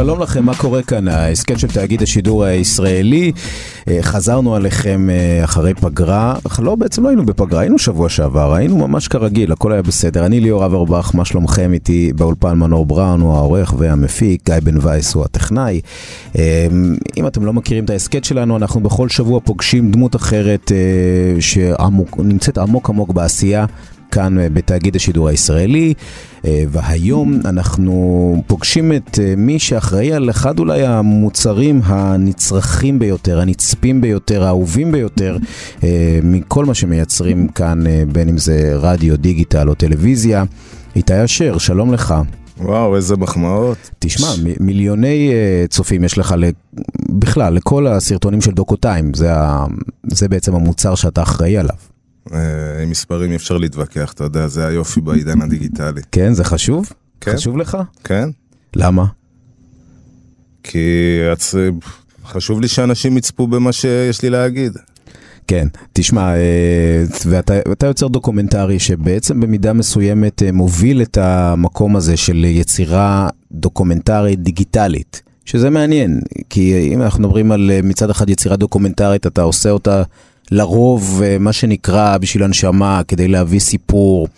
שלום 0.00 0.22
לכם, 0.22 0.44
מה 0.44 0.54
קורה 0.54 0.82
כאן? 0.82 1.08
ההסכת 1.08 1.58
של 1.58 1.68
תאגיד 1.68 2.02
השידור 2.02 2.44
הישראלי. 2.44 3.32
אה, 3.88 3.98
חזרנו 4.02 4.54
עליכם 4.54 5.10
אה, 5.10 5.44
אחרי 5.44 5.74
פגרה, 5.74 6.36
לא, 6.58 6.74
בעצם 6.74 7.02
לא 7.02 7.08
היינו 7.08 7.26
בפגרה, 7.26 7.60
היינו 7.60 7.78
שבוע 7.78 8.08
שעבר, 8.08 8.54
היינו 8.54 8.88
ממש 8.88 9.08
כרגיל, 9.08 9.52
הכל 9.52 9.72
היה 9.72 9.82
בסדר. 9.82 10.26
אני 10.26 10.40
ליאור 10.40 10.66
אברבך, 10.66 11.10
מה 11.14 11.24
שלומכם? 11.24 11.72
איתי 11.72 12.12
באולפן 12.16 12.58
מנור 12.58 12.86
בראון, 12.86 13.20
הוא 13.20 13.34
העורך 13.34 13.74
והמפיק, 13.78 14.46
גיא 14.46 14.54
בן 14.62 14.78
וייס 14.80 15.14
הוא 15.14 15.24
הטכנאי. 15.24 15.80
אה, 16.38 16.66
אם 17.16 17.26
אתם 17.26 17.44
לא 17.44 17.52
מכירים 17.52 17.84
את 17.84 17.90
ההסכת 17.90 18.24
שלנו, 18.24 18.56
אנחנו 18.56 18.80
בכל 18.80 19.08
שבוע 19.08 19.40
פוגשים 19.40 19.90
דמות 19.90 20.16
אחרת 20.16 20.72
שנמצאת 21.40 22.58
עמוק 22.58 22.90
עמוק 22.90 23.12
בעשייה. 23.12 23.66
כאן 24.10 24.36
בתאגיד 24.54 24.96
השידור 24.96 25.28
הישראלי, 25.28 25.94
והיום 26.44 27.40
אנחנו 27.44 28.42
פוגשים 28.46 28.92
את 28.92 29.18
מי 29.36 29.58
שאחראי 29.58 30.12
על 30.12 30.30
אחד 30.30 30.58
אולי 30.58 30.86
המוצרים 30.86 31.80
הנצרכים 31.84 32.98
ביותר, 32.98 33.40
הנצפים 33.40 34.00
ביותר, 34.00 34.44
האהובים 34.44 34.92
ביותר 34.92 35.36
מכל 36.22 36.64
מה 36.64 36.74
שמייצרים 36.74 37.48
כאן, 37.48 37.84
בין 38.12 38.28
אם 38.28 38.38
זה 38.38 38.72
רדיו, 38.76 39.16
דיגיטל 39.18 39.68
או 39.68 39.74
טלוויזיה. 39.74 40.44
איתי 40.96 41.24
אשר, 41.24 41.58
שלום 41.58 41.92
לך. 41.92 42.14
וואו, 42.60 42.96
איזה 42.96 43.16
מחמאות. 43.16 43.90
תשמע, 43.98 44.28
מ- 44.44 44.66
מיליוני 44.66 45.30
uh, 45.30 45.68
צופים 45.68 46.04
יש 46.04 46.18
לך 46.18 46.34
בכלל, 47.08 47.54
לכל 47.54 47.86
הסרטונים 47.86 48.40
של 48.40 48.50
דוקו 48.50 48.76
טיים, 48.76 49.14
זה, 49.14 49.34
ה- 49.34 49.66
זה 50.06 50.28
בעצם 50.28 50.54
המוצר 50.54 50.94
שאתה 50.94 51.22
אחראי 51.22 51.58
עליו. 51.58 51.74
מספרים 52.86 53.30
אי 53.30 53.36
אפשר 53.36 53.58
להתווכח, 53.58 54.12
אתה 54.12 54.24
יודע, 54.24 54.46
זה 54.46 54.66
היופי 54.66 55.00
בעידן 55.00 55.42
הדיגיטלי. 55.42 56.00
כן, 56.12 56.34
זה 56.34 56.44
חשוב? 56.44 56.92
כן. 57.20 57.32
חשוב 57.32 57.56
לך? 57.56 57.78
כן, 58.04 58.28
למה? 58.76 59.04
כי 60.62 61.18
הצ... 61.32 61.54
חשוב 62.26 62.60
לי 62.60 62.68
שאנשים 62.68 63.16
יצפו 63.16 63.46
במה 63.46 63.72
שיש 63.72 64.22
לי 64.22 64.30
להגיד. 64.30 64.72
כן, 65.46 65.68
תשמע, 65.92 66.34
אה, 66.34 67.04
ואתה, 67.26 67.54
ואתה 67.68 67.86
יוצר 67.86 68.08
דוקומנטרי 68.08 68.78
שבעצם 68.78 69.40
במידה 69.40 69.72
מסוימת 69.72 70.42
אה, 70.42 70.52
מוביל 70.52 71.02
את 71.02 71.18
המקום 71.18 71.96
הזה 71.96 72.16
של 72.16 72.44
יצירה 72.44 73.28
דוקומנטרית 73.52 74.42
דיגיטלית, 74.42 75.22
שזה 75.44 75.70
מעניין, 75.70 76.20
כי 76.50 76.90
אם 76.94 77.02
אנחנו 77.02 77.20
מדברים 77.22 77.52
על 77.52 77.70
אה, 77.70 77.80
מצד 77.82 78.10
אחד 78.10 78.30
יצירה 78.30 78.56
דוקומנטרית, 78.56 79.26
אתה 79.26 79.42
עושה 79.42 79.70
אותה 79.70 80.02
לרוב 80.50 81.22
מה 81.40 81.52
שנקרא 81.52 82.18
בשביל 82.18 82.42
הנשמה, 82.42 83.02
כדי 83.08 83.28
להביא 83.28 83.60
סיפור, 83.60 84.28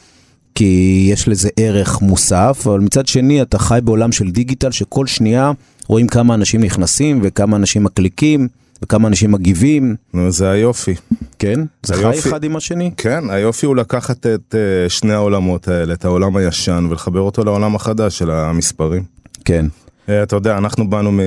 כי 0.54 1.06
יש 1.12 1.28
לזה 1.28 1.48
ערך 1.56 2.02
מוסף, 2.02 2.62
אבל 2.66 2.80
מצד 2.80 3.06
שני 3.06 3.42
אתה 3.42 3.58
חי 3.58 3.78
בעולם 3.84 4.12
של 4.12 4.30
דיגיטל 4.30 4.70
שכל 4.70 5.06
שנייה 5.06 5.52
רואים 5.86 6.06
כמה 6.06 6.34
אנשים 6.34 6.64
נכנסים 6.64 7.20
וכמה 7.22 7.56
אנשים 7.56 7.84
מקליקים. 7.84 8.48
וכמה 8.82 9.08
אנשים 9.08 9.32
מגיבים. 9.32 9.96
זה 10.28 10.50
היופי. 10.50 10.94
כן? 11.38 11.60
זה 11.82 11.94
היופי, 11.94 12.22
חי 12.22 12.28
אחד 12.28 12.44
עם 12.44 12.56
השני? 12.56 12.90
כן, 12.96 13.30
היופי 13.30 13.66
הוא 13.66 13.76
לקחת 13.76 14.26
את 14.26 14.54
uh, 14.54 14.90
שני 14.90 15.12
העולמות 15.12 15.68
האלה, 15.68 15.94
את 15.94 16.04
העולם 16.04 16.36
הישן, 16.36 16.86
ולחבר 16.90 17.20
אותו 17.20 17.44
לעולם 17.44 17.74
החדש 17.76 18.18
של 18.18 18.30
המספרים. 18.30 19.02
כן. 19.44 19.66
Uh, 20.06 20.10
אתה 20.22 20.36
יודע, 20.36 20.58
אנחנו 20.58 20.90
באנו 20.90 21.12
מ... 21.12 21.20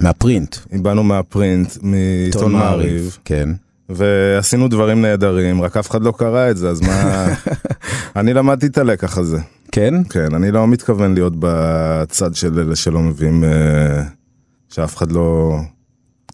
מהפרינט. 0.00 0.56
באנו 0.72 1.02
מהפרינט, 1.02 1.72
מעיתון 1.82 2.52
מעריב. 2.52 3.18
כן. 3.24 3.48
ועשינו 3.88 4.68
דברים 4.68 5.02
נהדרים, 5.02 5.62
רק 5.62 5.76
אף 5.76 5.90
אחד 5.90 6.02
לא 6.02 6.12
קרא 6.16 6.50
את 6.50 6.56
זה, 6.56 6.68
אז 6.68 6.80
מה... 6.80 7.26
אני 8.20 8.34
למדתי 8.34 8.66
את 8.66 8.78
הלקח 8.78 9.18
הזה. 9.18 9.38
כן? 9.72 9.94
כן, 10.10 10.34
אני 10.34 10.50
לא 10.50 10.66
מתכוון 10.66 11.14
להיות 11.14 11.32
בצד 11.38 12.34
של 12.34 12.60
אלה 12.60 12.76
שלא 12.76 13.00
מביאים, 13.00 13.44
שאף 14.68 14.96
אחד 14.96 15.12
לא... 15.12 15.56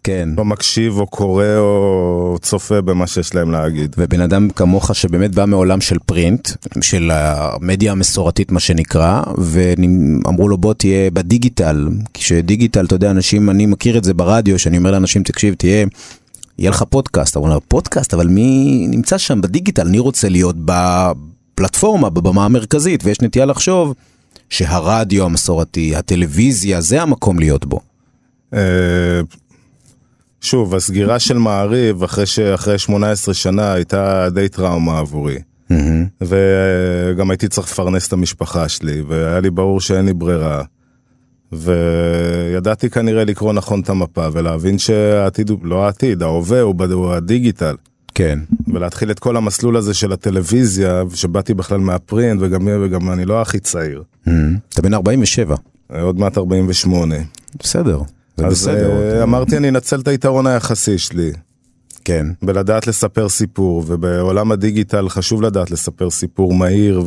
כן. 0.04 0.28
לא 0.36 0.44
מקשיב 0.44 0.98
או 0.98 1.06
קורא 1.06 1.44
או 1.56 2.36
צופה 2.42 2.80
במה 2.80 3.06
שיש 3.06 3.34
להם 3.34 3.50
להגיד. 3.50 3.96
ובן 3.98 4.20
אדם 4.20 4.50
כמוך 4.50 4.94
שבאמת 4.94 5.34
בא 5.34 5.44
מעולם 5.44 5.80
של 5.80 5.96
פרינט, 6.06 6.48
של 6.80 7.10
המדיה 7.12 7.92
המסורתית 7.92 8.52
מה 8.52 8.60
שנקרא, 8.60 9.22
ואמרו 9.38 10.48
לו 10.48 10.58
בוא 10.58 10.74
תהיה 10.74 11.10
בדיגיטל, 11.10 11.88
כשדיגיטל, 12.14 12.84
אתה 12.84 12.94
יודע, 12.94 13.10
אנשים, 13.10 13.50
אני 13.50 13.66
מכיר 13.66 13.98
את 13.98 14.04
זה 14.04 14.14
ברדיו, 14.14 14.58
שאני 14.58 14.78
אומר 14.78 14.90
לאנשים, 14.90 15.22
תקשיב, 15.22 15.54
תהיה... 15.54 15.86
יהיה 16.58 16.70
לך 16.70 16.82
פודקאסט, 16.82 17.36
אבל 17.36 17.50
פודקאסט, 17.68 18.14
אבל 18.14 18.26
מי 18.26 18.86
נמצא 18.88 19.18
שם 19.18 19.40
בדיגיטל? 19.40 19.86
אני 19.86 19.98
רוצה 19.98 20.28
להיות 20.28 20.56
בפלטפורמה, 20.64 22.10
בבמה 22.10 22.44
המרכזית, 22.44 23.04
ויש 23.04 23.20
נטייה 23.20 23.44
לחשוב 23.44 23.94
שהרדיו 24.50 25.24
המסורתי, 25.24 25.96
הטלוויזיה, 25.96 26.80
זה 26.80 27.02
המקום 27.02 27.38
להיות 27.38 27.66
בו. 27.66 27.80
שוב, 30.40 30.74
הסגירה 30.74 31.18
של 31.18 31.38
מעריב 31.38 32.02
אחרי, 32.02 32.26
ש... 32.26 32.38
אחרי 32.38 32.78
18 32.78 33.34
שנה 33.34 33.72
הייתה 33.72 34.28
די 34.30 34.48
טראומה 34.48 34.98
עבורי. 34.98 35.38
Mm-hmm. 35.72 36.24
וגם 36.24 37.30
הייתי 37.30 37.48
צריך 37.48 37.72
לפרנס 37.72 38.08
את 38.08 38.12
המשפחה 38.12 38.68
שלי, 38.68 39.02
והיה 39.08 39.40
לי 39.40 39.50
ברור 39.50 39.80
שאין 39.80 40.06
לי 40.06 40.14
ברירה. 40.14 40.62
וידעתי 41.52 42.90
כנראה 42.90 43.24
לקרוא 43.24 43.52
נכון 43.52 43.80
את 43.80 43.90
המפה 43.90 44.28
ולהבין 44.32 44.78
שהעתיד 44.78 45.50
הוא 45.50 45.58
לא 45.62 45.84
העתיד, 45.84 46.22
ההווה 46.22 46.60
הוא, 46.60 46.74
הוא 46.92 47.12
הדיגיטל. 47.12 47.74
כן. 48.14 48.38
ולהתחיל 48.74 49.10
את 49.10 49.18
כל 49.18 49.36
המסלול 49.36 49.76
הזה 49.76 49.94
של 49.94 50.12
הטלוויזיה, 50.12 51.02
שבאתי 51.14 51.54
בכלל 51.54 51.80
מהפרינט 51.80 52.40
וגם, 52.42 52.68
וגם 52.82 53.10
אני 53.12 53.24
לא 53.24 53.42
הכי 53.42 53.58
צעיר. 53.58 54.02
Mm-hmm. 54.26 54.30
אתה 54.68 54.82
בן 54.82 54.94
47. 54.94 55.56
עוד 56.02 56.18
מעט 56.18 56.38
48. 56.38 57.16
בסדר. 57.58 58.00
אז 58.38 58.52
בסדר. 58.52 59.22
אמרתי 59.22 59.56
אני 59.56 59.68
אנצל 59.68 60.00
את 60.00 60.08
היתרון 60.08 60.46
היחסי 60.46 60.98
שלי. 60.98 61.32
כן. 62.04 62.26
בלדעת 62.42 62.86
לספר 62.86 63.28
סיפור, 63.28 63.84
ובעולם 63.86 64.52
הדיגיטל 64.52 65.08
חשוב 65.08 65.42
לדעת 65.42 65.70
לספר 65.70 66.10
סיפור 66.10 66.54
מהיר 66.54 67.02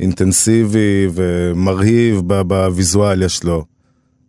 ואינטנסיבי 0.00 1.08
ומרהיב 1.14 2.20
בוויזואליה 2.26 3.28
שלו. 3.28 3.64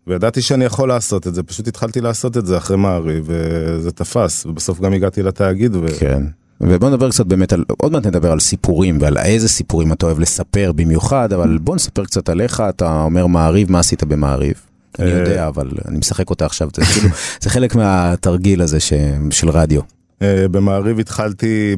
וידעתי 0.07 0.41
שאני 0.41 0.66
יכול 0.66 0.89
לעשות 0.89 1.28
את 1.28 1.35
זה, 1.35 1.44
פשוט 1.44 1.67
התחלתי 1.67 2.01
לעשות 2.01 2.38
את 2.38 2.45
זה 2.45 2.57
אחרי 2.57 2.78
מעריב, 2.78 3.23
וזה 3.28 3.91
תפס, 3.91 4.45
ובסוף 4.45 4.79
גם 4.79 4.94
הגעתי 4.94 5.23
לתאגיד. 5.23 5.75
ו... 5.75 5.85
כן. 6.00 6.23
ובוא 6.61 6.89
נדבר 6.89 7.09
קצת 7.09 7.25
באמת 7.25 7.53
על, 7.53 7.63
עוד 7.77 7.91
מעט 7.91 8.06
נדבר 8.06 8.31
על 8.31 8.39
סיפורים 8.39 8.97
ועל 9.01 9.17
איזה 9.17 9.50
סיפורים 9.50 9.94
אתה 9.94 10.06
אוהב 10.06 10.19
לספר 10.19 10.72
במיוחד, 10.75 11.33
אבל 11.33 11.57
בוא 11.57 11.75
נספר 11.75 12.06
קצת 12.06 12.29
עליך, 12.29 12.63
אתה 12.69 13.01
אומר 13.01 13.27
מעריב, 13.27 13.72
מה 13.72 13.79
עשית 13.79 14.03
במעריב? 14.03 14.61
אני 15.00 15.09
יודע, 15.09 15.47
אבל 15.47 15.69
אני 15.88 15.97
משחק 15.97 16.29
אותה 16.29 16.45
עכשיו, 16.45 16.69
זה 16.75 16.85
כאילו, 16.85 17.09
זה 17.41 17.50
חלק 17.50 17.75
מהתרגיל 17.75 18.61
הזה 18.61 18.79
ש, 18.79 18.94
של 19.31 19.50
רדיו. 19.50 19.81
במעריב 20.22 21.00
התחלתי 21.00 21.75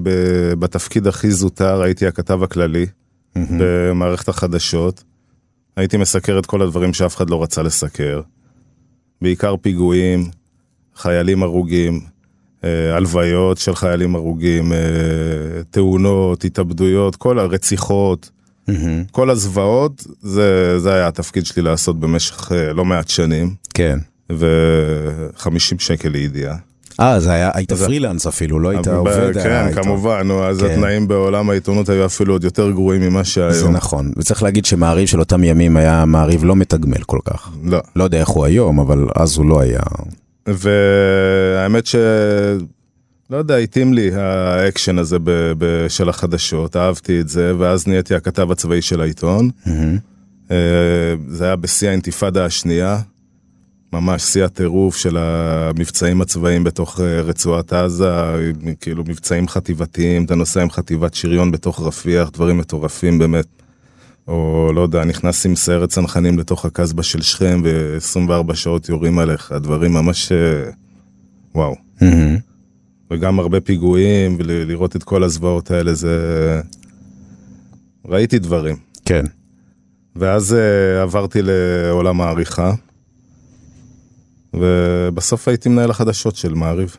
בתפקיד 0.59 1.07
הכי 1.07 1.31
זוטר, 1.31 1.81
הייתי 1.81 2.07
הכתב 2.07 2.43
הכללי 2.43 2.85
במערכת 3.35 4.29
החדשות. 4.29 5.03
הייתי 5.75 5.97
מסקר 5.97 6.39
את 6.39 6.45
כל 6.45 6.61
הדברים 6.61 6.93
שאף 6.93 7.15
אחד 7.15 7.29
לא 7.29 7.43
רצה 7.43 7.63
לסקר. 7.63 8.21
בעיקר 9.21 9.55
פיגועים, 9.57 10.29
חיילים 10.95 11.43
הרוגים, 11.43 12.01
הלוויות 12.63 13.57
של 13.57 13.75
חיילים 13.75 14.15
הרוגים, 14.15 14.71
תאונות, 15.71 16.43
התאבדויות, 16.43 17.15
כל 17.15 17.39
הרציחות. 17.39 18.29
Mm-hmm. 18.69 19.11
כל 19.11 19.29
הזוועות, 19.29 20.07
זה, 20.21 20.79
זה 20.79 20.93
היה 20.93 21.07
התפקיד 21.07 21.45
שלי 21.45 21.61
לעשות 21.61 21.99
במשך 21.99 22.51
לא 22.73 22.85
מעט 22.85 23.09
שנים. 23.09 23.55
כן. 23.73 23.99
ו-50 24.31 25.79
שקל 25.79 26.09
לידיעה. 26.09 26.55
אה, 26.99 27.19
זה 27.19 27.31
היה, 27.31 27.51
היית 27.53 27.73
פרילנס 27.73 28.27
אפילו, 28.27 28.59
לא 28.59 28.69
היית 28.69 28.87
עובד. 28.87 29.33
כן, 29.43 29.73
כמובן, 29.73 30.27
נו, 30.27 30.43
אז 30.43 30.59
כן. 30.59 30.65
התנאים 30.65 31.07
בעולם 31.07 31.49
העיתונות 31.49 31.89
היו 31.89 32.05
אפילו 32.05 32.33
עוד 32.33 32.43
יותר 32.43 32.71
גרועים 32.71 33.01
ממה 33.01 33.23
שהיום. 33.23 33.53
זה 33.53 33.69
נכון, 33.69 34.11
וצריך 34.17 34.43
להגיד 34.43 34.65
שמעריב 34.65 35.07
של 35.07 35.19
אותם 35.19 35.43
ימים 35.43 35.77
היה 35.77 36.05
מעריב 36.05 36.43
לא 36.43 36.55
מתגמל 36.55 37.03
כל 37.05 37.19
כך. 37.25 37.49
לא. 37.63 37.79
לא 37.95 38.03
יודע 38.03 38.19
איך 38.19 38.29
הוא 38.29 38.45
היום, 38.45 38.79
אבל 38.79 39.07
אז 39.15 39.37
הוא 39.37 39.49
לא 39.49 39.61
היה. 39.61 39.81
והאמת 40.47 41.85
ש... 41.85 41.95
לא 43.29 43.37
יודע, 43.37 43.55
התאים 43.55 43.93
לי 43.93 44.11
האקשן 44.15 44.97
הזה 44.97 45.19
ב- 45.19 45.53
ב- 45.57 45.85
של 45.87 46.09
החדשות, 46.09 46.75
אהבתי 46.75 47.21
את 47.21 47.29
זה, 47.29 47.53
ואז 47.57 47.87
נהייתי 47.87 48.15
הכתב 48.15 48.51
הצבאי 48.51 48.81
של 48.81 49.01
העיתון. 49.01 49.49
Mm-hmm. 49.65 50.49
זה 51.27 51.45
היה 51.45 51.55
בשיא 51.55 51.89
האינתיפאדה 51.89 52.45
השנייה, 52.45 52.99
ממש 53.93 54.21
שיא 54.21 54.43
הטירוף 54.43 54.97
של 54.97 55.17
המבצעים 55.17 56.21
הצבאיים 56.21 56.63
בתוך 56.63 56.99
אה, 56.99 57.21
רצועת 57.21 57.73
עזה, 57.73 58.11
כאילו 58.81 59.03
מבצעים 59.07 59.47
חטיבתיים, 59.47 60.25
אתה 60.25 60.35
נוסע 60.35 60.61
עם 60.61 60.69
חטיבת 60.69 61.13
שריון 61.13 61.51
בתוך 61.51 61.81
רפיח, 61.81 62.29
דברים 62.29 62.57
מטורפים 62.57 63.19
באמת. 63.19 63.45
או 64.27 64.71
לא 64.75 64.81
יודע, 64.81 65.05
נכנס 65.05 65.45
עם 65.45 65.55
סיירת 65.55 65.89
צנחנים 65.89 66.39
לתוך 66.39 66.65
הקסבה 66.65 67.03
של 67.03 67.21
שכם 67.21 67.61
ו-24 67.63 68.55
שעות 68.55 68.89
יורים 68.89 69.19
עליך, 69.19 69.51
דברים 69.51 69.93
ממש... 69.93 70.31
אה, 70.31 70.71
וואו. 71.55 71.75
וגם 73.11 73.39
הרבה 73.39 73.61
פיגועים, 73.61 74.35
ולראות 74.39 74.95
את 74.95 75.03
כל 75.03 75.23
הזוועות 75.23 75.71
האלה, 75.71 75.93
זה... 75.93 76.61
ראיתי 78.05 78.39
דברים. 78.39 78.75
כן. 79.05 79.23
ואז 80.15 80.55
uh, 80.55 81.01
עברתי 81.01 81.39
לעולם 81.43 82.21
העריכה, 82.21 82.73
ובסוף 84.53 85.47
הייתי 85.47 85.69
מנהל 85.69 85.89
החדשות 85.89 86.35
של 86.35 86.53
מעריב. 86.53 86.95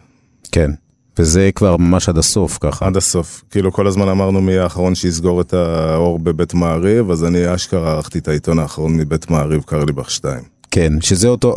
כן. 0.52 0.70
וזה 1.18 1.50
כבר 1.54 1.76
ממש 1.76 2.08
עד 2.08 2.18
הסוף 2.18 2.58
ככה. 2.60 2.86
עד 2.86 2.96
הסוף. 2.96 3.44
כאילו 3.50 3.72
כל 3.72 3.86
הזמן 3.86 4.08
אמרנו 4.08 4.40
מי 4.40 4.58
האחרון 4.58 4.94
שיסגור 4.94 5.40
את 5.40 5.54
האור 5.54 6.18
בבית 6.18 6.54
מעריב, 6.54 7.10
אז 7.10 7.24
אני 7.24 7.54
אשכרה 7.54 7.92
ערכתי 7.92 8.18
את 8.18 8.28
העיתון 8.28 8.58
האחרון 8.58 8.96
מבית 8.96 9.30
מעריב, 9.30 9.62
קרליבך 9.62 10.10
2. 10.10 10.40
כן, 10.70 10.92
שזה 11.00 11.28
אותו, 11.28 11.54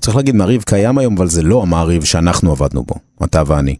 צריך 0.00 0.16
להגיד 0.16 0.34
מעריב 0.34 0.62
קיים 0.62 0.98
היום, 0.98 1.16
אבל 1.16 1.28
זה 1.28 1.42
לא 1.42 1.62
המעריב 1.62 2.04
שאנחנו 2.04 2.50
עבדנו 2.52 2.82
בו, 2.82 2.94
אתה 3.24 3.42
ואני. 3.46 3.76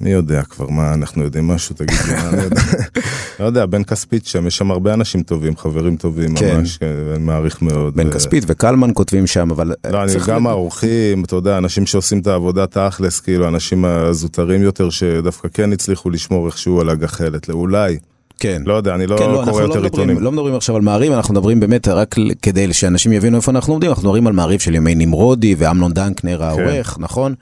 מי 0.00 0.10
יודע 0.10 0.42
כבר 0.42 0.68
מה 0.70 0.94
אנחנו 0.94 1.22
יודעים 1.22 1.48
משהו 1.48 1.74
תגיד 1.74 1.98
לי 2.08 2.14
מה 2.14 2.28
אני 2.28 2.42
יודע. 2.42 2.60
לא 3.40 3.44
יודע 3.44 3.66
בן 3.66 3.84
כספית 3.84 4.26
שם 4.26 4.46
יש 4.46 4.56
שם 4.56 4.70
הרבה 4.70 4.94
אנשים 4.94 5.22
טובים 5.22 5.56
חברים 5.56 5.96
טובים 5.96 6.34
כן. 6.34 6.56
ממש 6.56 6.76
כן, 6.76 6.86
אני 7.14 7.24
מעריך 7.24 7.62
מאוד. 7.62 7.94
בן 7.94 8.08
ו- 8.08 8.10
כספית 8.10 8.44
וקלמן 8.46 8.90
כותבים 8.94 9.26
שם, 9.26 9.50
אבל... 9.50 9.72
לא, 9.90 10.02
אני 10.02 10.12
גם 10.26 10.46
האורחים, 10.46 11.24
אתה 11.24 11.36
יודע, 11.36 11.58
אנשים 11.58 11.86
שעושים 11.86 12.18
את 12.18 12.26
העבודה 12.26 12.66
תכלס, 12.66 13.20
כאילו, 13.20 13.48
אנשים 13.48 13.84
הזוטרים 13.84 14.62
יותר 14.62 14.90
שדווקא 14.90 15.48
כן 15.54 15.72
הצליחו 15.72 16.10
לשמור 16.10 16.46
איכשהו 16.46 16.80
על 16.80 16.90
הגחלת, 16.90 17.50
אולי, 17.50 17.98
כן. 18.38 18.62
לא 18.66 18.74
יודע, 18.74 18.94
אני 18.94 19.06
לא 19.06 19.16
כן, 19.18 19.30
לא, 19.30 19.42
קורא 19.44 19.62
לא 19.62 19.66
יותר 19.66 19.80
מדברים, 19.80 19.84
עיתונים. 19.84 20.18
לא 20.18 20.32
מדברים 20.32 20.54
עכשיו 20.54 20.76
על 20.76 20.82
מעריב, 20.82 21.12
אנחנו 21.12 21.34
מדברים 21.34 21.60
באמת 21.60 21.88
רק 21.88 22.14
כדי 22.42 22.72
שאנשים 22.72 23.12
יבינו 23.12 23.36
איפה 23.36 23.50
אנחנו 23.50 23.72
עומדים, 23.72 23.90
אנחנו 23.90 24.02
מדברים 24.02 24.26
על 24.26 24.32
מעריב 24.32 24.60
של 24.60 24.74
ימי 24.74 24.94
נמרודי 24.94 25.54
ואמנון 25.58 25.92
דנקנר 25.92 26.44
העורך, 26.44 26.96
נכון? 27.00 27.34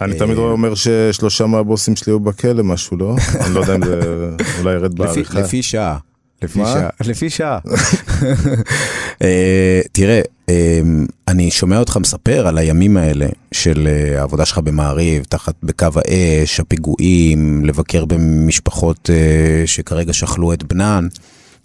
אני 0.00 0.12
אה, 0.12 0.18
תמיד 0.18 0.38
אומר 0.38 0.74
ששלושה 0.74 1.46
מהבוסים 1.46 1.96
שלי 1.96 2.12
היו 2.12 2.20
בכלא, 2.20 2.62
משהו, 2.62 2.96
לא? 2.96 3.16
אני 3.40 3.54
לא 3.54 3.60
יודע 3.60 3.74
אם 3.74 3.84
זה 3.84 4.00
אולי 4.58 4.74
ירד 4.74 4.94
בעריכה. 4.94 5.40
לפי 5.40 5.62
שעה. 5.62 5.98
לפי? 6.42 6.58
שעה. 6.58 6.88
לפי 7.10 7.30
שעה. 7.30 7.58
אה, 9.22 9.80
תראה, 9.92 10.20
אה, 10.48 10.80
אני 11.28 11.50
שומע 11.50 11.78
אותך 11.78 11.96
מספר 11.96 12.46
על 12.46 12.58
הימים 12.58 12.96
האלה 12.96 13.26
של 13.52 13.88
אה, 13.90 14.20
העבודה 14.20 14.44
שלך 14.44 14.58
במעריב, 14.58 15.24
תחת 15.24 15.54
בקו 15.62 15.86
האש, 15.94 16.60
הפיגועים, 16.60 17.64
לבקר 17.64 18.04
במשפחות 18.04 19.10
אה, 19.12 19.66
שכרגע 19.66 20.12
שכלו 20.12 20.52
את 20.52 20.62
בנן, 20.62 21.06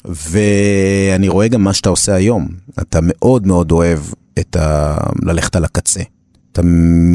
ואני 0.05 1.29
רואה 1.29 1.47
גם 1.47 1.63
מה 1.63 1.73
שאתה 1.73 1.89
עושה 1.89 2.15
היום. 2.15 2.47
אתה 2.81 2.99
מאוד 3.01 3.47
מאוד 3.47 3.71
אוהב 3.71 3.99
את 4.39 4.55
ה... 4.55 4.97
ללכת 5.23 5.55
על 5.55 5.65
הקצה. 5.65 6.01
אתה 6.51 6.61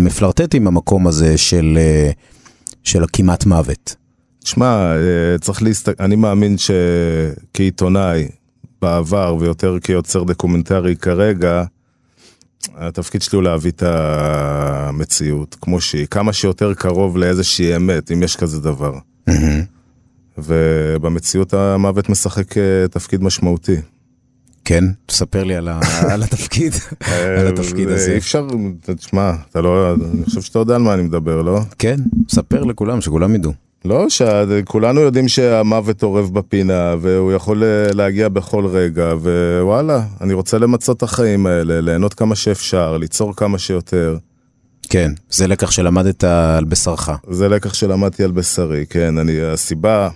מפלרטט 0.04 0.54
עם 0.54 0.66
המקום 0.66 1.06
הזה 1.06 1.38
של, 1.38 1.78
אה, 1.80 2.10
של 2.84 3.04
הכמעט 3.04 3.46
מוות. 3.46 3.96
תשמע, 4.38 4.96
אה, 4.96 5.38
צריך 5.40 5.62
להסתכל, 5.62 6.04
אני 6.04 6.16
מאמין 6.16 6.56
שכעיתונאי 6.58 8.28
בעבר 8.82 9.36
ויותר 9.40 9.76
כיוצר 9.82 10.22
דוקומנטרי 10.22 10.96
כרגע, 10.96 11.64
התפקיד 12.74 13.22
שלי 13.22 13.36
הוא 13.36 13.42
להביא 13.42 13.70
את 13.70 13.82
המציאות 13.82 15.56
כמו 15.60 15.80
שהיא, 15.80 16.06
כמה 16.06 16.32
שיותר 16.32 16.74
קרוב 16.74 17.16
לאיזושהי 17.16 17.76
אמת, 17.76 18.12
אם 18.12 18.22
יש 18.22 18.36
כזה 18.36 18.60
דבר. 18.60 18.98
ובמציאות 20.38 21.54
המוות 21.54 22.08
משחק 22.08 22.58
אה, 22.58 22.88
תפקיד 22.90 23.22
משמעותי. 23.22 23.76
כן, 24.66 24.84
תספר 25.06 25.44
לי 25.44 25.56
על, 25.56 25.68
ה... 25.68 25.80
על 26.12 26.22
התפקיד, 26.26 26.72
על 27.38 27.46
התפקיד 27.46 27.88
אה, 27.88 27.94
הזה. 27.94 28.12
אי 28.12 28.18
אפשר, 28.18 28.46
תשמע, 28.96 29.32
אתה 29.50 29.60
לא, 29.60 29.94
אני 29.94 30.24
חושב 30.24 30.40
שאתה 30.40 30.58
יודע 30.58 30.74
על 30.74 30.82
מה 30.82 30.94
אני 30.94 31.02
מדבר, 31.02 31.42
לא? 31.42 31.60
כן, 31.78 31.96
ספר 32.28 32.64
לכולם, 32.64 33.00
שכולם 33.00 33.34
ידעו. 33.34 33.52
לא, 33.84 34.06
שכולנו 34.08 35.00
יודעים 35.00 35.28
שהמוות 35.28 36.02
אורב 36.02 36.34
בפינה, 36.34 36.94
והוא 37.00 37.32
יכול 37.32 37.64
אה, 37.64 37.92
להגיע 37.92 38.28
בכל 38.28 38.66
רגע, 38.66 39.14
ווואלה, 39.14 40.02
אני 40.20 40.34
רוצה 40.34 40.58
למצות 40.58 40.96
את 40.96 41.02
החיים 41.02 41.46
האלה, 41.46 41.80
ליהנות 41.80 42.14
כמה 42.14 42.34
שאפשר, 42.34 42.96
ליצור 42.96 43.36
כמה 43.36 43.58
שיותר. 43.58 44.16
כן, 44.88 45.12
זה 45.30 45.46
לקח 45.46 45.70
שלמדת 45.70 46.24
על 46.24 46.64
בשרך. 46.64 47.10
זה 47.30 47.48
לקח 47.48 47.74
שלמדתי 47.74 48.24
על 48.24 48.30
בשרי, 48.30 48.86
כן, 48.90 49.19
אני, 49.19 49.42
הסיבה, 49.42 50.08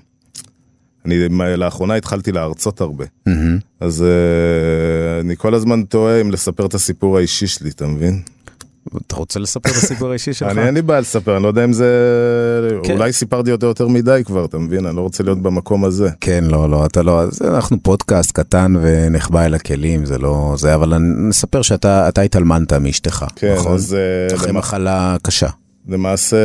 אני 1.07 1.29
לאחרונה 1.57 1.95
התחלתי 1.95 2.33
להרצות 2.33 2.81
הרבה, 2.81 3.05
מהמם. 3.27 3.59
אז 3.81 4.03
אה, 4.03 5.21
אני 5.21 5.37
כל 5.37 5.55
הזמן 5.55 5.83
תוהה 5.83 6.21
אם 6.21 6.31
לספר 6.31 6.67
את 6.67 6.75
הסיפור 6.75 7.17
האישי 7.19 7.47
שלי, 7.47 7.71
אתה 7.71 7.87
מבין? 7.87 8.23
אתה 9.07 9.17
רוצה 9.17 9.41
לספר 9.41 9.71
את 9.71 9.77
הסיפור 9.77 10.11
האישי 10.11 10.33
שלך? 10.33 10.49
אני 10.53 10.67
אין 10.67 10.75
לי 10.75 10.83
בעיה 10.83 11.01
לספר, 11.01 11.35
אני 11.37 11.43
לא 11.43 11.49
יודע 11.49 11.65
אם 11.65 11.73
זה... 11.73 11.87
כן. 12.85 12.93
אולי 12.93 13.13
סיפרתי 13.13 13.53
אותו 13.53 13.67
יותר 13.67 13.89
מדי 13.89 14.23
כבר, 14.25 14.45
אתה 14.45 14.59
מבין? 14.59 14.87
אני 14.87 14.97
לא 14.97 15.01
רוצה 15.01 15.23
להיות 15.25 15.43
במקום 15.43 15.85
הזה. 15.85 16.09
כן, 16.21 16.45
לא, 16.49 16.71
לא, 16.71 16.87
אתה 16.87 17.03
לא, 17.03 17.21
אז 17.23 17.43
אנחנו 17.43 17.77
פודקאסט 17.83 18.33
קטן 18.33 18.75
ונחבא 18.83 19.45
אל 19.45 19.55
הכלים, 19.55 20.05
זה 20.07 20.19
לא 20.19 20.55
זה, 20.59 20.75
אבל 20.75 20.95
אני- 20.95 21.29
נספר 21.29 21.63
שאתה 21.63 22.09
אתה 22.09 22.21
התאלמנת 22.21 22.73
מאשתך, 22.73 23.25
כן, 23.37 23.55
נכון? 23.57 23.73
אז 23.75 23.95
אה, 23.95 24.37
אחרי 24.37 24.49
למ- 24.53 24.57
מחלה 24.59 25.17
קשה. 25.23 25.49
למעשה, 25.89 26.37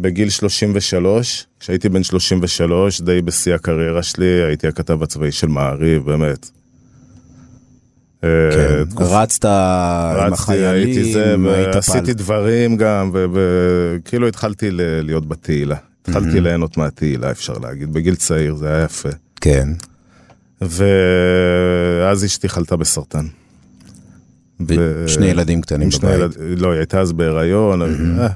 בגיל 0.00 0.30
33, 0.30 1.46
כשהייתי 1.60 1.88
בן 1.88 2.02
33, 2.02 3.00
די 3.00 3.22
בשיא 3.22 3.54
הקריירה 3.54 4.02
שלי, 4.02 4.42
הייתי 4.46 4.66
הכתב 4.68 5.02
הצבאי 5.02 5.32
של 5.32 5.46
מעריב, 5.48 6.04
באמת. 6.04 6.50
אה, 8.24 8.28
כן, 8.52 8.84
תקופ- 8.90 9.02
רצת 9.02 9.44
עם 9.44 10.32
הייתי 10.32 10.32
זה, 11.12 11.20
החיילים, 11.22 11.46
היית 11.46 11.74
ועשיתי 11.74 11.98
פעל... 12.04 12.12
דברים 12.14 12.76
גם, 12.76 13.10
וכאילו 13.14 14.28
התחלתי 14.28 14.70
ל- 14.70 14.80
להיות 15.00 15.28
בתהילה. 15.28 15.76
התחלתי 16.02 16.40
ליהנות 16.40 16.76
מהתהילה, 16.76 17.30
אפשר 17.30 17.52
להגיד, 17.52 17.92
בגיל 17.92 18.14
צעיר, 18.14 18.54
זה 18.54 18.68
היה 18.74 18.84
יפה. 18.84 19.08
כן, 19.40 19.68
ואז 20.60 22.24
אשתי 22.24 22.48
חלתה 22.48 22.76
בסרטן. 22.76 23.26
ו- 24.68 25.04
שני 25.08 25.26
ילדים 25.26 25.60
קטנים 25.60 25.88
בבית. 25.88 26.14
ילד... 26.14 26.36
לא, 26.60 26.70
היא 26.70 26.78
הייתה 26.78 27.00
אז 27.00 27.12
בהיריון. 27.12 27.82
אה. 27.82 28.28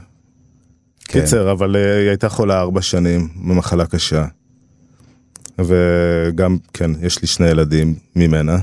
כן. 1.12 1.20
קיצר, 1.20 1.52
אבל 1.52 1.76
אה, 1.76 1.98
היא 1.98 2.08
הייתה 2.08 2.28
חולה 2.28 2.60
ארבע 2.60 2.82
שנים 2.82 3.28
במחלה 3.48 3.86
קשה. 3.86 4.24
וגם, 5.58 6.56
כן, 6.72 6.90
יש 7.02 7.22
לי 7.22 7.28
שני 7.28 7.48
ילדים 7.48 7.94
ממנה, 8.16 8.58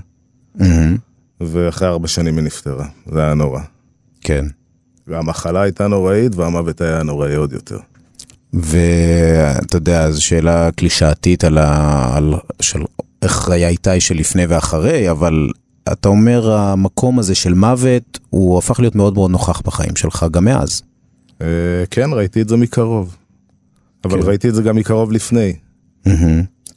מהמם. 0.56 0.98
ואחרי 1.42 1.88
ארבע 1.88 2.08
שנים 2.08 2.38
היא 2.38 2.46
נפטרה. 2.46 2.86
זה 3.12 3.22
היה 3.22 3.34
נורא. 3.34 3.62
כן. 4.22 4.46
והמחלה 5.08 5.62
הייתה 5.62 5.88
נוראית, 5.88 6.36
והמוות 6.36 6.82
היה 6.82 7.04
נוראי 7.04 7.36
עוד 7.36 7.54
יותר. 7.54 7.78
ואתה 8.54 9.78
יודע, 9.78 10.12
זו 10.12 10.24
שאלה 10.24 10.72
קלישאתית 10.72 11.44
על, 11.44 11.58
ה... 11.58 12.10
על... 12.18 12.34
של 12.62 12.84
איך 13.22 13.50
היה 13.50 13.70
איתי 13.70 14.00
שלפני 14.00 14.46
ואחרי, 14.46 15.12
אבל 15.12 15.50
אתה 15.92 16.10
אומר 16.10 16.52
המקום 16.52 17.20
הזה 17.20 17.36
של 17.36 17.54
מוות, 17.54 18.20
הוא 18.30 18.58
הפך 18.58 18.80
להיות 18.80 18.96
מאוד 18.96 19.14
מאוד 19.14 19.32
נוכח 19.32 19.62
בחיים 19.62 19.96
שלך 19.96 20.26
גם 20.32 20.46
מאז. 20.46 20.82
אה, 21.42 21.48
כן, 21.92 22.10
ראיתי 22.14 22.42
את 22.42 22.50
זה 22.50 22.58
מקרוב. 22.58 23.18
אבל 24.06 24.22
כן. 24.22 24.28
ראיתי 24.28 24.50
את 24.50 24.56
זה 24.56 24.62
גם 24.62 24.76
מקרוב 24.76 25.12
לפני. 25.12 25.54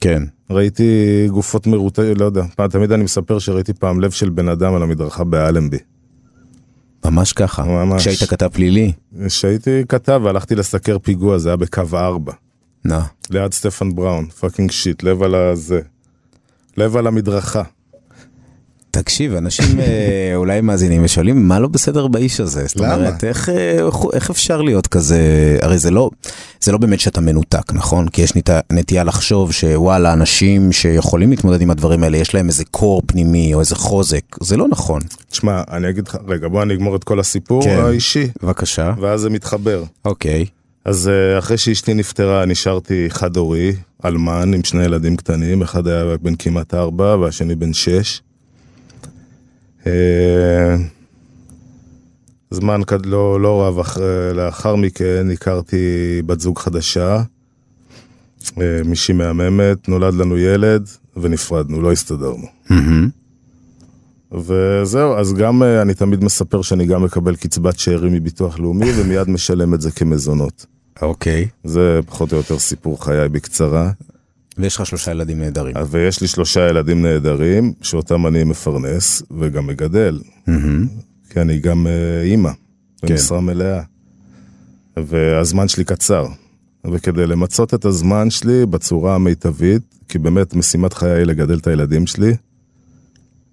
כן. 0.00 0.22
ראיתי 0.50 1.26
גופות 1.30 1.66
מרוטשות, 1.66 2.14
לא 2.14 2.24
יודע, 2.24 2.44
תמיד 2.70 2.92
אני 2.92 3.04
מספר 3.04 3.38
שראיתי 3.38 3.72
פעם 3.72 4.00
לב 4.00 4.10
של 4.10 4.30
בן 4.30 4.48
אדם 4.48 4.74
על 4.74 4.82
המדרכה 4.82 5.24
באלנבי. 5.24 5.78
ממש 7.04 7.32
ככה. 7.32 7.64
ממש. 7.64 8.08
כשהיית 8.08 8.30
כתב 8.30 8.48
פלילי. 8.52 8.92
כשהייתי 9.26 9.82
כתב 9.88 10.20
והלכתי 10.24 10.54
לסקר 10.54 10.98
פיגוע, 10.98 11.38
זה 11.38 11.48
היה 11.48 11.56
בקו 11.56 11.82
4, 11.94 12.32
נא. 12.84 13.00
ליד 13.30 13.52
סטפן 13.52 13.94
בראון, 13.94 14.28
fucking 14.28 14.70
shit, 14.70 15.02
לב 15.02 15.22
על 15.22 15.34
הזה. 15.34 15.80
לב 16.76 16.96
על 16.96 17.06
המדרכה. 17.06 17.62
תקשיב, 18.92 19.34
אנשים 19.34 19.80
אה, 19.80 20.32
אולי 20.40 20.60
מאזינים 20.60 21.04
ושואלים, 21.04 21.48
מה 21.48 21.58
לא 21.60 21.68
בסדר 21.68 22.06
באיש 22.06 22.40
הזה? 22.40 22.64
זאת 22.66 22.76
למה? 22.76 22.94
אומרת, 22.94 23.24
איך, 23.24 23.48
אה, 23.48 23.86
איך, 23.86 23.96
איך 24.12 24.30
אפשר 24.30 24.62
להיות 24.62 24.86
כזה, 24.86 25.20
הרי 25.62 25.78
זה 25.78 25.90
לא, 25.90 26.10
זה 26.60 26.72
לא 26.72 26.78
באמת 26.78 27.00
שאתה 27.00 27.20
מנותק, 27.20 27.72
נכון? 27.72 28.08
כי 28.08 28.22
יש 28.22 28.36
נת, 28.36 28.50
נטייה 28.72 29.04
לחשוב 29.04 29.52
שוואלה, 29.52 30.12
אנשים 30.12 30.72
שיכולים 30.72 31.30
להתמודד 31.30 31.60
עם 31.60 31.70
הדברים 31.70 32.02
האלה, 32.02 32.16
יש 32.16 32.34
להם 32.34 32.48
איזה 32.48 32.64
קור 32.64 33.02
פנימי 33.06 33.54
או 33.54 33.60
איזה 33.60 33.76
חוזק, 33.76 34.22
זה 34.40 34.56
לא 34.56 34.68
נכון. 34.68 35.00
תשמע, 35.30 35.62
אני 35.70 35.88
אגיד 35.88 36.08
לך, 36.08 36.16
רגע, 36.28 36.48
בוא 36.48 36.62
אני 36.62 36.74
אגמור 36.74 36.96
את 36.96 37.04
כל 37.04 37.20
הסיפור 37.20 37.62
כן. 37.64 37.78
האישי, 37.84 38.28
בבקשה. 38.42 38.92
ואז 39.00 39.20
זה 39.20 39.30
מתחבר. 39.30 39.84
אוקיי. 40.04 40.46
אז 40.84 41.08
אה, 41.08 41.38
אחרי 41.38 41.58
שאשתי 41.58 41.94
נפטרה, 41.94 42.44
נשארתי 42.44 43.06
חד-הורי, 43.08 43.72
אלמן, 44.04 44.54
עם 44.54 44.64
שני 44.64 44.84
ילדים 44.84 45.16
קטנים, 45.16 45.62
אחד 45.62 45.86
היה 45.86 46.16
בן 46.22 46.34
כמעט 46.34 46.74
ארבע 46.74 47.16
והשני 47.16 47.54
בן 47.54 47.72
שש. 47.72 48.20
אה, 49.86 50.76
זמן 52.50 52.80
כד- 52.86 53.06
לא, 53.06 53.40
לא 53.40 53.62
רב 53.66 53.78
אח, 53.78 53.98
לאחר 54.34 54.76
מכן 54.76 55.26
הכרתי 55.32 55.76
בת 56.26 56.40
זוג 56.40 56.58
חדשה, 56.58 57.22
אה, 58.60 58.80
מישהי 58.84 59.14
מהממת, 59.14 59.88
נולד 59.88 60.14
לנו 60.14 60.38
ילד 60.38 60.88
ונפרדנו, 61.16 61.80
לא 61.82 61.92
הסתדרנו. 61.92 62.46
וזהו, 64.32 65.14
אז 65.16 65.34
גם 65.34 65.62
אה, 65.62 65.82
אני 65.82 65.94
תמיד 65.94 66.24
מספר 66.24 66.62
שאני 66.62 66.86
גם 66.86 67.02
מקבל 67.02 67.36
קצבת 67.36 67.78
שאירים 67.78 68.12
מביטוח 68.12 68.58
לאומי 68.58 68.90
ומיד 68.96 69.30
משלם 69.30 69.74
את 69.74 69.80
זה 69.80 69.90
כמזונות. 69.90 70.66
אוקיי. 71.02 71.48
זה 71.64 72.00
פחות 72.06 72.32
או 72.32 72.36
יותר 72.36 72.58
סיפור 72.58 73.04
חיי 73.04 73.28
בקצרה. 73.28 73.90
ויש 74.58 74.76
לך 74.76 74.86
שלושה 74.86 75.10
ילדים 75.10 75.40
נהדרים. 75.40 75.76
אז 75.76 75.94
ויש 75.94 76.20
לי 76.20 76.26
שלושה 76.26 76.68
ילדים 76.68 77.02
נהדרים, 77.02 77.72
שאותם 77.82 78.26
אני 78.26 78.44
מפרנס 78.44 79.22
וגם 79.38 79.66
מגדל, 79.66 80.20
מהמם. 80.46 80.88
כי 81.30 81.40
אני 81.40 81.58
גם 81.58 81.86
אה, 81.86 82.22
אימא, 82.22 82.50
במשרה 83.02 83.40
מלאה. 83.40 83.82
והזמן 84.96 85.68
שלי 85.68 85.84
קצר. 85.84 86.26
וכדי 86.92 87.26
למצות 87.26 87.74
את 87.74 87.84
הזמן 87.84 88.30
שלי 88.30 88.66
בצורה 88.66 89.14
המיטבית, 89.14 89.82
כי 90.08 90.18
באמת 90.18 90.54
משימת 90.54 90.92
חיי 90.92 91.10
היא 91.10 91.24
לגדל 91.24 91.58
את 91.58 91.66
הילדים 91.66 92.06
שלי, 92.06 92.34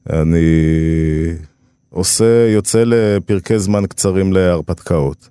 אני 0.09 0.39
עושה, 1.89 2.49
יוצא 2.49 2.83
לפרקי 2.85 3.59
זמן 3.59 3.85
קצרים 3.85 4.33
להרפתקאות. 4.33 5.29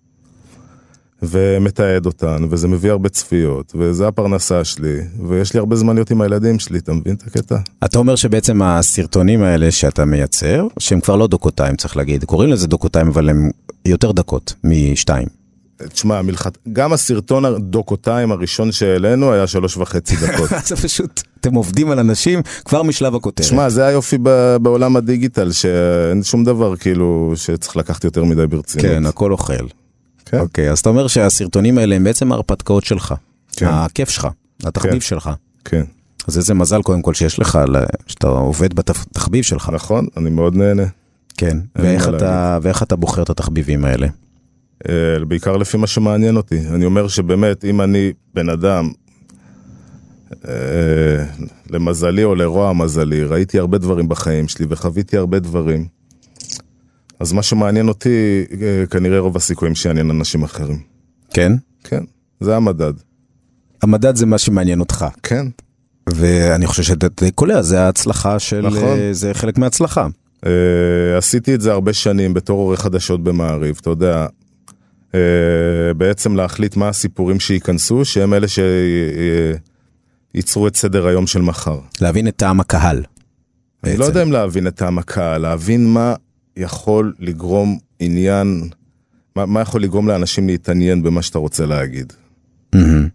ומתעד 1.22 2.06
אותן, 2.06 2.44
וזה 2.50 2.68
מביא 2.68 2.90
הרבה 2.90 3.08
צפיות, 3.08 3.72
וזה 3.78 4.08
הפרנסה 4.08 4.64
שלי, 4.64 4.96
ויש 5.28 5.54
לי 5.54 5.58
הרבה 5.58 5.76
זמן 5.76 5.94
להיות 5.94 6.10
עם 6.10 6.20
הילדים 6.20 6.58
שלי, 6.58 6.78
אתה 6.78 6.92
מבין 6.92 7.14
את 7.14 7.22
הקטע? 7.26 7.56
אתה 7.84 7.98
אומר 7.98 8.16
שבעצם 8.16 8.62
הסרטונים 8.62 9.42
האלה 9.42 9.70
שאתה 9.70 10.04
מייצר, 10.04 10.66
שהם 10.78 11.00
כבר 11.00 11.16
לא 11.16 11.26
דוקותיים 11.26 11.76
צריך 11.76 11.96
להגיד, 11.96 12.24
קוראים 12.24 12.50
לזה 12.50 12.66
דוקותיים 12.66 13.06
אבל 13.06 13.28
הם 13.28 13.50
יותר 13.86 14.12
דקות 14.12 14.54
משתיים. 14.64 15.26
תשמע, 15.92 16.22
מלכת... 16.22 16.58
גם 16.72 16.92
הסרטון 16.92 17.44
הדוקותיים 17.44 18.32
הראשון 18.32 18.72
שהעלינו 18.72 19.32
היה 19.32 19.46
שלוש 19.46 19.76
וחצי 19.76 20.16
דקות. 20.26 20.50
זה 20.64 20.76
פשוט, 20.76 21.22
אתם 21.40 21.54
עובדים 21.54 21.90
על 21.90 21.98
אנשים 21.98 22.42
כבר 22.64 22.82
משלב 22.82 23.14
הכותרת. 23.14 23.46
תשמע, 23.46 23.68
זה 23.68 23.86
היופי 23.86 24.18
ב- 24.22 24.56
בעולם 24.62 24.96
הדיגיטל, 24.96 25.52
שאין 25.52 26.22
שום 26.22 26.44
דבר 26.44 26.76
כאילו 26.76 27.32
שצריך 27.36 27.76
לקחת 27.76 28.04
יותר 28.04 28.24
מדי 28.24 28.46
ברצינות. 28.46 28.86
כן, 28.86 29.06
הכל 29.06 29.32
אוכל. 29.32 29.66
כן. 30.30 30.38
אוקיי, 30.38 30.70
אז 30.70 30.78
אתה 30.78 30.88
אומר 30.88 31.06
שהסרטונים 31.06 31.78
האלה 31.78 31.96
הם 31.96 32.04
בעצם 32.04 32.32
ההרפתקאות 32.32 32.84
שלך. 32.84 33.14
כן. 33.56 33.66
הכיף 33.66 34.08
שלך, 34.08 34.28
התחביב 34.64 34.92
כן. 34.92 35.00
שלך. 35.00 35.30
כן, 35.64 35.84
אז 36.28 36.38
איזה 36.38 36.54
מזל 36.54 36.82
קודם 36.82 37.02
כל 37.02 37.14
שיש 37.14 37.38
לך, 37.38 37.58
שאתה 38.06 38.28
עובד 38.28 38.74
בתחביב 38.74 39.44
שלך. 39.44 39.70
נכון, 39.74 40.06
אני 40.16 40.30
מאוד 40.30 40.56
נהנה. 40.56 40.86
כן, 41.36 41.58
ואיך 41.76 42.08
אתה, 42.08 42.58
ואיך 42.62 42.82
אתה 42.82 42.96
בוחר 42.96 43.22
את 43.22 43.30
התחביבים 43.30 43.84
האלה? 43.84 44.06
אה, 44.88 45.24
בעיקר 45.28 45.56
לפי 45.56 45.76
מה 45.76 45.86
שמעניין 45.86 46.36
אותי. 46.36 46.68
אני 46.68 46.84
אומר 46.84 47.08
שבאמת, 47.08 47.64
אם 47.64 47.80
אני 47.80 48.12
בן 48.34 48.48
אדם, 48.48 48.90
אה, 50.48 51.24
למזלי 51.70 52.24
או 52.24 52.34
לרוע 52.34 52.72
מזלי, 52.72 53.24
ראיתי 53.24 53.58
הרבה 53.58 53.78
דברים 53.78 54.08
בחיים 54.08 54.48
שלי 54.48 54.66
וחוויתי 54.68 55.16
הרבה 55.16 55.38
דברים, 55.38 55.86
אז 57.20 57.32
מה 57.32 57.42
שמעניין 57.42 57.88
אותי, 57.88 58.44
אה, 58.62 58.84
כנראה 58.90 59.18
רוב 59.18 59.36
הסיכויים 59.36 59.74
שיעניין 59.74 60.10
אנשים 60.10 60.42
אחרים. 60.42 60.78
כן? 61.30 61.52
כן, 61.84 62.04
זה 62.40 62.56
המדד. 62.56 62.92
המדד 63.82 64.16
זה 64.16 64.26
מה 64.26 64.38
שמעניין 64.38 64.80
אותך, 64.80 65.06
כן. 65.22 65.46
ואני 66.10 66.66
חושב 66.66 66.82
שאתה 66.82 67.06
די 67.20 67.30
קולע, 67.30 67.62
זה 67.62 67.80
ההצלחה 67.80 68.38
של... 68.38 68.60
נכון. 68.60 68.98
אה, 68.98 69.08
זה 69.12 69.34
חלק 69.34 69.58
מההצלחה. 69.58 70.06
Uh, 70.44 70.48
עשיתי 71.18 71.54
את 71.54 71.60
זה 71.60 71.72
הרבה 71.72 71.92
שנים 71.92 72.34
בתור 72.34 72.58
עורך 72.58 72.80
חדשות 72.80 73.24
במעריב, 73.24 73.78
אתה 73.80 73.90
יודע, 73.90 74.26
uh, 75.12 75.14
בעצם 75.96 76.36
להחליט 76.36 76.76
מה 76.76 76.88
הסיפורים 76.88 77.40
שייכנסו, 77.40 78.04
שהם 78.04 78.34
אלה 78.34 78.46
שייצרו 80.34 80.68
את 80.68 80.76
סדר 80.76 81.06
היום 81.06 81.26
של 81.26 81.42
מחר. 81.42 81.78
להבין 82.00 82.28
את 82.28 82.36
טעם 82.36 82.60
הקהל. 82.60 82.96
אני 82.96 83.04
בעצם. 83.90 84.00
לא 84.00 84.04
יודע 84.04 84.22
אם 84.22 84.32
להבין 84.32 84.66
את 84.66 84.74
טעם 84.74 84.98
הקהל, 84.98 85.40
להבין 85.40 85.86
מה 85.86 86.14
יכול 86.58 87.12
לגרום 87.18 87.78
עניין, 88.00 88.68
מה, 89.36 89.46
מה 89.46 89.60
יכול 89.60 89.82
לגרום 89.82 90.08
לאנשים 90.08 90.46
להתעניין 90.46 91.02
במה 91.02 91.22
שאתה 91.22 91.38
רוצה 91.38 91.66
להגיד. 91.66 92.12
מהמם. 92.74 93.08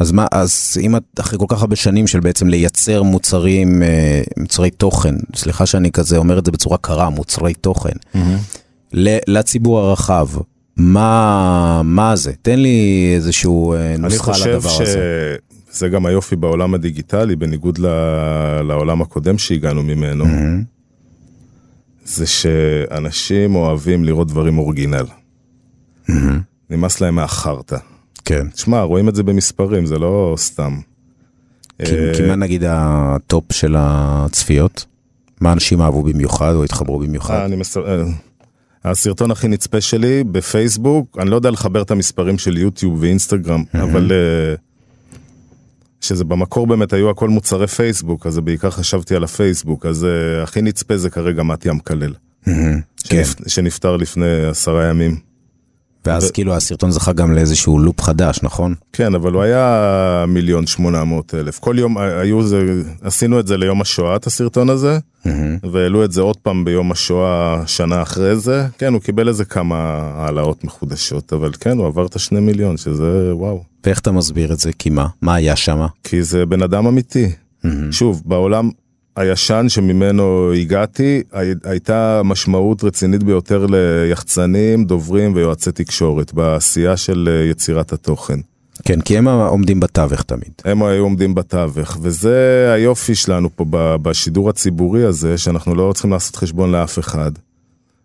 אז 0.00 0.12
מה, 0.12 0.26
אז 0.32 0.76
אם 0.80 0.96
את 0.96 1.02
אחרי 1.20 1.38
כל 1.38 1.44
כך 1.48 1.60
הרבה 1.60 1.76
שנים 1.76 2.06
של 2.06 2.20
בעצם 2.20 2.48
לייצר 2.48 3.02
מוצרים, 3.02 3.82
אה, 3.82 4.22
מוצרי 4.36 4.70
תוכן, 4.70 5.14
סליחה 5.36 5.66
שאני 5.66 5.90
כזה 5.92 6.16
אומר 6.16 6.38
את 6.38 6.46
זה 6.46 6.52
בצורה 6.52 6.78
קרה, 6.78 7.10
מוצרי 7.10 7.54
תוכן, 7.54 7.92
ל- 8.92 9.18
לציבור 9.38 9.78
הרחב, 9.78 10.26
מה, 10.76 11.80
מה 11.84 12.16
זה? 12.16 12.32
תן 12.42 12.58
לי 12.58 13.12
איזשהו 13.14 13.72
אה, 13.72 13.88
אני 13.94 13.98
נוסחה 14.02 14.32
חושב 14.32 14.48
לדבר 14.50 14.82
הזה. 14.82 15.36
שזה 15.72 15.88
גם 15.88 16.06
היופי 16.06 16.36
בעולם 16.36 16.74
הדיגיטלי, 16.74 17.36
בניגוד 17.36 17.78
ל- 17.78 17.86
לעולם 18.68 19.02
הקודם 19.02 19.38
שהגענו 19.38 19.82
ממנו. 19.82 20.26
מהמם. 20.26 20.75
זה 22.06 22.26
שאנשים 22.26 23.54
אוהבים 23.54 24.04
לראות 24.04 24.28
דברים 24.28 24.58
אורגינל. 24.58 25.06
נמאס 26.70 27.00
להם 27.00 27.14
מהחרטא. 27.14 27.76
כן. 28.24 28.50
תשמע, 28.50 28.82
רואים 28.82 29.08
את 29.08 29.14
זה 29.14 29.22
במספרים, 29.22 29.86
זה 29.86 29.98
לא 29.98 30.34
סתם. 30.38 30.76
כי, 31.84 31.94
אה, 31.94 32.12
כי 32.16 32.22
מה 32.22 32.36
נגיד 32.36 32.64
הטופ 32.66 33.52
של 33.52 33.74
הצפיות? 33.78 34.86
מה 35.40 35.52
אנשים 35.52 35.80
אהבו 35.80 36.02
במיוחד 36.02 36.54
או 36.54 36.64
התחברו 36.64 37.00
אה, 37.00 37.06
במיוחד? 37.06 37.44
אני 37.44 37.56
מס... 37.56 37.76
אה, 37.76 38.02
הסרטון 38.84 39.30
הכי 39.30 39.48
נצפה 39.48 39.80
שלי 39.80 40.24
בפייסבוק, 40.24 41.18
אני 41.20 41.30
לא 41.30 41.36
יודע 41.36 41.50
לחבר 41.50 41.82
את 41.82 41.90
המספרים 41.90 42.38
של 42.38 42.56
יוטיוב 42.56 43.00
ואינסטגרם, 43.00 43.64
אבל 43.74 44.12
אה, 44.12 44.54
שזה 46.06 46.24
במקור 46.24 46.66
באמת 46.66 46.92
היו 46.92 47.10
הכל 47.10 47.28
מוצרי 47.28 47.66
פייסבוק, 47.66 48.26
אז 48.26 48.38
בעיקר 48.38 48.70
חשבתי 48.70 49.16
על 49.16 49.24
הפייסבוק, 49.24 49.86
אז 49.86 50.04
אה, 50.04 50.42
הכי 50.42 50.62
נצפה 50.62 50.96
זה 50.96 51.10
כרגע 51.10 51.42
המקלל, 51.64 52.14
מהמם. 52.46 52.80
כן. 53.04 53.24
שנפ... 53.24 53.48
שנפטר 53.48 53.96
לפני 53.96 54.46
עשרה 54.46 54.84
ימים. 54.86 55.26
ואז 56.06 56.30
כאילו 56.30 56.54
הסרטון 56.54 56.90
זכה 56.90 57.12
גם 57.12 57.32
לאיזשהו 57.32 57.78
לופ 57.78 58.00
חדש, 58.00 58.40
נכון? 58.42 58.74
כן, 58.92 59.14
אבל 59.14 59.32
הוא 59.32 59.42
היה 59.42 60.24
מיליון 60.28 60.66
שמונה 60.66 61.04
מאות 61.04 61.34
אלף. 61.34 61.58
כל 61.58 61.76
יום 61.78 61.98
היו 61.98 62.42
זה, 62.42 62.82
עשינו 63.02 63.40
את 63.40 63.46
זה 63.46 63.56
ליום 63.56 63.80
השואה, 63.80 64.16
את 64.16 64.26
הסרטון 64.26 64.70
הזה, 64.70 64.98
והעלו 65.72 66.04
את 66.04 66.12
זה 66.12 66.20
עוד 66.20 66.36
פעם 66.36 66.64
ביום 66.64 66.92
השואה 66.92 67.62
שנה 67.66 68.02
אחרי 68.02 68.36
זה. 68.36 68.66
כן, 68.78 68.92
הוא 68.92 69.02
קיבל 69.02 69.28
איזה 69.28 69.44
כמה 69.44 69.76
העלאות 70.14 70.64
מחודשות, 70.64 71.32
אבל 71.32 71.50
כן, 71.60 71.78
הוא 71.78 71.86
עבר 71.86 72.06
את 72.06 72.16
השני 72.16 72.40
מיליון, 72.40 72.76
שזה 72.76 73.34
וואו. 73.34 73.75
ואיך 73.86 74.00
אתה 74.00 74.12
מסביר 74.12 74.52
את 74.52 74.58
זה? 74.58 74.70
כי 74.78 74.90
מה? 74.90 75.06
מה 75.22 75.34
היה 75.34 75.56
שם? 75.56 75.86
כי 76.04 76.22
זה 76.22 76.46
בן 76.46 76.62
אדם 76.62 76.86
אמיתי. 76.86 77.28
שוב, 77.90 78.22
בעולם 78.24 78.70
הישן 79.16 79.66
שממנו 79.68 80.52
הגעתי, 80.52 81.22
הי- 81.32 81.52
הייתה 81.64 82.20
משמעות 82.24 82.84
רצינית 82.84 83.22
ביותר 83.22 83.66
ליחצנים, 83.70 84.84
דוברים 84.84 85.34
ויועצי 85.34 85.72
תקשורת 85.72 86.34
בעשייה 86.34 86.96
של 86.96 87.28
אה, 87.32 87.50
יצירת 87.50 87.92
התוכן. 87.92 88.38
כן, 88.84 89.00
כי 89.00 89.18
הם 89.18 89.28
עומדים 89.28 89.80
בתווך 89.80 90.22
תמיד. 90.22 90.50
הם 90.64 90.82
היו 90.82 91.02
עומדים 91.02 91.34
בתווך, 91.34 91.98
וזה 92.02 92.36
היופי 92.74 93.14
שלנו 93.14 93.56
פה 93.56 93.64
בשידור 94.02 94.50
הציבורי 94.50 95.04
הזה, 95.04 95.38
שאנחנו 95.38 95.74
לא 95.74 95.90
צריכים 95.92 96.10
לעשות 96.12 96.36
חשבון 96.36 96.72
לאף 96.72 96.98
אחד, 96.98 97.30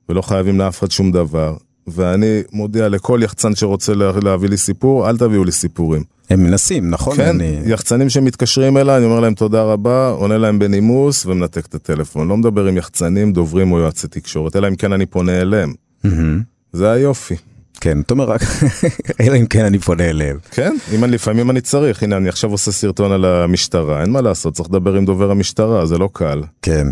ולא 0.10 0.22
חייבים 0.22 0.58
לאף 0.60 0.80
אחד 0.80 0.92
שום 0.92 1.12
דבר. 1.12 1.56
ואני 1.96 2.42
מודיע 2.52 2.90
לכל 2.90 3.20
יחצן 3.24 3.56
שרוצה 3.56 3.94
לה- 3.94 4.12
להביא 4.24 4.50
לי 4.50 4.58
סיפור, 4.58 5.10
אל 5.10 5.18
תביאו 5.18 5.44
לי 5.44 5.52
סיפורים. 5.52 6.04
הם 6.30 6.44
מנסים, 6.44 6.90
נכון? 6.90 7.16
כן, 7.18 7.28
אני... 7.30 7.60
יחצנים 7.66 8.10
שמתקשרים 8.10 8.78
אליי, 8.78 8.98
אני 8.98 9.06
אומר 9.06 9.20
להם 9.20 9.34
תודה 9.34 9.64
רבה, 9.64 10.10
עונה 10.10 10.38
להם 10.38 10.60
בנימוס 10.60 11.26
ומנתק 11.26 11.66
את 11.66 11.76
הטלפון. 11.76 12.28
לא 12.28 12.38
מדבר 12.38 12.66
עם 12.66 12.78
יחצנים, 12.78 13.34
דוברים 13.34 13.72
או 13.72 13.80
יועצי 13.80 14.08
תקשורת, 14.08 14.56
אלא 14.56 14.68
אם 14.68 14.76
כן 14.76 14.94
אני 14.94 15.06
פונה 15.06 15.42
אליהם. 15.42 15.74
מהמם. 16.04 16.42
זה 16.74 16.92
היופי. 16.92 17.36
כן, 17.82 18.00
אתה 18.02 18.14
אומר 18.14 18.26
רק, 18.26 18.42
אלא 19.22 19.36
אם 19.38 19.46
כן 19.46 19.66
אני 19.66 19.80
פונה 19.80 20.10
אליהם. 20.10 20.38
כן, 20.52 20.76
אם 20.96 21.04
אני, 21.04 21.12
לפעמים 21.14 21.50
אני 21.50 21.62
צריך, 21.62 22.04
הנה 22.04 22.18
אני 22.18 22.30
עכשיו 22.30 22.52
עושה 22.52 22.72
סרטון 22.72 23.12
על 23.12 23.26
המשטרה, 23.26 24.02
אין 24.02 24.10
מה 24.12 24.22
לעשות, 24.22 24.54
צריך 24.54 24.70
לדבר 24.70 24.94
עם 24.96 25.06
דובר 25.06 25.32
המשטרה, 25.32 25.86
זה 25.86 25.98
לא 25.98 26.10
קל. 26.14 26.42
כן. 26.62 26.88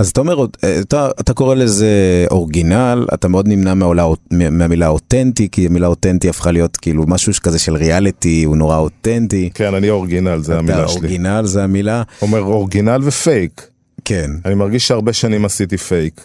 אז 0.00 0.08
אתה 0.08 0.20
אומר, 0.20 0.44
אתה, 0.80 1.10
אתה 1.20 1.34
קורא 1.34 1.54
לזה 1.54 2.26
אורגינל, 2.30 3.06
אתה 3.14 3.28
מאוד 3.28 3.48
נמנע 3.48 3.74
מהעולה, 3.74 4.06
מהמילה 4.30 4.88
אותנטי, 4.88 5.48
כי 5.52 5.66
המילה 5.66 5.86
אותנטי 5.86 6.28
הפכה 6.28 6.50
להיות 6.50 6.76
כאילו 6.76 7.04
משהו 7.06 7.32
כזה 7.42 7.58
של 7.58 7.74
ריאליטי, 7.76 8.44
הוא 8.44 8.56
נורא 8.56 8.78
אותנטי. 8.78 9.50
כן, 9.54 9.74
אני 9.74 9.90
אורגינל, 9.90 10.38
זה 10.42 10.52
אתה 10.52 10.58
המילה 10.58 10.88
שלי. 10.88 10.96
אורגינל 10.96 11.42
זה 11.44 11.64
המילה. 11.64 12.02
אומר 12.22 12.42
אורגינל 12.42 13.00
ופייק. 13.02 13.70
כן. 14.04 14.30
אני 14.44 14.54
מרגיש 14.54 14.88
שהרבה 14.88 15.12
שנים 15.12 15.44
עשיתי 15.44 15.76
פייק 15.76 16.20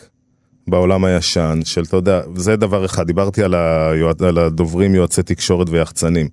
בעולם 0.67 1.05
הישן, 1.05 1.59
של 1.63 1.83
אתה 1.83 1.97
יודע, 1.97 2.21
זה 2.35 2.55
דבר 2.55 2.85
אחד, 2.85 3.07
דיברתי 3.07 3.43
על, 3.43 3.55
היועד, 3.55 4.23
על 4.23 4.37
הדוברים, 4.37 4.95
יועצי 4.95 5.23
תקשורת 5.23 5.69
ויחצנים. 5.69 6.27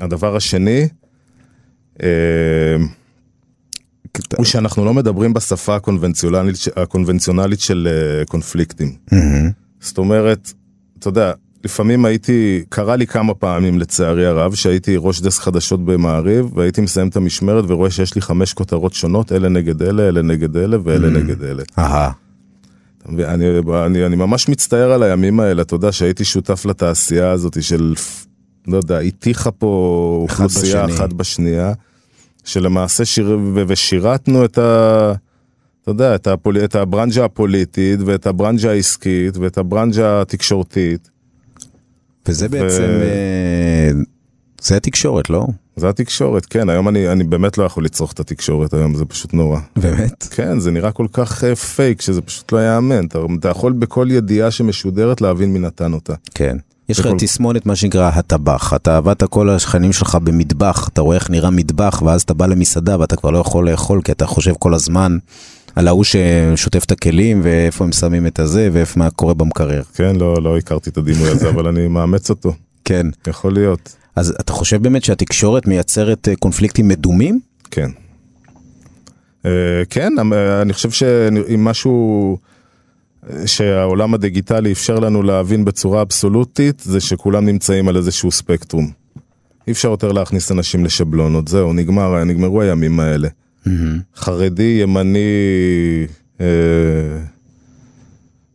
הדבר 0.00 0.36
השני, 0.36 0.88
אה, 2.02 2.08
הוא 4.36 4.44
שאנחנו 4.44 4.84
לא 4.84 4.94
מדברים 4.94 5.32
בשפה 5.32 5.76
הקונבנציונלית, 5.76 6.56
הקונבנציונלית 6.76 7.60
של 7.60 7.88
אה, 7.90 8.24
קונפליקטים. 8.24 8.94
מהמם. 9.12 9.50
זאת 9.80 9.98
אומרת, 9.98 10.52
אתה 10.98 11.08
יודע, 11.08 11.32
לפעמים 11.64 12.04
הייתי, 12.04 12.64
קרה 12.68 12.96
לי 12.96 13.06
כמה 13.06 13.34
פעמים 13.34 13.78
לצערי 13.78 14.26
הרב, 14.26 14.54
שהייתי 14.54 14.94
ראש 14.98 15.20
דסק 15.20 15.42
חדשות 15.42 15.84
במעריב, 15.84 16.58
והייתי 16.58 16.80
מסיים 16.80 17.08
את 17.08 17.16
המשמרת 17.16 17.64
ורואה 17.68 17.90
שיש 17.90 18.14
לי 18.14 18.20
חמש 18.20 18.52
כותרות 18.52 18.94
שונות, 18.94 19.32
אלה 19.32 19.48
נגד 19.48 19.82
אלה, 19.82 20.08
אלה 20.08 20.22
נגד 20.22 20.56
אלה 20.56 20.78
ואלה 20.84 21.10
נגד 21.10 21.42
אלה. 21.42 21.62
אהה. 21.78 22.10
ואני 23.16 23.44
אני, 23.86 24.06
אני 24.06 24.16
ממש 24.16 24.48
מצטער 24.48 24.92
על 24.92 25.02
הימים 25.02 25.40
האלה, 25.40 25.62
אתה 25.62 25.74
יודע 25.74 25.92
שהייתי 25.92 26.24
שותף 26.24 26.66
לתעשייה 26.66 27.30
הזאת 27.30 27.62
של, 27.62 27.94
לא 28.66 28.76
יודע, 28.76 28.98
הטיחה 28.98 29.50
פה 29.50 30.18
אוכלוסייה. 30.22 30.84
אחת 30.84 31.12
בשנייה, 31.12 31.72
שלמעשה 32.48 33.04
שיר, 33.04 33.38
ו- 33.54 33.62
ושירתנו 33.68 34.44
את 34.44 34.58
ה... 34.58 35.12
אתה 35.82 35.90
יודע, 35.90 36.14
את, 36.14 36.26
הפול... 36.26 36.64
את 36.64 36.74
הברנז'ה 36.74 37.24
הפוליטית 37.24 38.00
ואת 38.06 38.26
הברנז'ה 38.26 38.70
העסקית 38.70 39.36
ואת 39.36 39.58
הברנז'ה 39.58 40.20
התקשורתית. 40.20 41.10
וזה 42.26 42.48
בעצם, 42.48 42.82
אה, 42.82 43.90
זה 44.60 44.76
התקשורת, 44.76 45.30
לא? 45.30 45.46
זה 45.76 45.88
התקשורת, 45.88 46.46
כן, 46.46 46.68
היום 46.68 46.88
אני, 46.88 47.08
אני 47.12 47.24
באמת 47.24 47.58
לא 47.58 47.64
יכול 47.64 47.84
לצרוך 47.84 48.12
את 48.12 48.20
התקשורת 48.20 48.74
היום, 48.74 48.94
זה 48.94 49.04
פשוט 49.04 49.34
נורא. 49.34 49.60
באמת? 49.76 50.22
כן, 50.22 50.60
זה 50.60 50.70
נראה 50.70 50.92
כל 50.92 51.06
כך 51.12 51.44
אה, 51.44 51.56
פייק, 51.56 52.00
שזה 52.00 52.20
פשוט 52.20 52.52
לא 52.52 52.58
ייאמן. 52.58 53.06
אתה, 53.06 53.18
אתה 53.38 53.48
יכול 53.48 53.72
בכל 53.72 54.08
ידיעה 54.10 54.50
שמשודרת 54.50 55.20
להבין 55.20 55.52
מי 55.52 55.58
נתן 55.58 55.92
אותה. 55.92 56.14
כן. 56.34 56.56
יש 56.88 57.00
לך 57.00 57.08
תסמונת 57.18 57.66
מה 57.66 57.76
שנקרא 57.76 58.10
הטבח, 58.14 58.72
אתה 58.74 58.96
עבדת 58.96 59.24
כל 59.24 59.50
השכנים 59.50 59.92
שלך 59.92 60.14
במטבח, 60.14 60.88
אתה 60.92 61.00
רואה 61.00 61.16
איך 61.16 61.30
נראה 61.30 61.50
מטבח 61.50 62.02
ואז 62.04 62.22
אתה 62.22 62.34
בא 62.34 62.46
למסעדה 62.46 63.00
ואתה 63.00 63.16
כבר 63.16 63.30
לא 63.30 63.38
יכול 63.38 63.70
לאכול 63.70 64.02
כי 64.02 64.12
אתה 64.12 64.26
חושב 64.26 64.52
כל 64.58 64.74
הזמן 64.74 65.18
על 65.76 65.88
ההוא 65.88 66.04
ששוטף 66.04 66.84
את 66.84 66.92
הכלים 66.92 67.40
ואיפה 67.44 67.84
הם 67.84 67.92
שמים 67.92 68.26
את 68.26 68.38
הזה 68.38 68.68
ואיפה 68.72 68.98
מה 68.98 69.10
קורה 69.10 69.34
במקרר. 69.34 69.82
כן, 69.94 70.16
לא, 70.16 70.42
לא 70.42 70.58
הכרתי 70.58 70.90
את 70.90 70.98
הדימוי 70.98 71.28
הזה, 71.28 71.48
אבל 71.48 71.66
אני 71.66 71.88
מאמץ 71.88 72.30
אותו. 72.30 72.52
כן. 72.84 73.06
יכול 73.26 73.52
להיות. 73.52 73.96
אז 74.16 74.34
אתה 74.40 74.52
חושב 74.52 74.82
באמת 74.82 75.04
שהתקשורת 75.04 75.66
מייצרת 75.66 76.28
אה, 76.28 76.36
קונפליקטים 76.36 76.88
מדומים? 76.88 77.40
כן. 77.70 77.90
אה, 79.46 79.50
כן, 79.90 80.12
אה, 80.32 80.62
אני 80.62 80.72
חושב 80.72 80.90
שאם 80.90 81.64
משהו 81.64 82.38
שהעולם 83.46 84.14
הדיגיטלי 84.14 84.72
אפשר 84.72 84.98
לנו 84.98 85.22
להבין 85.22 85.64
בצורה 85.64 86.02
אבסולוטית, 86.02 86.80
זה 86.80 87.00
שכולם 87.00 87.46
נמצאים 87.46 87.88
על 87.88 87.96
איזשהו 87.96 88.30
ספקטרום. 88.32 88.90
אי 89.66 89.72
אפשר 89.72 89.88
יותר 89.88 90.12
להכניס 90.12 90.52
אנשים 90.52 90.84
לשבלונות, 90.84 91.48
זהו, 91.48 91.72
נגמר, 91.72 92.24
נגמרו 92.24 92.62
הימים 92.62 93.00
האלה. 93.00 93.28
חרדי, 94.16 94.78
ימני, 94.82 95.18
אה, 96.40 96.46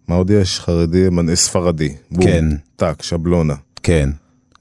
מה 0.08 0.16
עוד 0.16 0.30
יש? 0.30 0.60
חרדי, 0.60 0.98
ימני, 0.98 1.36
ספרדי. 1.36 1.90
בום, 2.12 2.26
כן. 2.26 2.46
טאק, 2.76 3.02
שבלונה. 3.02 3.56
כן. 3.84 4.10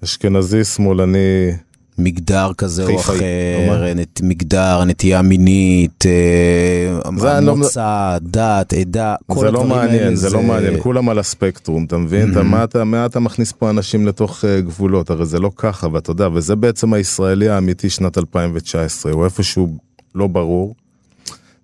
אשכנזי, 0.05 0.65
שמאלני, 0.65 1.53
מגדר 1.99 2.51
כזה 2.59 2.85
או 2.85 3.01
אחר? 3.01 3.15
נת, 3.95 4.21
מגדר, 4.23 4.85
נטייה 4.85 5.23
מינית, 5.23 6.05
אה, 6.07 7.11
זה 7.19 7.41
לא- 7.41 7.57
מוצא, 7.57 8.19
דת, 8.23 8.73
עדה, 8.73 9.15
כל 9.27 9.41
זה 9.41 9.51
לא 9.51 9.61
הדברים 9.61 9.69
מעניין, 9.69 10.03
האלה 10.03 10.17
זה 10.17 10.31
לא 10.31 10.43
מעניין, 10.43 10.81
כולם 10.81 11.09
על 11.09 11.19
הספקטרום, 11.19 11.85
אתה 11.85 11.97
מבין? 11.97 12.31
אתה- 12.33 12.43
מה 12.43 12.65
אתה- 12.65 12.85
מה 12.85 13.07
אתה 13.07 13.21
מכניס 13.21 13.53
פה 13.53 13.71
אנשים 13.71 14.07
לתוך 14.07 14.45
אה, 14.45 14.61
גבולות? 14.61 15.11
הרי 15.11 15.27
זה 15.27 15.39
לא 15.39 15.51
ככה, 15.57 15.89
ואתה 15.93 16.11
יודע, 16.11 16.29
וזה 16.35 16.57
בעצם 16.57 16.93
הישראלי 16.93 17.49
האמיתי 17.49 17.91
שנת 17.91 18.19
2019, 18.19 19.13
הוא 19.13 19.25
איפשהו 19.25 19.77
לא 20.15 20.27
ברור, 20.27 20.75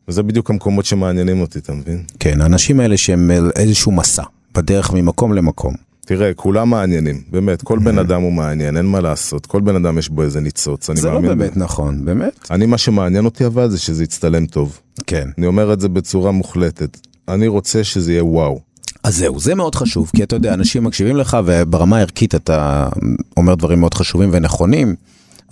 וזה 0.09 0.23
בדיוק 0.23 0.51
המקומות 0.51 0.85
שמעניינים 0.85 1.41
אותי, 1.41 1.59
אתה 1.59 1.73
מבין? 1.73 2.03
כן, 2.21 2.41
האנשים 2.41 2.81
האלה 2.81 2.97
שהם 2.97 3.31
איזשהו 3.57 3.93
מסע, 3.93 4.23
בדרך 4.55 4.93
ממקום 4.93 5.33
למקום. 5.33 5.88
תראה, 6.09 6.35
כולם 6.35 6.71
מעניינים, 6.71 7.23
באמת, 7.31 7.63
כל 7.63 7.79
בן 7.79 7.99
אדם 7.99 8.23
הוא 8.23 8.33
מעניין, 8.33 8.77
אין 8.77 8.87
מה 8.87 9.01
לעשות, 9.01 9.47
כל 9.47 9.61
בן 9.61 9.77
אדם 9.77 9.99
יש 9.99 10.09
בו 10.09 10.23
איזה 10.23 10.41
ניצוץ, 10.41 10.91
אני 10.91 11.01
זה 11.01 11.09
לא 11.09 11.15
מאמין. 11.15 11.39
באמת 11.39 11.57
נכון, 11.57 12.05
באמת? 12.05 12.47
אני, 12.51 12.67
מה 12.67 12.79
שמעניין 12.79 13.25
אותי 13.25 13.47
אבל 13.47 13.71
זה 13.71 13.79
שזה 13.79 14.05
יצטלם 14.05 14.47
טוב. 14.47 14.79
כן. 15.07 15.29
אני 15.39 15.47
אומר 15.47 15.73
את 15.73 15.81
זה 15.81 15.89
בצורה 15.89 16.31
מוחלטת. 16.31 16.99
אני 17.29 17.47
רוצה 17.47 17.85
שזה 17.85 18.13
יהיה 18.13 18.25
וואו. 18.25 18.61
אז 19.05 19.17
זהו, 19.17 19.41
זה 19.41 19.55
מאוד 19.55 19.75
חשוב, 19.75 20.11
כי 20.17 20.23
אתה 20.23 20.37
יודע, 20.37 20.55
אנשים 20.55 20.85
מקשיבים 20.85 21.17
לך, 21.17 21.37
וברמה 21.45 21.97
הערכית 21.97 22.35
אתה 22.35 22.89
אומר 23.37 23.55
דברים 23.55 23.81
מאוד 23.81 23.95
חשובים 23.95 24.29
ונכונים, 24.33 24.95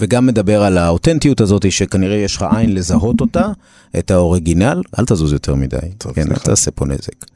וגם 0.00 0.26
מדבר 0.26 0.62
על 0.62 0.78
האותנטיות 0.78 1.40
הזאת, 1.40 1.72
שכנראה 1.72 2.16
יש 2.16 2.36
לך 2.36 2.46
עין 2.56 2.74
לזהות 2.74 3.20
אותה, 3.20 3.48
את 3.98 4.10
האוריגינל, 4.10 4.82
אל 4.98 5.04
תזוז 5.04 5.32
יותר 5.32 5.54
מדי, 5.54 5.76
טוב, 5.98 6.12
כן, 6.12 6.30
אל. 6.30 6.36
תעשה 6.36 6.70
פה 6.70 6.86
נזק. 6.86 7.26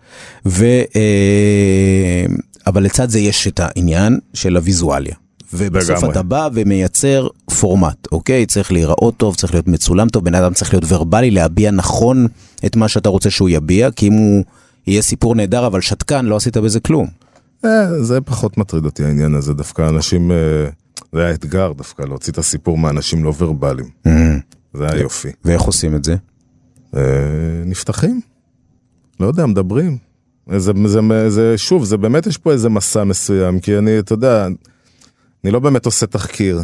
ו, 0.47 0.65
אה, 0.97 2.25
אבל 2.67 2.83
לצד 2.83 3.09
זה 3.11 3.19
יש 3.19 3.49
את 3.49 3.61
העניין 3.61 4.19
של 4.35 4.57
הוויזואליה. 4.57 5.15
ובסוף 5.55 5.91
לגמרי. 5.91 6.11
אתה 6.11 6.23
בא 6.23 6.49
ומייצר 6.55 7.29
פורמט, 7.61 8.07
אוקיי? 8.13 8.47
צריך 8.47 8.73
להיראות 8.73 9.17
טוב, 9.17 9.37
צריך 9.37 9.53
להיות 9.55 9.69
מצולם 9.69 10.09
טוב, 10.09 10.25
בן 10.25 10.35
אדם 10.35 10.55
צריך 10.55 10.75
להיות 10.75 10.85
ורבלי, 10.89 11.31
להביע 11.31 11.71
נכון 11.71 12.27
את 12.67 12.77
מה 12.77 12.89
שאתה 12.89 13.09
רוצה 13.09 13.31
שהוא 13.31 13.49
יביע, 13.49 13.91
כי 13.91 14.09
אם 14.09 14.13
הוא 14.13 14.45
יהיה 14.87 15.03
סיפור 15.03 15.35
נהדר 15.35 15.67
אבל 15.67 15.81
שתקן, 15.81 16.27
לא 16.27 16.37
עשית 16.37 16.57
בזה 16.57 16.81
כלום. 16.81 17.07
אה, 17.65 18.03
זה 18.03 18.21
פחות 18.21 18.59
מטריד 18.59 18.85
אותי 18.85 19.05
העניין 19.05 19.35
הזה, 19.35 19.55
דווקא 19.55 19.89
אנשים, 19.89 20.33
אה, 20.33 20.37
זה 21.13 21.25
היה 21.25 21.35
אתגר 21.35 21.73
דווקא, 21.73 22.03
להוציא 22.03 22.33
את 22.33 22.39
הסיפור 22.39 22.79
מאנשים 22.79 23.25
לא 23.25 23.33
ורבליים. 23.39 23.89
זה 24.75 24.89
היה 24.89 25.01
יופי. 25.01 25.29
ואיך 25.45 25.63
עושים 25.63 25.97
את 25.97 26.05
זה? 26.05 26.17
אה, 26.97 27.01
נפתחים, 27.67 28.21
לא 29.21 29.27
יודע, 29.27 29.47
מדברים. 29.47 30.10
זה, 30.57 30.73
זה, 30.87 31.01
זה, 31.29 31.59
שוב, 31.59 31.85
זה 31.85 31.97
באמת 31.97 32.27
יש 32.27 32.37
פה 32.39 32.53
איזה 32.53 32.69
מסע 32.69 33.05
מסוים, 33.05 33.61
כי 33.61 33.79
אני, 33.79 33.99
אתה 33.99 34.13
יודע, 34.13 34.47
אני 35.45 35.53
לא 35.53 35.59
באמת 35.59 35.87
עושה 35.87 36.07
תחקיר. 36.07 36.61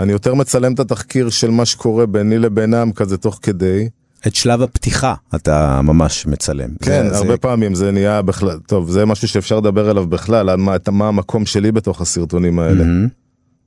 אני 0.00 0.12
יותר 0.12 0.34
מצלם 0.34 0.72
את 0.74 0.80
התחקיר 0.80 1.30
של 1.30 1.50
מה 1.50 1.64
שקורה 1.66 2.06
ביני 2.06 2.38
לבינם 2.38 2.92
כזה 2.92 3.16
תוך 3.18 3.38
כדי. 3.42 3.88
את 4.26 4.34
שלב 4.34 4.62
הפתיחה 4.62 5.14
אתה 5.34 5.80
ממש 5.82 6.26
מצלם. 6.26 6.70
כן, 6.82 7.08
זה, 7.10 7.16
הרבה 7.16 7.30
זה... 7.30 7.36
פעמים 7.36 7.74
זה 7.74 7.90
נהיה 7.90 8.22
בכלל, 8.22 8.58
טוב, 8.66 8.90
זה 8.90 9.04
משהו 9.06 9.28
שאפשר 9.28 9.56
לדבר 9.60 9.90
עליו 9.90 10.06
בכלל, 10.06 10.48
על 10.48 10.56
מה, 10.56 10.76
את- 10.76 10.88
מה 10.88 11.08
המקום 11.08 11.46
שלי 11.46 11.72
בתוך 11.72 12.00
הסרטונים 12.00 12.58
האלה. 12.58 12.84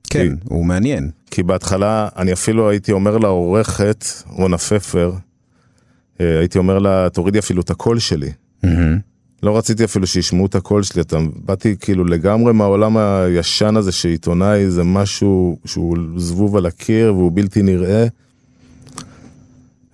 כן, 0.10 0.34
הוא 0.44 0.66
מעניין. 0.66 1.10
כי 1.32 1.44
בהתחלה 1.44 2.08
אני 2.18 2.34
אפילו 2.34 2.70
הייתי 2.70 2.92
אומר 2.92 3.18
לעורכת, 3.18 4.06
רונה 4.30 4.58
פפר, 4.58 5.14
אה, 6.22 6.40
הייתי 6.40 6.58
אומר 6.58 6.80
לה, 6.80 7.08
תורידי 7.10 7.40
אפילו 7.40 7.62
את 7.62 7.70
הקול 7.70 8.00
שלי. 8.00 8.32
לא 9.44 9.58
רציתי 9.58 9.84
אפילו 9.84 10.08
שישמעו 10.08 10.46
את 10.46 10.56
הקול 10.56 10.84
שלי, 10.84 11.02
אתה, 11.02 11.18
באתי 11.46 11.76
כאילו 11.80 12.06
לגמרי 12.06 12.54
מהעולם 12.54 12.98
הישן 12.98 13.78
הזה 13.78 13.92
שעיתונאי 13.92 14.70
זה 14.70 14.84
משהו 14.84 15.58
שהוא 15.66 15.98
זבוב 16.18 16.56
על 16.56 16.66
הקיר 16.66 17.14
והוא 17.16 17.32
בלתי 17.36 17.62
נראה. 17.62 18.06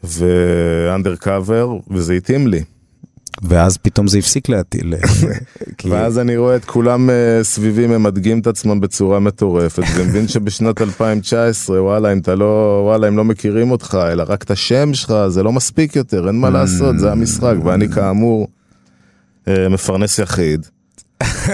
ואנדר 0.03 1.15
קאבר, 1.15 1.77
וזה 1.91 2.13
התאים 2.13 2.47
לי. 2.47 2.61
ואז 3.43 3.77
פתאום 3.77 4.07
זה 4.07 4.17
הפסיק 4.17 4.49
להטיל. 4.49 4.93
כי- 5.77 5.89
ואז 5.89 6.19
אני 6.19 6.37
רואה 6.37 6.55
את 6.55 6.65
כולם 6.65 7.09
אה, 7.09 7.39
סביבי 7.43 7.87
ממדגים 7.87 8.39
את 8.39 8.47
עצמם 8.47 8.79
בצורה 8.79 9.19
מטורפת, 9.19 9.83
ומבין 9.97 10.27
שבשנת 10.27 10.81
2019, 10.81 11.83
וואלה, 11.83 12.13
אם 12.13 12.17
אתה 12.19 12.35
לא, 12.35 12.81
וואלה, 12.85 13.07
הם 13.07 13.17
לא 13.17 13.23
מכירים 13.25 13.71
אותך, 13.71 13.97
אלא 14.11 14.23
רק 14.27 14.43
את 14.43 14.51
השם 14.51 14.93
שלך, 14.93 15.13
זה 15.27 15.43
לא 15.43 15.51
מספיק 15.51 15.95
יותר, 15.95 16.27
אין 16.27 16.35
מה 16.39 16.49
לעשות, 16.49 16.99
זה 16.99 17.11
המשחק, 17.11 17.55
ואני 17.63 17.89
כאמור 17.89 18.47
מפרנס 19.69 20.19
יחיד, 20.19 20.65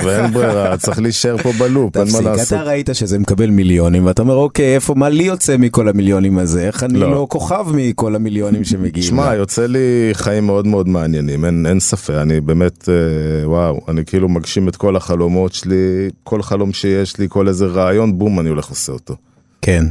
ואין 0.03 0.31
ברירה, 0.33 0.77
צריך 0.83 0.99
להישאר 0.99 1.37
פה 1.37 1.51
בלופ, 1.59 1.97
אין 1.97 2.03
מה 2.03 2.09
תפסיק, 2.11 2.25
לעשות. 2.25 2.53
אתה 2.53 2.63
ראית 2.63 2.89
שזה 2.93 3.19
מקבל 3.19 3.49
מיליונים, 3.49 4.05
ואתה 4.05 4.21
אומר, 4.21 4.35
אוקיי, 4.35 4.75
איפה, 4.75 4.95
מה 4.95 5.09
לי 5.09 5.23
יוצא 5.23 5.57
מכל 5.57 5.89
המיליונים 5.89 6.37
הזה? 6.37 6.67
איך 6.67 6.83
אני 6.83 6.99
לא. 6.99 7.11
לא 7.11 7.27
כוכב 7.29 7.65
מכל 7.73 8.15
המיליונים 8.15 8.63
שמגיעים? 8.63 9.07
שמע, 9.09 9.35
יוצא 9.35 9.65
לי 9.65 10.09
חיים 10.13 10.45
מאוד 10.45 10.67
מאוד 10.67 10.87
מעניינים, 10.87 11.45
אין, 11.45 11.79
ספק, 11.79 12.13
אני 12.13 12.41
באמת, 12.41 12.89
אה, 12.89 13.49
וואו, 13.49 13.81
אני 13.87 14.05
כאילו 14.05 14.29
מגשים 14.29 14.67
את 14.67 14.75
כל 14.75 14.95
החלומות 14.95 15.53
שלי, 15.53 16.09
כל 16.23 16.41
חלום 16.41 16.73
שיש 16.73 17.17
לי, 17.17 17.25
כל 17.29 17.47
איזה 17.47 17.65
רעיון, 17.65 18.17
בום, 18.17 18.39
אני 18.39 18.49
הולך 18.49 18.67
עושה 18.69 18.91
אותו. 18.91 19.15
כן. 19.61 19.85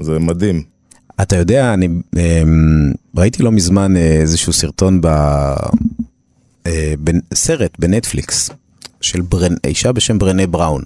זה 0.00 0.18
מדהים. 0.18 0.62
אתה 1.22 1.36
יודע, 1.36 1.74
אני 1.74 1.88
אמ, 2.16 2.92
ראיתי 3.16 3.42
לא 3.42 3.52
מזמן 3.52 3.96
אה, 3.96 4.20
איזשהו 4.20 4.52
סרטון. 4.52 5.00
אה, 5.04 5.56
סרט 7.34 7.70
בנטפליקס 7.78 8.50
של 9.00 9.20
ברנ... 9.20 9.54
אישה 9.64 9.92
בשם 9.92 10.18
ברנה 10.18 10.46
בראון. 10.46 10.82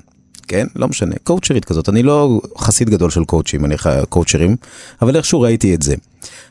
כן? 0.48 0.66
לא 0.76 0.88
משנה, 0.88 1.14
קואוצ'רית 1.24 1.64
כזאת. 1.64 1.88
אני 1.88 2.02
לא 2.02 2.40
חסיד 2.58 2.90
גדול 2.90 3.10
של 3.10 3.24
קואוצ'ים, 3.24 3.64
אני. 3.64 3.74
קואוצ'רים, 4.08 4.56
אבל 5.02 5.16
איכשהו 5.16 5.40
ראיתי 5.40 5.74
את 5.74 5.82
זה. 5.82 5.94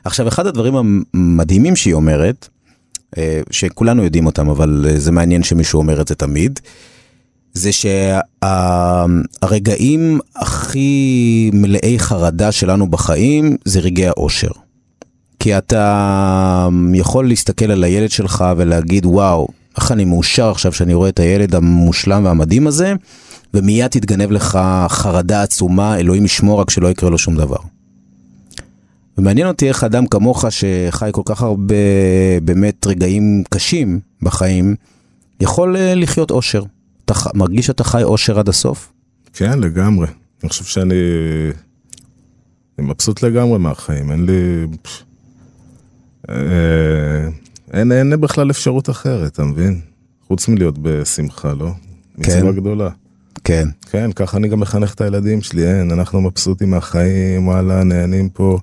עכשיו, 0.04 0.28
אחד 0.28 0.48
הדברים 0.48 0.76
המדהימים 1.14 1.76
שהיא 1.76 1.94
אומרת, 1.94 2.48
אה, 3.18 3.42
שכולנו 3.52 4.04
יודעים 4.04 4.26
אותם, 4.26 4.50
אבל 4.50 4.86
אה, 4.90 5.00
זה 5.00 5.12
מעניין 5.12 5.44
שמישהו 5.44 5.80
אומר 5.80 6.02
את 6.02 6.08
זה 6.08 6.16
תמיד, 6.16 6.60
זה 7.54 7.70
שהרגעים 8.42 10.20
הכי 10.36 11.52
מלאי 11.54 12.00
חרדה 12.00 12.52
שלנו 12.52 12.88
בחיים 12.88 13.58
זה 13.66 13.80
רגעי 13.80 14.08
האושר. 14.08 14.52
כי 15.42 15.58
אתה 15.58 16.70
יכול 16.94 17.28
להסתכל 17.28 17.72
על 17.72 17.84
הילד 17.84 18.10
שלך 18.10 18.46
ולהגיד, 18.58 19.06
וואו, 19.06 19.48
איך 19.78 19.92
אני 19.92 20.06
מאושר 20.06 20.50
עכשיו 20.50 20.74
שאני 20.74 20.94
רואה 20.94 21.10
את 21.10 21.20
הילד 21.20 21.56
המושלם 21.56 22.26
והמדהים 22.26 22.68
הזה, 22.68 22.94
ומיד 23.54 23.88
תתגנב 23.88 24.32
לך 24.32 24.60
חרדה 24.90 25.44
עצומה, 25.44 26.00
אלוהים 26.00 26.26
ישמור 26.26 26.62
רק 26.62 26.70
שלא 26.70 26.88
יקרה 26.88 27.10
לו 27.10 27.18
שום 27.18 27.36
דבר. 27.36 27.58
ומעניין 29.18 29.48
אותי 29.48 29.68
איך 29.68 29.84
אדם 29.84 30.08
כמוך 30.08 30.46
שחי 30.50 31.10
כל 31.12 31.22
כך 31.26 31.42
הרבה 31.42 31.76
באמת 32.44 32.88
רגעים 32.88 33.44
קשים 33.50 34.00
בחיים, 34.22 34.76
יכול 35.40 35.78
אה, 35.78 35.96
לחיות 35.96 36.32
אושר. 36.32 36.64
אתה 37.06 37.14
מרגיש 37.34 37.68
שאתה 37.68 37.84
חי 37.84 38.04
אושר 38.04 38.40
עד 38.40 38.50
הסוף? 38.50 38.92
כן, 39.34 39.60
לגמרי. 39.60 40.08
אני 40.44 40.50
חושב 40.50 40.64
שאני... 40.64 40.96
אני 42.80 42.88
מבסוט 42.88 43.24
לגמרי 43.24 43.60
מהחיים, 43.60 44.12
אין 44.12 44.26
לי... 44.26 44.68
אה, 46.30 46.36
אין, 47.74 47.92
אין 47.92 48.22
בכלל 48.22 48.52
אפשרות 48.52 48.90
אחרת, 48.90 49.32
אתה 49.34 49.44
מבין? 49.44 49.80
חוץ 50.28 50.48
מלהיות 50.48 50.76
בשמחה, 50.82 51.54
לא? 51.54 51.72
מצווה 52.18 52.52
גדולה. 52.52 52.90
כן. 53.44 53.68
כן, 53.92 54.12
ככה 54.12 54.38
אני 54.38 54.48
גם 54.48 54.60
מחנך 54.60 54.94
את 54.94 55.02
הילדים 55.02 55.42
שלי, 55.42 55.68
אין, 55.74 55.92
אנחנו 55.92 56.22
מבסוטים 56.22 56.70
מהחיים, 56.72 57.48
וואלה, 57.48 57.84
נהנים 57.84 58.30
פה. 58.30 58.60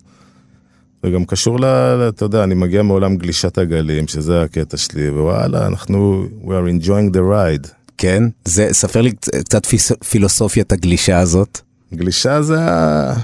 וגם 1.05 1.25
קשור 1.25 1.61
ל... 1.61 1.65
אתה 2.09 2.25
יודע, 2.25 2.45
אני 2.45 2.55
מגיע 2.55 2.83
מעולם 2.83 3.17
גלישת 3.17 3.59
הגלים, 3.59 4.09
שזה 4.09 4.43
הקטע 4.43 4.77
שלי, 4.77 5.11
ווואלה, 5.11 5.67
אנחנו... 5.67 6.27
We 6.45 6.49
are 6.49 6.85
enjoying 6.85 7.15
the 7.15 7.21
ride. 7.33 7.69
כן? 7.99 8.23
זה, 8.45 8.69
ספר 8.73 9.01
לי 9.01 9.11
קצ- 9.11 9.43
קצת 9.45 9.67
פילוסופיית 10.11 10.73
הגלישה 10.73 11.19
הזאת. 11.19 11.61
גלישה 11.95 12.43
זה 12.43 12.61
ה... 12.61 13.15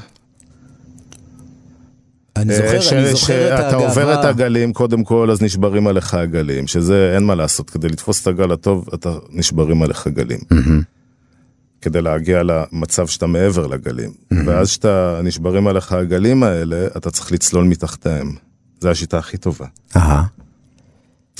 אני 2.36 2.54
זוכר, 2.56 2.74
אה, 2.76 2.82
ש- 2.82 2.92
אני 2.92 3.10
זוכר 3.12 3.54
את 3.54 3.58
שאתה 3.64 3.76
עובר 3.76 4.02
את 4.12 4.18
הגאווה. 4.18 4.28
הגלים, 4.30 4.72
קודם 4.72 5.04
כל, 5.04 5.30
אז 5.30 5.42
נשברים 5.42 5.86
עליך 5.86 6.14
הגלים, 6.14 6.66
שזה 6.66 7.12
אין 7.14 7.22
מה 7.24 7.34
לעשות, 7.34 7.70
כדי 7.70 7.88
לתפוס 7.88 8.22
את 8.22 8.26
הגל 8.26 8.52
הטוב, 8.52 8.88
אתה 8.94 9.10
נשברים 9.30 9.82
עליך 9.82 10.08
גלים. 10.08 10.38
כדי 11.82 12.02
להגיע 12.02 12.42
למצב 12.42 13.06
שאתה 13.06 13.26
מעבר 13.26 13.66
לגלים. 13.66 14.10
ואז 14.46 14.68
שאתה 14.68 15.20
נשברים 15.24 15.66
עליך 15.66 15.92
הגלים 15.92 16.42
האלה, 16.42 16.86
אתה 16.96 17.10
צריך 17.10 17.32
לצלול 17.32 17.64
מתחתיהם. 17.64 18.32
זו 18.80 18.88
השיטה 18.90 19.18
הכי 19.18 19.36
טובה. 19.36 19.66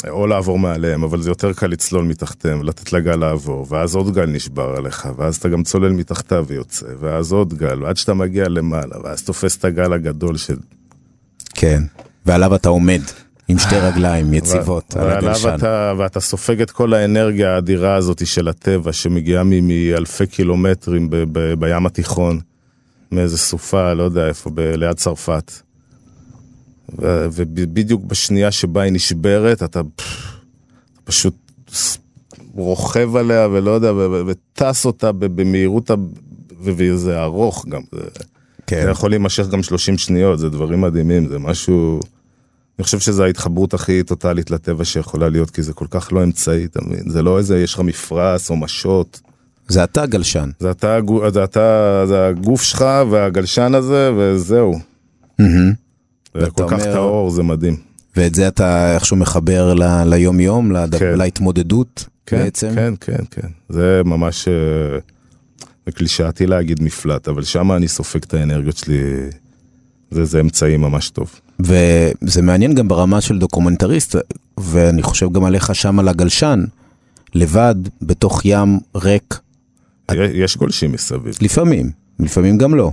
או 0.09 0.27
לעבור 0.27 0.59
מעליהם, 0.59 1.03
אבל 1.05 1.23
זה 1.23 1.31
יותר 1.31 1.53
קל 1.53 1.67
לצלול 1.67 2.05
מתחתיהם, 2.05 2.63
לתת 2.63 2.93
לגל 2.93 3.17
לעבור, 3.17 3.67
ואז 3.71 3.95
עוד 3.95 4.15
גל 4.15 4.27
נשבר 4.27 4.75
עליך, 4.77 5.09
ואז 5.17 5.37
אתה 5.37 5.49
גם 5.49 5.63
צולל 5.63 5.93
מתחתיו 5.93 6.45
ויוצא, 6.49 6.87
ואז 7.01 7.33
עוד 7.33 7.55
גל, 7.55 7.83
ועד 7.83 7.97
שאתה 7.97 8.15
מגיע 8.15 8.49
למעלה, 8.49 8.97
ואז 9.05 9.23
תופס 9.23 9.57
את 9.57 9.65
הגל 9.65 9.93
הגדול 9.93 10.37
של... 10.37 10.57
כן. 11.55 11.83
ועליו 12.27 12.55
אתה 12.55 12.69
עומד, 12.69 13.01
עם 13.49 13.59
שתי 13.59 13.77
רגליים 13.77 14.35
יציבות, 14.35 14.97
על 14.97 15.03
ועליו 15.07 15.31
הגלשן. 15.31 15.55
אתה, 15.55 15.93
ואתה 15.99 16.21
סופג 16.21 16.61
את 16.61 16.71
כל 16.71 16.95
האנרגיה 16.95 17.55
האדירה 17.55 17.95
הזאת 17.95 18.27
של 18.27 18.49
הטבע, 18.49 18.93
שמגיעה 18.93 19.43
מאלפי 19.45 20.27
קילומטרים 20.27 21.11
ב- 21.11 21.17
ב- 21.33 21.55
בים 21.55 21.87
התיכון, 21.87 22.41
מאיזה 23.13 23.39
סופה, 23.39 23.93
לא 23.93 24.03
יודע 24.03 24.27
איפה, 24.29 24.51
ב- 24.55 24.61
ליד 24.61 24.93
צרפת. 24.97 25.53
ו- 26.99 27.27
ובדיוק 27.33 28.05
בשנייה 28.05 28.51
שבה 28.51 28.83
היא 28.83 28.93
נשברת, 28.93 29.63
אתה 29.63 29.81
פשוט 31.05 31.35
רוכב 32.55 33.17
עליה 33.17 33.49
ולא 33.49 33.71
יודע, 33.71 33.93
וטס 34.27 34.87
אותה 34.87 35.13
במהירות, 35.13 35.91
וזה 36.61 37.23
ארוך 37.23 37.67
גם. 37.69 37.81
זה... 37.93 38.01
כן. 38.67 38.83
זה 38.85 38.91
יכול 38.91 39.11
להימשך 39.11 39.49
גם 39.49 39.63
30 39.63 39.99
שניות, 39.99 40.39
זה 40.39 40.49
דברים 40.49 40.81
מדהימים, 40.81 41.29
זה 41.29 41.39
משהו... 41.39 42.01
אני 42.79 42.85
חושב 42.85 42.99
שזו 42.99 43.25
ההתחברות 43.25 43.75
הכי 43.75 44.03
טוטאלית 44.03 44.51
לטבע 44.51 44.85
שיכולה 44.85 45.29
להיות, 45.29 45.51
כי 45.51 45.63
זה 45.63 45.73
כל 45.73 45.87
כך 45.91 46.13
לא 46.13 46.23
אמצעי, 46.25 46.65
אתה 46.65 46.81
מבין? 46.87 47.11
זה 47.11 47.23
לא 47.23 47.39
איזה, 47.39 47.59
יש 47.59 47.75
לך 47.75 47.81
מפרש 47.81 48.51
או 48.51 48.57
משות. 48.57 49.21
זה 49.69 49.85
אתה 49.85 50.07
גלשן. 50.07 50.51
זה 50.59 50.71
אתה, 50.71 50.99
זה 51.33 51.45
אתה, 51.45 52.05
זה 52.09 52.27
הגוף 52.27 52.63
שלך 52.63 52.85
והגלשן 53.11 53.75
הזה, 53.75 54.11
וזהו. 54.17 54.75
זה 55.39 55.47
ואתה 56.35 56.51
כל 56.51 56.65
כך 56.69 56.73
אומר- 56.73 56.93
טהור, 56.93 57.31
זה 57.31 57.43
מדהים. 57.43 57.77
ואת 58.17 58.35
זה 58.35 58.49
אתה 58.49 58.95
איכשהו 58.95 59.17
מחבר 59.17 59.75
ל- 59.75 60.05
ליום-יום, 60.15 60.73
לד- 60.73 60.97
כן. 60.99 61.19
להתמודדות 61.19 62.05
כן, 62.27 62.37
בעצם? 62.37 62.71
כן, 62.75 62.95
כן, 63.01 63.25
כן. 63.31 63.49
זה 63.69 64.03
ממש... 64.05 64.49
אה, 64.49 64.99
זה 65.87 65.93
קלישאתי 65.93 66.47
להגיד 66.47 66.83
מפלט, 66.83 67.29
אבל 67.29 67.43
שם 67.45 67.73
אני 67.73 67.89
סופג 67.89 68.23
את 68.23 68.35
האנרגיות 68.35 68.77
שלי. 68.77 69.01
זה, 70.11 70.25
זה 70.25 70.41
אמצעי 70.41 70.77
ממש 70.77 71.11
טוב. 71.11 71.41
וזה 71.61 72.43
מעניין 72.43 72.75
גם 72.75 72.89
ברמה 72.89 73.21
של 73.21 73.39
דוקומנטריסט, 73.39 74.17
ואני 74.61 75.03
חושב 75.03 75.33
גם 75.33 75.45
עליך 75.45 75.75
שם 75.75 75.99
על 75.99 76.09
הגלשן, 76.09 76.65
לבד, 77.35 77.75
בתוך 78.03 78.41
ים 78.45 78.79
ריק, 78.97 79.41
יש 80.13 80.57
גולשים 80.57 80.93
מסביב, 80.93 81.35
לפעמים, 81.41 81.91
לפעמים 82.21 82.59
גם 82.59 82.75
לא. 82.75 82.91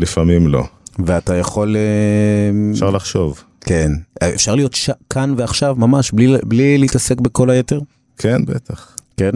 לפעמים 0.00 0.48
לא. 0.48 0.64
ואתה 0.98 1.34
יכול... 1.36 1.76
אה, 1.76 2.70
אפשר 2.72 2.90
לחשוב. 2.90 3.44
כן. 3.60 3.92
אפשר 4.34 4.54
להיות 4.54 4.74
ש... 4.74 4.90
כאן 5.10 5.34
ועכשיו, 5.36 5.76
ממש, 5.78 6.10
בלי, 6.12 6.36
בלי 6.44 6.78
להתעסק 6.78 7.20
בכל 7.20 7.50
היתר? 7.50 7.80
כן, 8.18 8.44
בטח. 8.44 8.96
כן. 9.16 9.30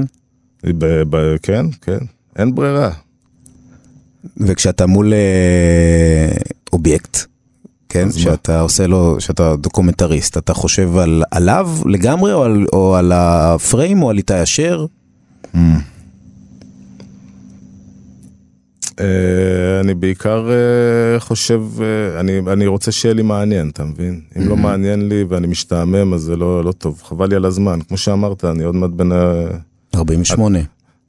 ב- 0.66 1.02
ב- 1.10 1.36
כן, 1.42 1.66
כן. 1.82 1.98
אין 2.36 2.54
ברירה. 2.54 2.90
וכשאתה 4.36 4.86
מול 4.86 5.12
אה, 5.12 6.36
אובייקט, 6.72 7.18
כן, 7.88 8.06
אז 8.06 8.16
מה? 8.16 8.22
שאתה 8.22 8.60
עושה 8.60 8.86
לו, 8.86 9.16
שאתה 9.20 9.56
דוקומנטריסט, 9.56 10.36
אתה 10.38 10.54
חושב 10.54 10.96
על, 10.96 11.22
עליו 11.30 11.70
לגמרי, 11.86 12.32
או 12.32 12.42
על, 12.44 12.66
או 12.72 12.96
על 12.96 13.12
הפריים, 13.14 14.02
או 14.02 14.10
על 14.10 14.18
איתי 14.18 14.42
אשר? 14.42 14.86
אה, 19.00 19.80
אני 19.80 19.94
בעיקר 19.94 20.48
אה, 20.50 21.20
חושב, 21.20 21.62
אה, 21.80 22.20
אני, 22.20 22.38
אני 22.52 22.66
רוצה 22.66 22.92
שיהיה 22.92 23.14
לי 23.14 23.22
מעניין, 23.22 23.68
אתה 23.68 23.84
מבין? 23.84 24.20
אם 24.36 24.48
לא 24.48 24.56
מעניין 24.56 25.08
לי 25.08 25.24
ואני 25.28 25.46
משתעמם, 25.46 26.14
אז 26.14 26.20
זה 26.20 26.36
לא, 26.36 26.64
לא 26.64 26.72
טוב. 26.72 27.02
חבל 27.04 27.28
לי 27.28 27.36
על 27.36 27.44
הזמן. 27.44 27.78
כמו 27.88 27.96
שאמרת, 27.96 28.44
אני 28.44 28.64
עוד 28.64 28.74
מעט 28.74 28.90
בן... 28.90 29.12
ה- 29.12 29.48
48. 29.94 30.58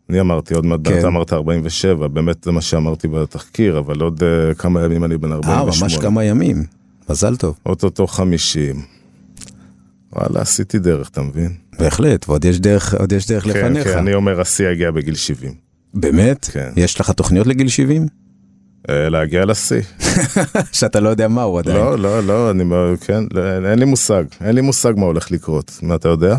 אני 0.09 0.19
אמרתי 0.19 0.53
עוד 0.53 0.65
מעט, 0.65 0.79
כן. 0.83 0.99
אתה 0.99 1.07
אמרת 1.07 1.33
47, 1.33 2.07
באמת 2.07 2.43
זה 2.43 2.51
מה 2.51 2.61
שאמרתי 2.61 3.07
בתחקיר, 3.07 3.79
אבל 3.79 4.01
עוד 4.01 4.23
אה, 4.23 4.53
כמה 4.53 4.83
ימים 4.83 5.03
אני 5.03 5.17
בן 5.17 5.31
אה, 5.31 5.35
48. 5.35 5.81
ממש 5.81 5.97
כמה 5.97 6.23
ימים. 6.23 6.63
מזל 7.09 7.35
טוב. 7.35 7.59
אוטוטו 7.65 8.07
50. 8.07 8.81
וואלה, 10.13 10.41
עשיתי 10.41 10.79
דרך, 10.79 11.09
אתה 11.09 11.21
מבין? 11.21 11.53
בהחלט, 11.79 12.29
ועוד 12.29 12.45
יש 12.45 12.59
דרך, 12.59 12.93
עוד 12.93 13.11
יש 13.11 13.27
דרך 13.27 13.43
כן, 13.43 13.49
לפניך. 13.49 13.87
כן, 13.87 13.97
אני 13.97 14.13
אומר, 14.13 14.41
השיא 14.41 14.69
יגיע 14.69 14.91
בגיל 14.91 15.15
70. 15.15 15.53
באמת? 15.93 16.45
כן. 16.45 16.69
יש 16.75 16.99
לך 16.99 17.11
תוכניות 17.11 17.47
לגיל 17.47 17.67
70? 17.67 18.07
אה, 18.89 19.09
להגיע 19.09 19.45
לשיא. 19.45 19.81
שאתה 20.77 20.99
לא 20.99 21.09
יודע 21.09 21.27
מהו 21.27 21.59
עדיין. 21.59 21.77
לא, 21.77 21.99
לא, 21.99 22.23
לא, 22.23 22.51
אני, 22.51 22.63
כן, 23.01 23.23
לא, 23.33 23.69
אין 23.71 23.79
לי 23.79 23.85
מושג, 23.85 24.23
אין 24.41 24.55
לי 24.55 24.61
מושג 24.61 24.93
מה 24.97 25.05
הולך 25.05 25.31
לקרות. 25.31 25.79
מה, 25.81 25.95
אתה 25.95 26.07
יודע? 26.07 26.37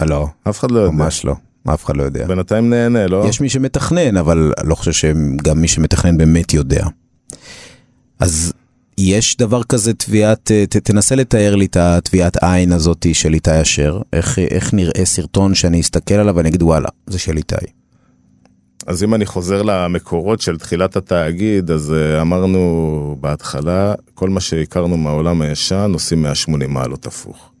אה, 0.00 0.06
לא, 0.06 0.28
אף 0.48 0.60
אחד 0.60 0.70
לא 0.70 0.78
יודע. 0.78 0.96
ממש 0.96 1.24
לא. 1.24 1.34
אף 1.68 1.84
אחד 1.84 1.96
לא 1.96 2.02
יודע. 2.02 2.26
בינתיים 2.26 2.70
נהנה, 2.70 3.06
לא? 3.06 3.24
יש 3.28 3.40
מי 3.40 3.48
שמתכנן, 3.48 4.16
אבל 4.16 4.52
לא 4.64 4.74
חושב 4.74 4.92
שגם 4.92 5.60
מי 5.60 5.68
שמתכנן 5.68 6.16
באמת 6.16 6.54
יודע. 6.54 6.86
אז 8.20 8.52
יש 8.98 9.36
דבר 9.36 9.62
כזה 9.62 9.94
תביעת, 9.94 10.50
ת, 10.68 10.76
תנסה 10.76 11.14
לתאר 11.14 11.54
לי 11.54 11.64
את 11.64 11.76
התביעת 11.76 12.36
עין 12.42 12.72
הזאת 12.72 13.06
של 13.12 13.34
איתי 13.34 13.62
אשר, 13.62 14.00
איך, 14.12 14.38
איך 14.38 14.74
נראה 14.74 15.04
סרטון 15.04 15.54
שאני 15.54 15.80
אסתכל 15.80 16.14
עליו 16.14 16.36
ואני 16.36 16.48
אגיד 16.48 16.62
וואלה, 16.62 16.88
זה 17.06 17.18
של 17.18 17.36
איתי. 17.36 17.56
אז 18.86 19.04
אם 19.04 19.14
אני 19.14 19.26
חוזר 19.26 19.62
למקורות 19.62 20.40
של 20.40 20.58
תחילת 20.58 20.96
התאגיד, 20.96 21.70
אז 21.70 21.94
uh, 21.94 22.20
אמרנו 22.20 23.16
בהתחלה, 23.20 23.94
כל 24.14 24.28
מה 24.28 24.40
שהכרנו 24.40 24.96
מהעולם 24.96 25.42
הישן 25.42 25.90
עושים 25.92 26.22
180 26.22 26.74
מעלות 26.74 27.06
הפוך. 27.06 27.52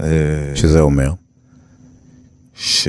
אה, 0.00 0.06
שזה 0.54 0.80
אומר, 0.80 1.12
ש... 2.56 2.88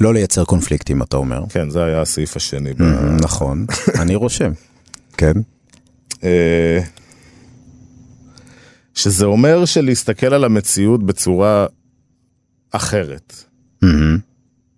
לא 0.00 0.14
לייצר 0.14 0.44
קונפליקטים 0.44 1.02
אתה 1.02 1.16
אומר. 1.16 1.42
כן, 1.48 1.70
זה 1.70 1.84
היה 1.84 2.00
הסעיף 2.00 2.36
השני. 2.36 2.74
ב- 2.74 2.82
נכון, 3.22 3.66
אני 4.00 4.14
רושם. 4.14 4.52
כן. 5.16 5.32
אה, 6.24 6.78
שזה 8.94 9.24
אומר 9.24 9.64
שלהסתכל 9.64 10.34
על 10.34 10.44
המציאות 10.44 11.02
בצורה 11.06 11.66
אחרת. 12.70 13.44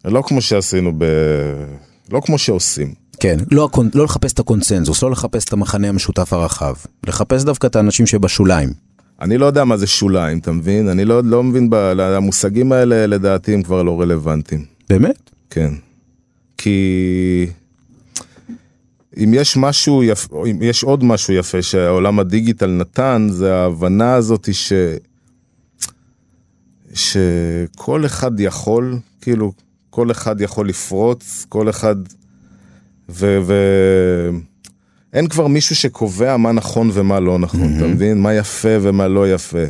לא 0.05 0.22
כמו 0.27 0.40
שעשינו 0.42 0.92
ב... 0.98 1.05
לא 2.11 2.20
כמו 2.25 2.38
שעושים. 2.38 2.94
כן, 3.20 3.37
לא, 3.51 3.68
לא 3.94 4.05
לחפש 4.05 4.33
את 4.33 4.38
הקונצנזוס, 4.38 5.03
לא 5.03 5.11
לחפש 5.11 5.44
את 5.44 5.53
המחנה 5.53 5.88
המשותף 5.88 6.33
הרחב, 6.33 6.75
לחפש 7.07 7.44
דווקא 7.44 7.66
את 7.66 7.77
האנשים 7.77 8.07
שבשוליים. 8.07 8.72
אני 9.22 9.38
לא 9.38 9.46
יודע 9.46 9.64
מה 9.64 9.76
זה 9.76 9.87
שוליים, 9.87 10.38
אתה 10.38 10.52
מבין? 10.52 10.88
אני 10.88 11.04
לא, 11.04 11.20
לא 11.24 11.42
מבין, 11.42 11.70
ב... 11.70 11.74
המושגים 12.00 12.72
האלה 12.72 13.06
לדעתי 13.06 13.54
הם 13.54 13.62
כבר 13.62 13.82
לא 13.82 14.00
רלוונטיים. 14.00 14.64
באמת? 14.90 15.30
כן. 15.50 15.72
כי 16.58 17.46
אם 19.16 19.35
יש 19.35 19.56
משהו 19.56 20.02
יפה, 20.02 20.46
אם 20.46 20.58
יש 20.62 20.85
עוד 20.85 21.04
משהו 21.04 21.35
יפה 21.35 21.62
שהעולם 21.62 22.18
הדיגיטל 22.18 22.70
נתן, 22.70 23.26
זה 23.30 23.54
ההבנה 23.54 24.14
הזאת 24.14 24.48
ש... 24.52 24.72
שכל 26.94 28.06
אחד 28.06 28.40
יכול, 28.40 28.98
כאילו, 29.20 29.52
כל 29.90 30.11
אחד 30.11 30.40
יכול 30.40 30.68
לפרוץ, 30.68 31.46
כל 31.48 31.70
אחד... 31.70 31.96
ו... 33.08 33.38
ו... 33.42 33.54
אין 35.12 35.29
כבר 35.29 35.46
מישהו 35.46 35.77
שקובע 35.77 36.37
מה 36.37 36.53
נכון 36.53 36.90
ומה 36.92 37.20
לא 37.20 37.38
נכון, 37.38 37.77
אתה 37.77 37.87
מבין? 37.87 38.20
מה 38.20 38.35
יפה 38.35 38.68
ומה 38.81 39.09
לא 39.09 39.33
יפה. 39.33 39.64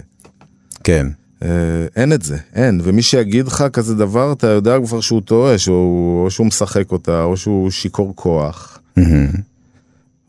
כן. 0.85 1.07
אה, 1.43 1.49
אין 1.97 2.13
את 2.13 2.23
זה, 2.23 2.37
אין. 2.55 2.81
ומי 2.85 3.03
שיגיד 3.03 3.47
לך 3.47 3.65
כזה 3.73 3.95
דבר, 3.95 4.33
אתה 4.33 4.47
יודע 4.47 4.77
כבר 4.85 5.01
שהוא 5.01 5.21
טועה, 5.21 5.59
שהוא, 5.59 6.25
או 6.25 6.31
שהוא 6.31 6.47
משחק 6.47 6.93
אותה, 6.93 7.23
או 7.23 7.37
שהוא 7.37 7.71
שיכור 7.71 8.13
כוח, 8.17 8.79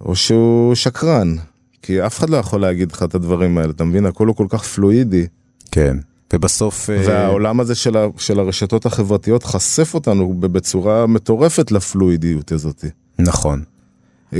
או 0.02 0.16
שהוא 0.16 0.76
שקרן. 0.76 1.36
כי 1.82 2.06
אף 2.06 2.20
אחד 2.20 2.30
לא 2.30 2.38
יכול 2.38 2.62
להגיד 2.62 2.92
לך 2.92 3.04
את 3.04 3.16
הדברים 3.16 3.58
האלה, 3.58 3.72
אתה 3.72 3.84
מבין? 3.84 4.06
הכל 4.06 4.28
הוא 4.28 4.36
כל 4.36 4.48
כך 4.50 4.64
פלואידי. 4.64 5.28
כן. 5.72 5.98
ובסוף... 6.34 6.90
אה, 6.90 7.02
והעולם 7.08 7.60
הזה 7.60 7.76
של, 7.76 7.98
ה, 7.98 8.08
של 8.18 8.40
הרשתות 8.40 8.86
החברתיות 8.86 9.44
חשף 9.44 9.94
אותנו 9.94 10.34
בצורה 10.40 11.08
מטורפת 11.08 11.72
לפלואידיות 11.72 12.52
הזאת. 12.52 12.86
נכון. 13.20 13.64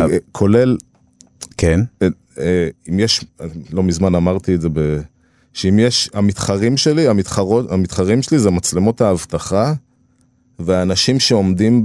אה, 0.02 0.18
כולל, 0.32 0.78
כן. 1.58 1.80
אה, 2.02 2.08
אה, 2.40 2.68
אם 2.90 3.00
יש, 3.00 3.26
לא 3.72 3.84
מזמן 3.84 4.16
אמרתי 4.16 4.56
את 4.56 4.62
זה, 4.62 4.70
ב, 4.74 5.00
שאם 5.54 5.80
יש, 5.80 6.10
המתחרים 6.14 6.78
שלי, 6.78 7.08
המתחרות, 7.08 7.72
המתחרים 7.72 8.22
שלי 8.22 8.40
זה 8.40 8.52
מצלמות 8.52 9.02
האבטחה, 9.02 9.74
ואנשים 10.60 11.20
שעומדים 11.20 11.82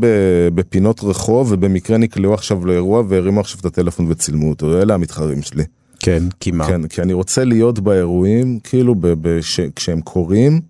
בפינות 0.54 1.00
רחוב 1.02 1.52
ובמקרה 1.52 1.96
נקלעו 1.96 2.34
עכשיו 2.34 2.66
לאירוע 2.66 3.02
והרימו 3.08 3.40
עכשיו 3.40 3.60
את 3.60 3.64
הטלפון 3.64 4.06
וצילמו 4.08 4.50
אותו, 4.50 4.82
אלה 4.82 4.94
המתחרים 4.94 5.42
שלי. 5.42 5.64
כן, 6.00 6.22
כי 6.40 6.50
מה? 6.50 6.66
כן, 6.66 6.88
כי 6.88 7.02
אני 7.02 7.12
רוצה 7.12 7.44
להיות 7.44 7.78
באירועים, 7.78 8.58
כאילו, 8.64 8.94
ב, 8.94 9.06
ב, 9.06 9.40
ש, 9.40 9.60
כשהם 9.60 10.00
קורים, 10.00 10.60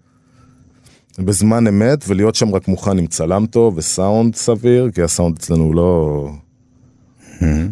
בזמן 1.19 1.67
אמת, 1.67 2.05
ולהיות 2.09 2.35
שם 2.35 2.55
רק 2.55 2.69
מוכן 2.69 2.99
עם 2.99 3.07
צלם 3.07 3.47
טוב 3.47 3.77
וסאונד 3.77 4.35
סביר, 4.35 4.91
כי 4.95 5.03
הסאונד 5.03 5.37
אצלנו 5.37 5.65
הוא 5.65 5.75
לא... 5.75 6.31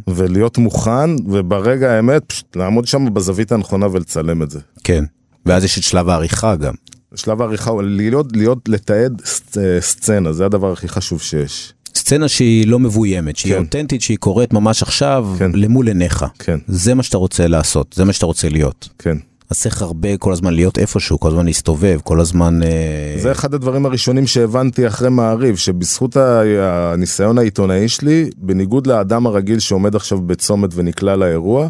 ולהיות 0.09 0.59
מוכן, 0.59 1.11
וברגע 1.27 1.93
האמת, 1.93 2.23
פשוט 2.27 2.57
לעמוד 2.57 2.87
שם 2.87 3.15
בזווית 3.15 3.53
הנכונה 3.53 3.87
ולצלם 3.93 4.43
את 4.43 4.51
זה. 4.51 4.61
כן. 4.85 5.05
ואז 5.47 5.65
יש 5.65 5.79
את 5.79 5.83
שלב 5.83 6.09
העריכה 6.09 6.57
גם. 6.57 6.75
שלב 7.15 7.41
העריכה 7.41 7.71
הוא 7.71 7.83
להיות, 7.83 8.37
להיות, 8.37 8.69
לתעד 8.69 9.23
אה, 9.59 9.81
סצנה, 9.81 10.33
זה 10.33 10.47
הדבר 10.47 10.73
הכי 10.73 10.89
חשוב 10.89 11.23
שיש. 11.23 11.73
סצנה 11.95 12.29
שהיא 12.29 12.67
לא 12.67 12.79
מבוימת, 12.79 13.37
שהיא 13.37 13.53
כן. 13.53 13.59
אותנטית, 13.59 14.03
שהיא 14.03 14.19
קורית 14.19 14.53
ממש 14.53 14.83
עכשיו, 14.83 15.29
כן. 15.39 15.51
למול 15.55 15.89
עיניך. 15.89 16.25
כן. 16.39 16.59
זה 16.67 16.95
מה 16.95 17.03
שאתה 17.03 17.17
רוצה 17.17 17.47
לעשות, 17.47 17.93
זה 17.93 18.05
מה 18.05 18.13
שאתה 18.13 18.27
רוצה 18.27 18.49
להיות. 18.49 18.89
כן. 18.99 19.17
אז 19.51 19.61
צריך 19.61 19.83
הרבה 19.83 20.17
כל 20.17 20.33
הזמן 20.33 20.55
להיות 20.55 20.79
איפשהו, 20.79 21.21
כל 21.21 21.29
הזמן 21.29 21.47
להסתובב, 21.47 21.99
כל 22.05 22.21
הזמן... 22.21 22.63
אה, 22.63 23.17
זה 23.19 23.33
אחד 23.33 23.55
הדברים 23.55 23.87
הראשונים 23.87 24.27
שהבנתי 24.27 24.87
אחרי 24.87 25.11
מעריב, 25.11 25.57
שבזכות 25.57 26.17
הניסיון 26.61 27.39
העיתונאי 27.39 27.89
שלי, 27.89 28.31
בניגוד 28.37 28.87
לאדם 28.87 29.27
הרגיל 29.27 29.59
שעומד 29.59 29.95
עכשיו 29.95 30.21
בצומת 30.21 30.71
ונקלע 30.75 31.17
לאירוע, 31.17 31.69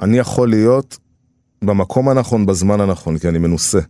אני 0.00 0.18
יכול 0.18 0.48
להיות 0.48 0.98
במקום 1.62 2.08
הנכון 2.08 2.46
בזמן 2.46 2.80
הנכון, 2.80 3.18
כי 3.18 3.28
אני 3.28 3.38
מנוסה. 3.38 3.80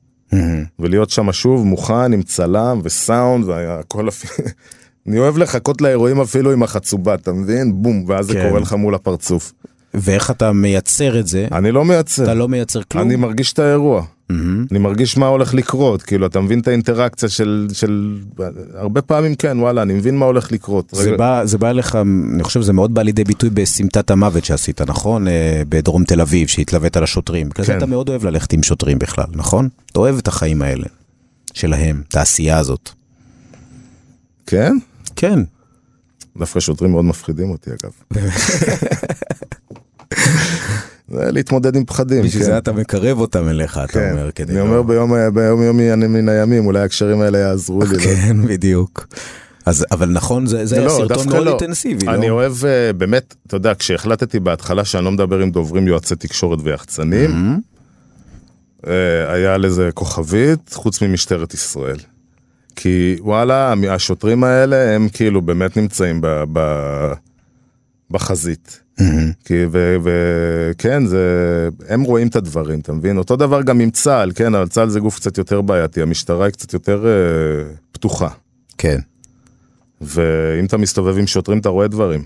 ולהיות 0.78 1.10
שם 1.10 1.32
שוב 1.32 1.66
מוכן 1.66 2.12
עם 2.12 2.22
צלם 2.22 2.80
וסאונד 2.82 3.44
והכל 3.44 4.08
אפילו... 4.08 4.48
אני 5.08 5.18
אוהב 5.18 5.38
לחכות 5.38 5.80
לאירועים 5.80 6.20
אפילו 6.20 6.52
עם 6.52 6.62
החצובה, 6.62 7.14
אתה 7.14 7.32
מבין? 7.32 7.82
בום, 7.82 8.04
ואז 8.06 8.26
זה 8.26 8.34
כן. 8.34 8.48
קורה 8.48 8.60
לך 8.60 8.72
מול 8.72 8.94
הפרצוף. 8.94 9.52
ואיך 9.96 10.30
אתה 10.30 10.52
מייצר 10.52 11.20
את 11.20 11.26
זה? 11.26 11.46
אני 11.52 11.72
לא 11.72 11.84
מייצר, 11.84 12.22
אתה 12.24 12.34
לא 12.34 12.48
מייצר 12.48 12.82
כלום? 12.82 13.04
אני 13.04 13.16
מרגיש 13.16 13.52
את 13.52 13.58
האירוע. 13.58 14.02
מהמם. 14.30 14.66
אני 14.70 14.78
מרגיש 14.78 15.16
מה 15.16 15.26
הולך 15.26 15.54
לקרות, 15.54 16.02
כאילו, 16.02 16.26
אתה 16.26 16.40
מבין 16.40 16.60
את 16.60 16.68
האינטראקציה 16.68 17.28
של, 17.28 17.66
של... 17.72 18.18
הרבה 18.74 19.02
פעמים 19.02 19.34
כן, 19.34 19.58
וואלה, 19.60 19.82
אני 19.82 19.94
מבין 19.94 20.16
מה 20.16 20.26
הולך 20.26 20.52
לקרות. 20.52 20.90
זה 20.92 21.08
רגע- 21.08 21.16
בא, 21.16 21.40
זה 21.44 21.58
בא 21.58 21.72
לך, 21.72 21.98
אני 22.34 22.42
חושב 22.44 22.62
שזה 22.62 22.72
מאוד 22.72 22.94
בא 22.94 23.02
לידי 23.02 23.24
ביטוי 23.24 23.50
בסמטת 23.50 24.10
המוות 24.10 24.44
שעשית, 24.44 24.80
נכון? 24.80 25.28
אה, 25.28 25.62
בדרום 25.68 26.04
תל 26.04 26.20
אביב, 26.20 26.48
שהתלווית 26.48 26.96
לשוטרים. 26.96 27.50
כן. 27.50 27.76
אתה 27.78 27.86
מאוד 27.86 28.08
אוהב 28.08 28.24
ללכת 28.24 28.52
עם 28.52 28.62
שוטרים 28.62 28.98
בכלל, 28.98 29.26
נכון? 29.32 29.68
אתה 29.92 30.00
אוהב 30.00 30.18
את 30.18 30.28
החיים 30.28 30.62
האלה, 30.62 30.86
שלהם, 31.54 32.02
את 32.08 32.14
העשייה 32.16 32.58
הזאת. 32.58 32.90
כן? 34.46 34.76
כן. 35.16 35.40
דווקא 36.38 36.60
שוטרים 36.60 36.90
מאוד 36.90 37.04
מפחידים 37.04 37.50
אותי, 37.50 37.70
אגב. 37.70 37.92
זה 41.08 41.30
להתמודד 41.30 41.76
עם 41.76 41.84
פחדים, 41.84 42.22
בשביל 42.22 42.42
כן. 42.42 42.50
זה 42.50 42.58
אתה 42.58 42.72
מקרב 42.72 43.18
אותם 43.20 43.48
אליך, 43.48 43.78
אתה 43.84 43.92
כן. 43.92 44.10
אומר, 44.12 44.30
כדי 44.34 44.52
אני 44.52 44.58
לא- 44.60 44.64
אומר 44.64 44.82
ביום, 44.82 45.12
ביום 45.34 45.62
יומי 45.62 45.92
אני 45.92 46.06
מן 46.06 46.28
הימים, 46.28 46.66
אולי 46.66 46.80
הקשרים 46.80 47.20
האלה 47.20 47.38
יעזרו 47.38 47.82
לי. 47.84 47.96
לא? 47.96 48.02
כן, 48.02 48.46
בדיוק. 48.46 49.06
אז, 49.66 49.86
אבל 49.92 50.08
נכון, 50.08 50.46
זה, 50.46 50.66
זה 50.66 50.76
היה 50.76 50.84
לא, 50.84 50.90
סרטון 50.90 51.08
דווקא 51.08 51.28
מאוד 51.30 51.44
לא. 51.46 51.50
אינטנסיבי, 51.50 52.08
אני 52.08 52.28
לא? 52.28 52.32
אוהב, 52.34 52.52
אה, 52.64 52.92
באמת, 52.92 53.34
אתה 53.46 53.56
יודע, 53.56 53.72
כשהחלטתי 53.78 54.40
בהתחלה 54.40 54.84
שאני 54.84 55.04
לא 55.04 55.12
מדבר 55.12 55.38
עם 55.38 55.50
דוברים 55.50 55.88
יועצי 55.88 56.16
תקשורת 56.16 56.58
ויחצנים, 56.62 57.30
Mm-hmm. 57.30 58.88
היה 59.28 59.56
לזה 59.56 59.88
כוכבית, 59.94 60.72
חוץ 60.72 61.02
ממשטרת 61.02 61.54
ישראל. 61.54 61.96
כי 62.76 63.16
וואלה, 63.20 63.74
השוטרים 63.90 64.44
האלה 64.44 64.94
הם 64.94 65.08
כאילו 65.12 65.42
באמת 65.42 65.76
נמצאים 65.76 66.20
ב, 66.20 66.26
ב, 66.52 66.60
בחזית. 68.10 68.80
Mm-hmm. 69.00 69.04
כי 69.44 69.54
וכן, 69.72 71.06
זה, 71.06 71.18
הם 71.88 72.02
רואים 72.02 72.28
את 72.28 72.36
הדברים, 72.36 72.80
אתה 72.80 72.92
מבין? 72.92 73.18
אותו 73.18 73.36
דבר 73.36 73.62
גם 73.62 73.80
עם 73.80 73.90
צה"ל, 73.90 74.32
כן, 74.34 74.54
אבל 74.54 74.68
צה"ל 74.68 74.88
זה 74.88 75.00
גוף 75.00 75.16
קצת 75.16 75.38
יותר 75.38 75.60
בעייתי, 75.60 76.02
המשטרה 76.02 76.44
היא 76.44 76.52
קצת 76.52 76.72
יותר 76.72 77.06
אה, 77.06 77.72
פתוחה. 77.92 78.28
כן. 78.78 78.98
ואם 80.00 80.64
אתה 80.64 80.76
מסתובב 80.76 81.18
עם 81.18 81.26
שוטרים 81.26 81.58
אתה 81.58 81.68
רואה 81.68 81.88
דברים. 81.88 82.24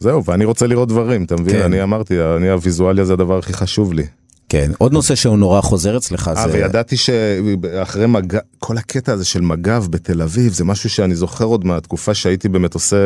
זהו, 0.00 0.24
ואני 0.24 0.44
רוצה 0.44 0.66
לראות 0.66 0.88
דברים, 0.88 1.24
אתה 1.24 1.36
מבין? 1.36 1.54
כן. 1.54 1.62
אני 1.62 1.82
אמרתי, 1.82 2.20
אני 2.36 2.48
הוויזואליה 2.48 3.04
זה 3.04 3.12
הדבר 3.12 3.38
הכי 3.38 3.52
חשוב 3.52 3.92
לי. 3.92 4.06
כן. 4.48 4.70
עוד 4.78 4.92
נושא 4.92 5.14
שהוא 5.14 5.38
נורא 5.38 5.60
חוזר 5.60 5.96
אצלך 5.96 6.28
אה, 6.28 6.48
זה... 6.48 6.52
וידעתי 6.52 6.96
שאחרי 6.96 8.06
מג"ב, 8.06 8.38
כל 8.58 8.78
הקטע 8.78 9.12
הזה 9.12 9.24
של 9.24 9.40
מג"ב 9.40 9.86
בתל 9.90 10.22
אביב, 10.22 10.52
זה 10.52 10.64
משהו 10.64 10.90
שאני 10.90 11.14
זוכר 11.14 11.44
עוד 11.44 11.64
מהתקופה 11.64 12.14
שהייתי 12.14 12.48
באמת 12.48 12.74
עושה 12.74 12.96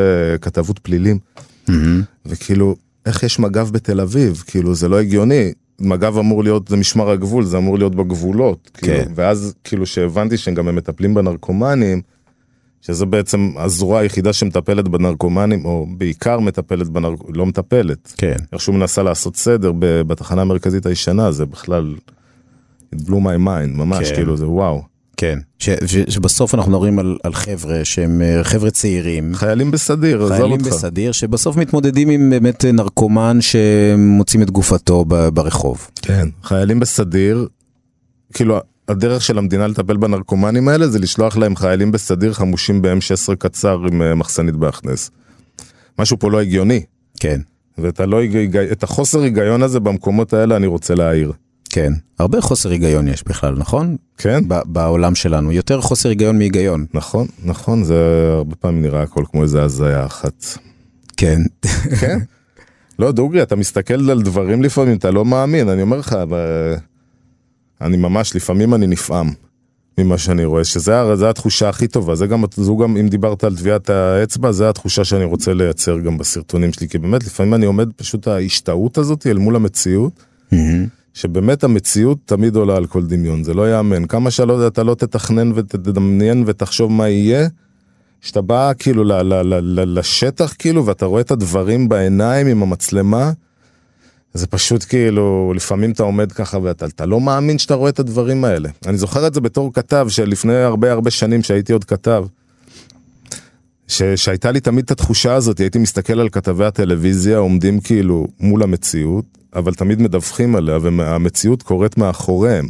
כתבות 0.41 0.79
פלילים. 0.79 1.19
מהמם. 1.69 2.03
וכאילו, 2.27 2.77
איך 3.07 3.23
יש 3.23 3.39
מג"ב 3.39 3.71
בתל 3.71 4.01
אביב? 4.01 4.45
כאילו, 4.47 4.75
זה 4.75 4.89
לא 4.89 5.01
הגיוני. 5.01 5.53
מג"ב 5.81 6.19
אמור 6.19 6.43
להיות, 6.43 6.69
זה 6.69 6.77
משמר 6.77 7.11
הגבול, 7.11 7.45
זה 7.45 7.57
אמור 7.57 7.79
להיות 7.79 7.95
בגבולות. 7.95 8.71
כאילו, 8.75 9.05
כן. 9.05 9.13
ואז, 9.15 9.55
כאילו, 9.65 9.87
שהבנתי 9.87 10.37
שהם 10.37 10.55
גם 10.55 10.77
מטפלים 10.77 11.15
בנרקומנים, 11.15 12.03
שזה 12.83 13.07
בעצם 13.07 13.53
הזרוע 13.57 13.99
היחידה 14.01 14.33
שמטפלת 14.33 14.89
בנרקומנים, 14.89 15.65
או 15.65 15.87
בעיקר 15.99 16.41
מטפלת 16.41 16.89
בנרקומנים, 16.89 17.35
לא 17.35 17.47
מטפלת. 17.47 18.13
כן. 18.17 18.37
איכשהו 18.53 18.73
מנסה 18.73 19.03
לעשות 19.03 19.37
סדר 19.37 19.73
בתחנה 19.79 20.43
המרכזית 20.43 20.87
הישנה, 20.87 21.33
זה 21.33 21.47
בכלל, 21.47 21.95
it 22.95 22.99
blew 22.99 23.11
my 23.11 23.47
mind, 23.47 23.77
ממש, 23.77 24.09
כן. 24.09 24.15
כאילו, 24.15 24.37
זה 24.37 24.49
וואו. 24.49 24.83
כן. 25.17 25.39
ש, 25.59 25.71
ש, 25.87 25.97
שבסוף 26.09 26.55
אנחנו 26.55 26.73
מדברים 26.73 26.99
על, 26.99 27.19
על 27.23 27.35
חבר'ה 27.35 27.85
שהם 27.85 28.23
אה, 28.23 28.45
חבר'ה 28.45 28.71
צעירים. 28.71 29.35
חיילים 29.35 29.71
בסדיר, 29.71 30.17
עזוב 30.17 30.37
חיילים 30.37 30.53
אותך. 30.53 30.67
בסדיר 30.67 31.13
שבסוף 31.13 31.57
מתמודדים 31.57 32.11
עם 32.11 32.31
באמת 32.31 32.65
נרקומן 32.65 33.39
שמוצאים 33.41 34.43
את 34.43 34.51
גופתו 34.51 35.05
ב- 35.09 35.29
ברחוב. 35.29 35.91
כן, 36.03 36.29
חיילים 36.43 36.81
בסדיר, 36.81 37.49
כאילו 38.35 38.59
הדרך 38.89 39.23
של 39.23 39.39
המדינה 39.39 39.67
לטפל 39.67 39.97
בנרקומנים 39.97 40.69
האלה 40.69 40.89
זה 40.89 40.99
לשלוח 40.99 41.37
להם 41.37 41.57
חיילים 41.57 41.93
בסדיר 41.93 42.33
חמושים 42.33 42.83
ב-M16 42.83 43.35
קצר 43.35 43.79
עם 43.93 44.03
אה, 44.03 44.15
מחסנית 44.15 44.57
בהכנס. 44.57 45.11
משהו 45.99 46.19
פה 46.19 46.31
לא 46.31 46.41
הגיוני, 46.41 46.83
כן. 47.21 47.41
ואת 47.79 48.01
הלא, 48.01 48.21
את 48.73 48.83
החוסר 48.83 49.21
היגיון 49.21 49.63
הזה 49.63 49.81
במקומות 49.81 50.33
האלה 50.33 50.57
אני 50.57 50.67
רוצה 50.67 50.95
להעיר. 50.95 51.33
כן. 51.77 51.93
הרבה 52.19 52.41
חוסר 52.41 52.71
היגיון 52.71 53.09
יש 53.09 53.25
בכלל, 53.27 53.55
נכון? 53.59 53.97
כן? 54.19 54.45
בעולם 54.67 55.15
שלנו. 55.15 55.53
יותר 55.53 55.81
חוסר 55.81 56.09
היגיון 56.09 56.39
מהיגיון. 56.39 56.87
נכון, 56.95 57.27
נכון, 57.45 57.85
זה 57.85 58.31
הרבה 58.33 58.57
פעמים 58.57 58.83
נראה 58.83 59.03
הכל 59.03 59.25
כמו 59.31 59.43
איזה 59.43 59.63
הזיה 59.63 60.07
אחת. 60.07 60.45
כן. 61.17 61.41
כן? 62.01 62.19
לא, 62.99 63.13
דוגרי, 63.13 63.43
אתה 63.43 63.57
מסתכל 63.57 64.11
על 64.11 64.23
דברים 64.23 64.63
לפעמים, 64.63 64.97
אתה 64.97 65.11
לא 65.11 65.25
מאמין, 65.25 65.69
אני 65.69 65.83
אומר 65.83 65.97
לך, 65.97 66.13
אבל... 66.13 66.75
אני 67.81 67.97
ממש, 67.97 68.37
לפעמים 68.37 68.75
אני 68.75 68.87
נפעם 68.87 69.31
ממה 69.99 70.19
שאני 70.19 70.45
רואה, 70.45 70.65
שזה 70.65 71.31
התחושה 71.31 71.69
הכי 71.69 71.89
טובה, 71.89 72.15
זה 72.15 72.27
גם, 72.27 72.45
זו 72.55 72.77
גם, 72.77 72.97
אם 72.97 73.09
דיברת 73.09 73.45
על 73.45 73.57
טביעת 73.57 73.91
האצבע, 73.91 74.53
זה 74.53 74.69
התחושה 74.69 75.05
שאני 75.05 75.25
רוצה 75.25 75.55
לייצר 75.55 75.99
גם 75.99 76.19
בסרטונים 76.19 76.73
שלי, 76.73 76.89
כי 76.89 76.99
באמת, 76.99 77.25
לפעמים 77.25 77.55
אני 77.55 77.67
עומד 77.67 77.89
פשוט 77.97 78.29
ההשתאות 78.29 78.99
הזאת 78.99 79.27
אל 79.27 79.39
מול 79.39 79.57
המציאות, 79.57 80.25
שבאמת 81.17 81.65
המציאות 81.65 82.19
תמיד 82.25 82.57
עולה 82.57 82.77
על 82.77 82.87
כל 82.87 83.07
דמיון, 83.07 83.45
זה 83.45 83.55
לא 83.55 83.77
יאמן. 83.77 84.07
כמה 84.07 84.31
שאתה 84.31 84.83
לא 84.83 84.95
תתכנן 84.95 85.53
ותדמיין 85.55 86.45
ותחשוב 86.47 86.93
מה 86.93 87.09
יהיה, 87.09 87.49
שאתה 88.21 88.41
בא 88.41 88.73
כאילו 88.79 89.05
ל- 89.05 89.13
ל- 89.13 89.43
ל- 89.43 89.81
ל- 89.81 89.99
לשטח 89.99 90.55
כאילו 90.59 90.87
ואתה 90.87 91.07
רואה 91.07 91.21
את 91.21 91.31
הדברים 91.31 91.89
בעיניים 91.89 92.47
עם 92.47 92.63
המצלמה, 92.63 93.33
זה 94.35 94.47
פשוט 94.47 94.85
כאילו, 94.89 95.53
לפעמים 95.57 95.91
אתה 95.91 96.03
עומד 96.03 96.33
ככה 96.33 96.59
ואתה 96.63 96.87
אתה 96.87 97.07
לא 97.07 97.21
מאמין 97.21 97.59
שאתה 97.59 97.75
רואה 97.75 97.91
את 97.91 97.99
הדברים 97.99 98.45
האלה. 98.45 98.69
אני 98.87 98.97
זוכר 98.97 99.27
את 99.27 99.35
זה 99.35 99.41
בתור 99.41 99.73
כתב, 99.73 100.07
שלפני 100.09 100.57
הרבה 100.57 100.93
הרבה 100.93 101.11
שנים 101.11 101.43
שהייתי 101.43 101.73
עוד 101.73 101.85
כתב, 101.85 102.27
ש, 103.89 104.03
שהייתה 104.03 104.51
לי 104.51 104.61
תמיד 104.61 104.85
את 104.85 104.91
התחושה 104.91 105.35
הזאת, 105.35 105.59
הייתי 105.59 105.79
מסתכל 105.79 106.21
על 106.21 106.29
כתבי 106.29 106.65
הטלוויזיה 106.65 107.39
עומדים 107.39 107.81
כאילו 107.81 108.27
מול 108.41 108.63
המציאות, 108.63 109.25
אבל 109.57 109.75
תמיד 109.75 110.03
מדווחים 110.03 110.57
עליה, 110.57 110.79
והמציאות 110.83 111.63
קורית 111.63 111.99
מאחוריהם. 111.99 112.69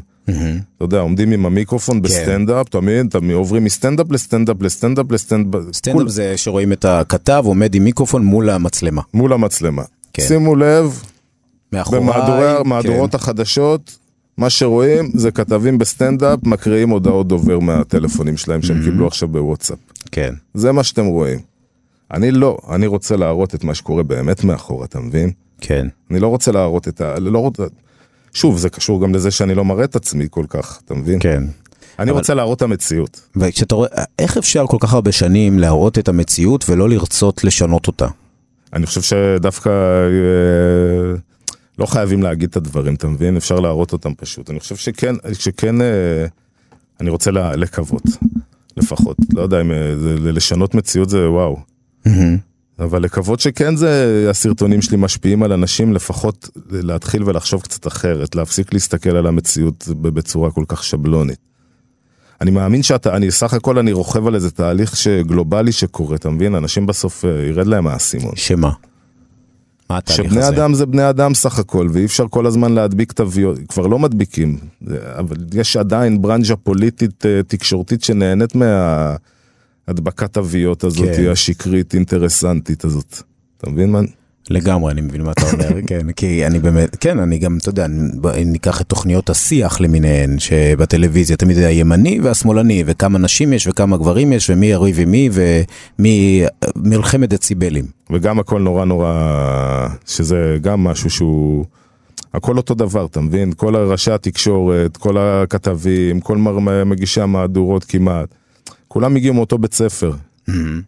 אתה 0.76 0.84
יודע, 0.84 1.00
עומדים 1.00 1.32
עם 1.32 1.46
המיקרופון 1.46 2.02
בסטנדאפ, 2.02 2.68
תמיד, 2.68 3.06
תמיד 3.10 3.36
עוברים 3.36 3.64
מסטנדאפ 3.64 4.10
לסטנדאפ 4.10 4.62
לסטנדאפ 4.62 5.12
לסטנדאפ. 5.12 5.62
סטנדאפ 5.72 6.08
זה 6.08 6.36
שרואים 6.36 6.72
את 6.72 6.84
הכתב 6.84 7.42
עומד 7.46 7.74
עם 7.74 7.84
מיקרופון 7.84 8.24
מול 8.24 8.50
המצלמה. 8.50 9.02
מול 9.14 9.32
המצלמה. 9.32 9.82
כן. 10.12 10.22
שימו 10.22 10.56
לב, 10.56 11.02
מאחוריי, 11.72 12.58
במהדורות 12.60 13.10
כן. 13.10 13.16
החדשות, 13.16 13.98
מה 14.38 14.50
שרואים 14.50 15.10
זה 15.14 15.30
כתבים 15.30 15.78
בסטנדאפ 15.78 16.38
מקריאים 16.42 16.90
הודעות 16.90 17.28
דובר 17.28 17.58
מהטלפונים 17.58 18.36
שלהם 18.36 18.62
שהם 18.62 18.82
קיבלו 18.84 19.06
עכשיו 19.06 19.28
בוואטסאפ. 19.28 19.78
כן. 20.12 20.34
זה 20.54 20.72
מה 20.72 20.84
שאתם 20.84 21.06
רואים. 21.06 21.38
אני 22.10 22.30
לא, 22.30 22.58
אני 22.74 22.86
רוצה 22.86 23.16
להראות 23.16 23.54
את 23.54 23.64
מה 23.64 23.74
שקורה 23.74 24.02
באמת 24.02 24.44
מאחור, 24.44 24.84
אתה 24.84 25.00
מבין? 25.00 25.30
כן. 25.60 25.86
אני 26.10 26.20
לא 26.20 26.28
רוצה 26.28 26.52
להראות 26.52 26.88
את 26.88 27.00
ה... 27.00 27.18
לא 27.18 27.38
רוצה... 27.38 27.62
שוב, 28.34 28.58
זה 28.58 28.70
קשור 28.70 29.02
גם 29.02 29.14
לזה 29.14 29.30
שאני 29.30 29.54
לא 29.54 29.64
מראה 29.64 29.84
את 29.84 29.96
עצמי 29.96 30.26
כל 30.30 30.44
כך, 30.48 30.80
אתה 30.84 30.94
מבין? 30.94 31.18
כן. 31.20 31.42
אני 31.98 32.10
אבל- 32.10 32.18
רוצה 32.18 32.34
להראות 32.34 32.56
את 32.56 32.62
המציאות. 32.62 33.20
וכשאתה 33.36 33.74
רואה, 33.74 33.88
איך 34.18 34.36
אפשר 34.36 34.66
כל 34.66 34.76
כך 34.80 34.94
הרבה 34.94 35.12
שנים 35.12 35.58
להראות 35.58 35.98
את 35.98 36.08
המציאות 36.08 36.64
ולא 36.70 36.88
לרצות 36.88 37.44
לשנות 37.44 37.86
אותה? 37.86 38.06
אני 38.72 38.86
חושב 38.86 39.02
שדווקא 39.02 39.68
אה, 39.70 41.16
לא 41.78 41.86
חייבים 41.86 42.22
להגיד 42.22 42.48
את 42.50 42.56
הדברים, 42.56 42.94
אתה 42.94 43.08
מבין? 43.08 43.36
אפשר 43.36 43.60
להראות 43.60 43.92
אותם 43.92 44.14
פשוט. 44.14 44.50
אני 44.50 44.60
חושב 44.60 44.76
שכן, 44.76 45.14
שכן, 45.32 45.80
אה, 45.82 46.26
אני 47.00 47.10
רוצה 47.10 47.30
לקוות, 47.30 48.02
לפחות. 48.76 49.16
לא 49.34 49.42
יודע 49.42 49.60
אם 49.60 49.72
אה, 49.72 49.76
לשנות 50.22 50.74
מציאות 50.74 51.08
זה 51.10 51.30
וואו. 51.30 51.56
אבל 52.78 53.02
לקוות 53.02 53.40
שכן 53.40 53.76
זה, 53.76 54.26
הסרטונים 54.30 54.82
שלי 54.82 54.96
משפיעים 54.96 55.42
על 55.42 55.52
אנשים, 55.52 55.92
לפחות 55.92 56.48
להתחיל 56.70 57.22
ולחשוב 57.24 57.62
קצת 57.62 57.86
אחרת, 57.86 58.34
להפסיק 58.34 58.72
להסתכל 58.72 59.16
על 59.16 59.26
המציאות 59.26 59.88
בצורה 60.00 60.50
כל 60.50 60.64
כך 60.68 60.84
שבלונית. 60.84 61.38
אני 62.40 62.50
מאמין 62.50 62.82
שאתה, 62.82 63.16
אני 63.16 63.30
סך 63.30 63.54
הכל 63.54 63.78
אני 63.78 63.92
רוכב 63.92 64.26
על 64.26 64.34
איזה 64.34 64.50
תהליך 64.50 64.96
שגלובלי 64.96 65.72
שקורה, 65.72 66.16
אתה 66.16 66.30
מבין? 66.30 66.54
אנשים 66.54 66.86
בסוף 66.86 67.24
אה, 67.24 67.30
ירד 67.30 67.66
להם 67.66 67.86
האסימון. 67.86 68.36
שמה? 68.36 68.70
מה 69.90 69.98
התהליך 69.98 70.22
שבני 70.22 70.40
הזה? 70.40 70.48
אדם 70.48 70.74
זה 70.74 70.86
בני 70.86 71.10
אדם 71.10 71.34
סך 71.34 71.58
הכל, 71.58 71.88
ואי 71.92 72.04
אפשר 72.04 72.26
כל 72.30 72.46
הזמן 72.46 72.72
להדביק 72.72 73.12
תוויות, 73.12 73.58
כבר 73.68 73.86
לא 73.86 73.98
מדביקים, 73.98 74.58
אבל 75.18 75.36
יש 75.54 75.76
עדיין 75.76 76.22
ברנז'ה 76.22 76.56
פוליטית 76.56 77.26
אה, 77.26 77.40
תקשורתית 77.46 78.04
שנהנית 78.04 78.52
מההדבקת 79.88 80.32
תוויות 80.32 80.84
הזאת, 80.84 81.08
כן. 81.16 81.30
השקרית, 81.30 81.94
אינטרסנטית 81.94 82.84
הזאת. 82.84 83.22
אתה 83.58 83.70
מבין 83.70 83.90
מה? 83.90 84.00
לגמרי, 84.50 84.92
אני 84.92 85.00
מבין 85.00 85.22
מה 85.22 85.32
אתה 85.32 85.50
אומר, 85.52 85.80
כן, 85.88 86.12
כי 86.12 86.46
אני 86.46 86.58
באמת, 86.58 86.96
כן, 86.96 87.18
אני 87.18 87.38
גם, 87.38 87.58
אתה 87.60 87.68
יודע, 87.68 87.86
אם 88.42 88.52
ניקח 88.52 88.80
את 88.80 88.86
תוכניות 88.86 89.30
השיח 89.30 89.80
למיניהן, 89.80 90.38
שבטלוויזיה 90.38 91.36
תמיד 91.36 91.56
זה 91.56 91.66
הימני 91.66 92.20
והשמאלני, 92.20 92.82
וכמה 92.86 93.18
נשים 93.18 93.52
יש 93.52 93.66
וכמה 93.66 93.96
גברים 93.96 94.32
יש, 94.32 94.50
ומי 94.50 94.66
יריב 94.66 95.00
עם 95.00 95.10
מי, 95.10 95.30
ומי 95.32 96.44
מלחמת 96.76 97.28
דציבלים. 97.28 97.84
וגם 98.10 98.38
הכל 98.38 98.60
נורא 98.60 98.84
נורא, 98.84 99.88
שזה 100.06 100.58
גם 100.60 100.84
משהו 100.84 101.10
שהוא, 101.10 101.64
הכל 102.34 102.56
אותו 102.56 102.74
דבר, 102.74 103.06
אתה 103.06 103.20
מבין? 103.20 103.52
כל 103.56 103.76
ראשי 103.76 104.10
התקשורת, 104.10 104.96
כל 104.96 105.18
הכתבים, 105.18 106.20
כל 106.20 106.38
מגישי 106.86 107.20
המהדורות 107.20 107.84
כמעט, 107.84 108.34
כולם 108.96 109.16
הגיעו 109.16 109.34
מאותו 109.34 109.58
בית 109.58 109.74
ספר, 109.74 110.12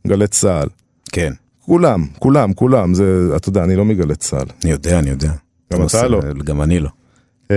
גלי 0.06 0.28
צה"ל. 0.28 0.68
כן, 1.12 1.32
כולם, 1.58 2.06
כולם, 2.18 2.52
כולם, 2.52 2.94
זה, 2.94 3.28
אתה 3.36 3.48
יודע, 3.48 3.64
אני 3.64 3.76
לא 3.76 3.84
מגלי 3.84 4.16
צה"ל. 4.16 4.46
אני 4.64 4.72
יודע, 4.72 4.98
אני 4.98 5.10
יודע. 5.10 5.32
גם 5.72 5.86
אתה 5.86 6.08
לא. 6.08 6.20
גם 6.44 6.62
אני 6.62 6.80
לא. 6.80 6.88
אה, 7.50 7.56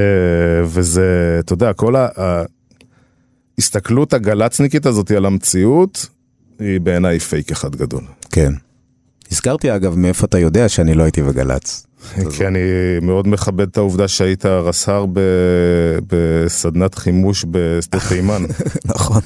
וזה, 0.66 1.38
אתה 1.40 1.54
יודע, 1.54 1.74
כל 1.74 1.96
ההסתכלות 3.58 4.14
הגל"צניקית 4.14 4.86
הזאת 4.86 5.12
על 5.12 5.26
המציאות, 5.26 6.08
היא 6.60 6.80
בעיניי 6.80 7.20
פייק 7.20 7.52
אחד 7.52 7.76
גדול. 7.76 8.04
כן. 8.32 8.54
הזכרתי 9.32 9.76
אגב 9.76 9.96
מאיפה 9.96 10.26
אתה 10.26 10.40
יודע 10.40 10.70
שאני 10.70 10.94
לא 10.94 11.04
הייתי 11.04 11.24
בגל"צ. 11.24 11.86
כי 12.38 12.48
אני 12.48 12.60
מאוד 13.02 13.28
מכבד 13.28 13.68
את 13.68 13.78
העובדה 13.78 14.08
שהיית 14.08 14.46
רס"ר 14.46 15.06
בסדנת 16.08 16.96
חימוש 16.96 17.46
בשדה 17.52 18.00
תימן. 18.10 18.44
נכון. 18.86 19.22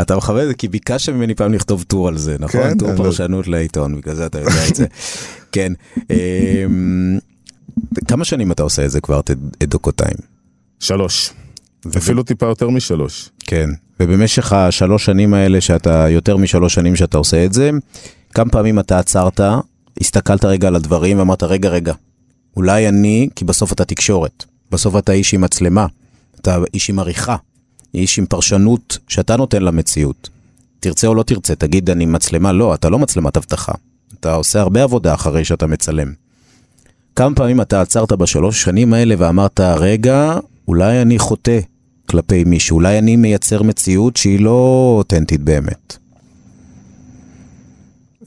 אתה 0.00 0.16
מכבד 0.16 0.40
את 0.42 0.48
זה 0.48 0.54
כי 0.54 0.68
ביקשת 0.68 1.12
ממני 1.12 1.34
פעם 1.34 1.54
לכתוב 1.54 1.82
טור 1.82 2.08
על 2.08 2.18
זה, 2.18 2.36
נכון? 2.38 2.60
כן, 2.60 2.78
טור 2.78 2.88
אני 2.90 2.98
לא- 2.98 3.04
פרשנות 3.04 3.48
לעיתון, 3.48 3.96
בגלל 3.96 4.14
זה 4.14 4.26
אתה 4.26 4.38
יודע 4.38 4.68
את 4.70 4.74
זה. 4.76 4.86
כן. 5.52 5.72
אמ, 6.10 7.18
כמה 8.08 8.24
שנים 8.24 8.52
אתה 8.52 8.62
עושה 8.62 8.84
את 8.84 8.90
זה 8.90 9.00
כבר, 9.00 9.20
את 9.20 9.30
דוקותיים? 9.68 10.16
שלוש. 10.80 11.30
אפילו 11.96 12.22
טיפה 12.22 12.46
יותר 12.46 12.68
משלוש. 12.68 13.30
כן. 13.40 13.70
ובמשך 14.00 14.52
השלוש 14.52 15.04
שנים 15.04 15.34
האלה, 15.34 15.60
שאתה, 15.60 16.08
יותר 16.08 16.36
משלוש 16.36 16.74
שנים 16.74 16.96
שאתה 16.96 17.18
עושה 17.18 17.44
את 17.44 17.52
זה, 17.52 17.70
כמה 18.34 18.50
פעמים 18.50 18.78
אתה 18.78 18.98
עצרת, 18.98 19.40
הסתכלת 20.00 20.44
רגע 20.44 20.68
על 20.68 20.76
הדברים 20.76 21.18
ואמרת, 21.18 21.42
רגע, 21.42 21.68
רגע, 21.68 21.94
אולי 22.56 22.88
אני, 22.88 23.28
כי 23.36 23.44
בסוף 23.44 23.72
אתה 23.72 23.84
תקשורת. 23.84 24.44
בסוף 24.70 24.96
אתה 24.96 25.12
איש 25.12 25.34
עם 25.34 25.40
מצלמה, 25.40 25.86
אתה 26.40 26.58
איש 26.74 26.90
עם 26.90 26.98
עריכה, 26.98 27.36
איש 27.94 28.18
עם 28.18 28.26
פרשנות 28.26 28.98
שאתה 29.08 29.36
נותן 29.36 29.62
למציאות. 29.62 30.28
תרצה 30.80 31.06
או 31.06 31.14
לא 31.14 31.22
תרצה, 31.22 31.54
תגיד 31.54 31.90
אני 31.90 32.06
מצלמה, 32.06 32.52
לא, 32.52 32.74
אתה 32.74 32.88
לא 32.88 32.98
מצלמת 32.98 33.36
אבטחה. 33.36 33.72
אתה 34.20 34.34
עושה 34.34 34.60
הרבה 34.60 34.82
עבודה 34.82 35.14
אחרי 35.14 35.44
שאתה 35.44 35.66
מצלם. 35.66 36.12
כמה 37.16 37.34
פעמים 37.34 37.60
אתה 37.60 37.80
עצרת 37.80 38.12
בשלוש 38.12 38.62
שנים 38.62 38.94
האלה 38.94 39.14
ואמרת, 39.18 39.60
רגע, 39.60 40.38
אולי 40.68 41.02
אני 41.02 41.18
חוטא 41.18 41.58
כלפי 42.10 42.44
מישהו, 42.44 42.74
אולי 42.74 42.98
אני 42.98 43.16
מייצר 43.16 43.62
מציאות 43.62 44.16
שהיא 44.16 44.40
לא 44.40 44.94
אותנטית 44.98 45.40
באמת. 45.40 45.96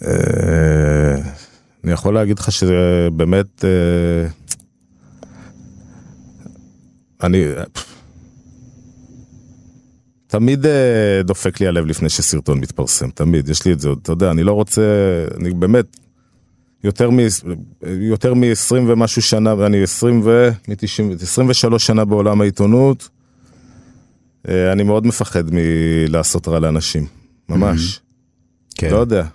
אה, 0.05 1.15
אני 1.83 1.91
יכול 1.91 2.13
להגיד 2.13 2.39
לך 2.39 2.51
שזה 2.51 3.07
באמת... 3.13 3.65
אה, 3.65 4.29
אני... 7.23 7.45
תמיד 10.31 10.65
אה, 10.65 11.21
דופק 11.23 11.59
לי 11.59 11.67
הלב 11.67 11.85
לפני 11.85 12.09
שסרטון 12.09 12.59
מתפרסם, 12.59 13.09
תמיד, 13.09 13.49
יש 13.49 13.65
לי 13.65 13.73
את 13.73 13.79
זה 13.79 13.89
עוד, 13.89 13.99
אתה 14.01 14.11
יודע, 14.11 14.31
אני 14.31 14.43
לא 14.43 14.51
רוצה, 14.51 14.81
אני 15.37 15.53
באמת, 15.53 15.97
יותר 16.83 17.09
מ... 17.09 17.19
יותר 17.83 18.33
מ-20 18.33 18.73
ומשהו 18.87 19.21
שנה, 19.21 19.53
אני 19.65 19.83
20 19.83 20.21
ו... 20.23 20.49
מ-90, 20.67 21.23
23 21.23 21.87
שנה 21.87 22.05
בעולם 22.05 22.41
העיתונות, 22.41 23.09
אה, 24.49 24.71
אני 24.71 24.83
מאוד 24.83 25.07
מפחד 25.07 25.43
מלעשות 25.51 26.47
רע 26.47 26.59
לאנשים, 26.59 27.05
ממש. 27.49 27.99
כן. 28.75 28.89
לא 28.91 28.97
יודע, 28.97 29.25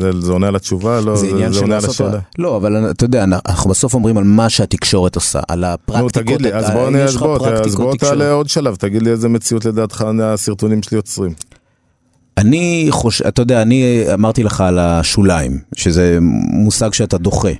זה, 0.00 0.10
זה 0.20 0.32
עונה 0.32 0.48
על 0.48 0.56
התשובה? 0.56 1.00
לא, 1.00 1.16
זה 1.16 1.26
עניין 1.26 1.52
של 1.52 1.60
עונה 1.60 1.76
על 1.76 1.82
לעשות... 1.82 2.06
השאלה. 2.06 2.20
לא, 2.38 2.56
אבל 2.56 2.90
אתה 2.90 3.04
יודע, 3.04 3.24
אנחנו 3.24 3.70
בסוף 3.70 3.94
אומרים 3.94 4.18
על 4.18 4.24
מה 4.24 4.48
שהתקשורת 4.48 5.14
עושה, 5.14 5.40
על 5.48 5.60
נו, 5.60 5.66
הפרקטיקות. 5.66 6.12
תגיד 6.12 6.42
לי, 6.42 6.54
אז 6.54 6.70
בוא, 6.70 6.88
אז 6.88 7.16
בוא, 7.16 7.48
אז 7.48 7.74
בוא. 7.74 7.96
תעלה 7.96 8.32
עוד 8.32 8.48
שלב, 8.48 8.74
תגיד 8.74 9.02
לי 9.02 9.10
איזה 9.10 9.28
מציאות 9.28 9.64
לדעתך 9.64 10.06
הסרטונים 10.22 10.82
שלי 10.82 10.96
יוצרים. 10.96 11.32
אני 12.38 12.86
חושב, 12.90 13.26
אתה 13.26 13.42
יודע, 13.42 13.62
אני 13.62 14.04
אמרתי 14.14 14.42
לך 14.42 14.60
על 14.60 14.78
השוליים, 14.78 15.58
שזה 15.74 16.18
מושג 16.52 16.92
שאתה 16.92 17.18
דוחה. 17.18 17.50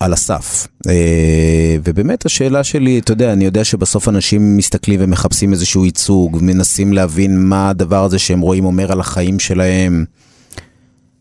על 0.00 0.12
הסף. 0.12 0.66
אה, 0.88 1.76
ובאמת 1.84 2.26
השאלה 2.26 2.64
שלי, 2.64 2.98
אתה 2.98 3.12
יודע, 3.12 3.32
אני 3.32 3.44
יודע 3.44 3.64
שבסוף 3.64 4.08
אנשים 4.08 4.56
מסתכלים 4.56 5.00
ומחפשים 5.02 5.52
איזשהו 5.52 5.84
ייצוג, 5.84 6.38
מנסים 6.42 6.92
להבין 6.92 7.48
מה 7.48 7.68
הדבר 7.68 8.04
הזה 8.04 8.18
שהם 8.18 8.40
רואים 8.40 8.64
אומר 8.64 8.92
על 8.92 9.00
החיים 9.00 9.38
שלהם. 9.38 10.04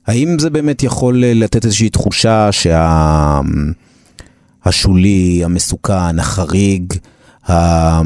האם 0.08 0.40
זה 0.40 0.50
באמת 0.50 0.84
יכול 0.84 1.24
אה, 1.24 1.34
לתת 1.34 1.66
איזושהי 1.66 1.90
תחושה 1.90 2.50
שהשולי, 4.64 5.42
המסוכן, 5.44 6.20
החריג, 6.20 6.94
ה- 7.50 8.02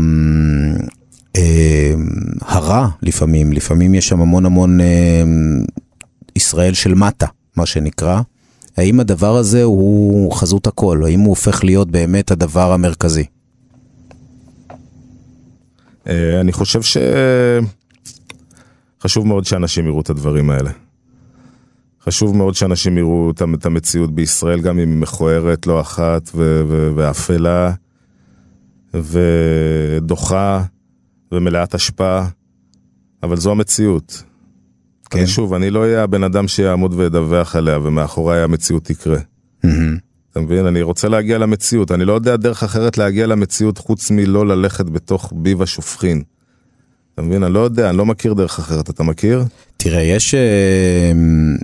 אה, 1.35 1.93
הרע 2.41 2.87
לפעמים, 3.01 3.53
לפעמים 3.53 3.95
יש 3.95 4.07
שם 4.07 4.21
המון 4.21 4.45
המון 4.45 4.81
אה, 4.81 5.23
ישראל 6.35 6.73
של 6.73 6.93
מטה, 6.93 7.25
מה 7.55 7.65
שנקרא. 7.65 8.21
האם 8.77 8.99
הדבר 8.99 9.35
הזה 9.37 9.63
הוא 9.63 10.31
חזות 10.31 10.67
הכל? 10.67 11.01
האם 11.05 11.19
הוא 11.19 11.29
הופך 11.29 11.63
להיות 11.63 11.91
באמת 11.91 12.31
הדבר 12.31 12.71
המרכזי? 12.71 13.25
אני 16.41 16.51
חושב 16.51 16.81
ש... 16.81 16.97
חשוב 19.03 19.27
מאוד 19.27 19.45
שאנשים 19.45 19.85
יראו 19.87 20.01
את 20.01 20.09
הדברים 20.09 20.49
האלה. 20.49 20.71
חשוב 22.03 22.37
מאוד 22.37 22.55
שאנשים 22.55 22.97
יראו 22.97 23.31
את, 23.31 23.65
המציאות 23.65 24.15
בישראל, 24.15 24.61
גם 24.61 24.79
אם 24.79 24.89
היא 24.89 24.97
מכוערת 24.97 25.67
לא 25.67 25.81
אחת 25.81 26.29
ו- 26.35 26.63
ו- 26.67 26.91
ואפלה 26.95 27.73
ודוחה 28.93 30.63
ומלאת 31.31 31.73
השפעה, 31.73 32.27
אבל 33.23 33.37
זו 33.37 33.51
המציאות. 33.51 34.23
כן. 35.09 35.19
כן. 35.19 35.27
שוב, 35.27 35.53
אני 35.53 35.69
לא 35.69 35.83
אהיה 35.83 36.03
הבן 36.03 36.23
אדם 36.23 36.47
שיעמוד 36.47 36.93
וידווח 36.93 37.55
עליה 37.55 37.79
ומאחוריי 37.79 38.43
המציאות 38.43 38.83
תקרה. 38.83 39.19
אתה 40.31 40.39
מבין? 40.39 40.65
אני 40.65 40.81
רוצה 40.81 41.07
להגיע 41.07 41.37
למציאות, 41.37 41.91
אני 41.91 42.05
לא 42.05 42.13
יודע 42.13 42.35
דרך 42.35 42.63
אחרת 42.63 42.97
להגיע 42.97 43.27
למציאות 43.27 43.77
חוץ 43.77 44.11
מלא 44.11 44.47
ללכת 44.47 44.89
בתוך 44.89 45.33
ביב 45.35 45.61
השופכין. 45.61 46.23
אתה 47.19 47.27
מבין? 47.27 47.43
אני 47.43 47.53
לא 47.53 47.59
יודע, 47.59 47.89
אני 47.89 47.97
לא 47.97 48.05
מכיר 48.05 48.33
דרך 48.33 48.59
אחרת, 48.59 48.89
אתה 48.89 49.03
מכיר? 49.03 49.43
תראה, 49.77 50.01
יש 50.01 50.33
אה, 50.35 51.11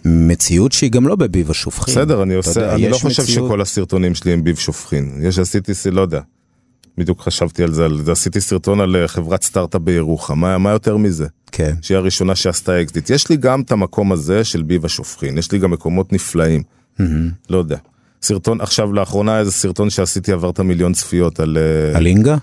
מציאות 0.06 0.72
שהיא 0.72 0.92
גם 0.92 1.08
לא 1.08 1.16
בביב 1.16 1.52
השופכין. 1.52 1.94
בסדר, 1.94 2.24
אני 2.24 2.40
אתה 2.40 2.50
יודע, 2.50 2.62
עושה, 2.62 2.76
אני 2.76 2.90
לא 2.90 2.98
חושב 2.98 3.22
מציאות- 3.24 3.48
שכל 3.50 3.62
הסרטונים 3.62 4.16
שלי 4.16 4.32
הם 4.34 4.44
ביב 4.44 4.56
שופכין. 4.56 5.20
יש, 5.24 5.40
עשיתי, 5.40 5.72
לא 5.92 6.02
יודע. 6.02 6.20
בדיוק 6.98 7.22
חשבתי 7.22 7.64
על 7.64 7.72
זה, 7.74 7.86
על 7.86 8.02
זה, 8.04 8.12
עשיתי 8.12 8.42
סרטון 8.42 8.80
על 8.82 8.96
אה, 8.96 9.08
חברת 9.08 9.44
סטארט-אפ 9.44 9.82
בירוחם, 9.82 10.40
מה, 10.40 10.58
מה 10.58 10.72
יותר 10.72 10.98
מזה? 10.98 11.28
כן. 11.52 11.74
שהיא 11.82 11.98
הראשונה 11.98 12.36
שעשתה 12.36 12.82
אקזיט. 12.82 13.10
יש 13.10 13.30
לי 13.30 13.38
גם 13.38 13.62
את 13.62 13.72
המקום 13.72 14.12
הזה 14.12 14.44
של 14.44 14.64
ביב 14.64 14.86
השופכין, 14.86 15.38
יש 15.38 15.52
לי 15.52 15.60
גם 15.60 15.72
מקומות 15.72 16.14
נפלאים. 16.14 16.64
לא 17.50 17.58
יודע. 17.58 17.78
סרטון, 18.22 18.62
עכשיו 18.62 18.94
לאחרונה 18.94 19.40
איזה 19.40 19.52
סרטון 19.52 19.90
שעשיתי 19.90 20.32
עבר 20.32 20.50
את 20.50 20.60
המיליון 20.60 20.94
צפיות 20.94 21.40
על 21.40 21.58
אה, 21.58 21.98
הלינגה? 21.98 22.38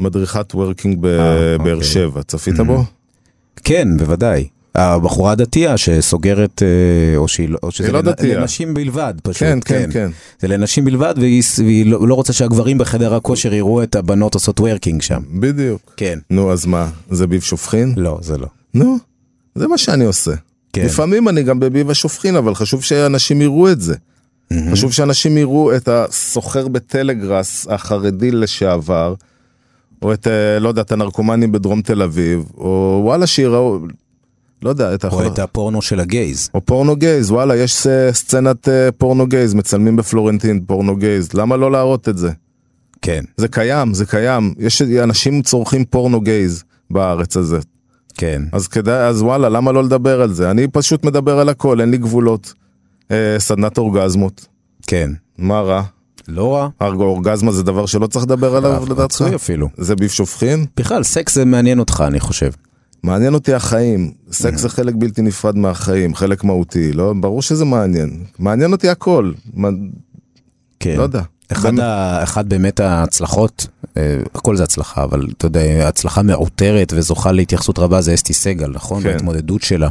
מדריכת 0.00 0.54
וורקינג 0.54 1.06
אה, 1.06 1.10
בבאר 1.58 1.74
אוקיי. 1.74 1.88
שבע, 1.88 2.22
צפית 2.22 2.60
בו? 2.60 2.84
כן, 3.64 3.96
בוודאי. 3.96 4.48
הבחורה 4.74 5.32
הדתייה 5.32 5.78
שסוגרת, 5.78 6.62
אה, 6.62 7.16
או 7.16 7.28
שהיא 7.28 7.48
לא, 7.48 7.58
או 7.62 7.70
שזה 7.70 7.92
לא 7.92 8.00
לנ-. 8.00 8.26
לנשים 8.26 8.74
בלבד, 8.74 9.14
פשוט. 9.22 9.38
כן, 9.38 9.58
כן, 9.64 9.88
כן. 9.92 10.10
זה 10.40 10.48
לנשים 10.48 10.84
בלבד, 10.84 11.14
והיא, 11.16 11.42
והיא 11.58 11.86
לא, 11.86 12.08
לא 12.08 12.14
רוצה 12.14 12.32
שהגברים 12.32 12.78
בחדר 12.78 13.14
הכושר 13.14 13.54
יראו 13.54 13.82
את 13.82 13.96
הבנות 13.96 14.34
עושות 14.34 14.60
וורקינג 14.60 15.02
שם. 15.02 15.20
בדיוק. 15.40 15.94
כן. 15.96 16.18
נו, 16.30 16.52
אז 16.52 16.66
מה, 16.66 16.88
זה 17.10 17.26
ביב 17.26 17.42
שופכין? 17.42 17.94
לא, 17.96 18.18
זה 18.22 18.38
לא. 18.38 18.46
נו, 18.74 18.98
זה 19.54 19.68
מה 19.68 19.78
שאני 19.78 20.04
עושה. 20.04 20.32
כן. 20.72 20.84
לפעמים 20.84 21.28
אני 21.28 21.42
גם 21.42 21.60
בביב 21.60 21.90
השופכין, 21.90 22.36
אבל 22.36 22.54
חשוב 22.54 22.82
שאנשים 22.82 23.42
יראו 23.42 23.70
את 23.72 23.80
זה. 23.80 23.94
חשוב 24.72 24.92
שאנשים 24.92 25.38
יראו 25.38 25.76
את 25.76 25.88
הסוחר 25.88 26.68
בטלגראס 26.68 27.66
החרדי 27.70 28.30
לשעבר, 28.30 29.14
או 30.02 30.12
את, 30.12 30.26
אה, 30.26 30.58
לא 30.58 30.68
יודע, 30.68 30.82
את 30.82 30.92
הנרקומנים 30.92 31.52
בדרום 31.52 31.82
תל 31.82 32.02
אביב, 32.02 32.44
או 32.58 33.00
וואלה 33.04 33.26
שיראו, 33.26 33.78
לא 34.62 34.70
יודע, 34.70 34.94
את 34.94 35.04
או 35.04 35.26
את 35.26 35.38
הפורנו 35.38 35.82
של 35.82 36.00
הגייז. 36.00 36.50
או 36.54 36.60
פורנו 36.60 36.96
גייז, 36.96 37.30
וואלה, 37.30 37.56
יש 37.56 37.86
אה, 37.86 38.12
סצנת 38.12 38.68
אה, 38.68 38.92
פורנו 38.92 39.26
גייז, 39.26 39.54
מצלמים 39.54 39.96
בפלורנטין 39.96 40.64
פורנו 40.66 40.96
גייז, 40.96 41.32
למה 41.34 41.56
לא 41.56 41.72
להראות 41.72 42.08
את 42.08 42.18
זה? 42.18 42.30
כן, 43.02 43.24
זה 43.36 43.48
קיים, 43.48 43.94
זה 43.94 44.06
קיים, 44.06 44.54
יש 44.58 44.82
אנשים 44.82 45.42
צורכים 45.42 45.84
פורנו 45.84 46.20
גייז 46.20 46.64
בארץ 46.90 47.36
הזאת. 47.36 47.66
כן. 48.14 48.42
אז 48.52 48.68
כדאי, 48.68 49.06
אז 49.06 49.22
וואלה, 49.22 49.48
למה 49.48 49.72
לא 49.72 49.84
לדבר 49.84 50.22
על 50.22 50.32
זה? 50.32 50.50
אני 50.50 50.68
פשוט 50.68 51.04
מדבר 51.04 51.38
על 51.38 51.48
הכל, 51.48 51.80
אין 51.80 51.90
לי 51.90 51.98
גבולות. 51.98 52.54
אה, 53.10 53.36
סדנת 53.38 53.78
אורגזמות, 53.78 54.46
כן. 54.86 55.10
מה 55.38 55.60
רע? 55.60 55.82
לא 56.28 56.54
רע. 56.54 56.68
אורגזמה 56.80 57.52
זה 57.52 57.62
דבר 57.62 57.86
שלא 57.86 58.06
צריך 58.06 58.24
לדבר 58.24 58.56
עליו 58.56 58.84
לדעתך? 58.90 59.24
אפילו. 59.34 59.68
זה 59.76 59.96
ביב 59.96 60.10
שופכין? 60.10 60.66
בכלל, 60.76 61.02
סקס 61.02 61.34
זה 61.34 61.44
מעניין 61.44 61.78
אותך, 61.78 62.04
אני 62.06 62.20
חושב. 62.20 62.50
מעניין 63.02 63.34
אותי 63.34 63.54
החיים. 63.54 64.12
סקס 64.32 64.60
זה 64.60 64.68
חלק 64.68 64.94
בלתי 64.98 65.22
נפרד 65.22 65.56
מהחיים, 65.56 66.14
חלק 66.14 66.44
מהותי, 66.44 66.92
לא? 66.92 67.12
ברור 67.20 67.42
שזה 67.42 67.64
מעניין. 67.64 68.24
מעניין 68.38 68.72
אותי 68.72 68.88
הכל. 68.88 69.32
כן. 70.80 70.96
לא 70.96 71.02
יודע. 71.02 71.22
אחד, 71.52 71.68
באמת. 71.68 71.80
ה, 71.80 72.22
אחד 72.22 72.48
באמת 72.48 72.80
ההצלחות, 72.80 73.66
אה, 73.96 74.18
הכל 74.34 74.56
זה 74.56 74.62
הצלחה, 74.62 75.04
אבל 75.04 75.26
אתה 75.36 75.46
יודע, 75.46 75.88
הצלחה 75.88 76.22
מעוטרת 76.22 76.92
וזוכה 76.96 77.32
להתייחסות 77.32 77.78
רבה 77.78 78.00
זה 78.00 78.14
אסתי 78.14 78.32
סגל, 78.32 78.70
נכון? 78.74 79.02
כן. 79.02 79.12
בהתמודדות 79.12 79.62
שלה. 79.62 79.88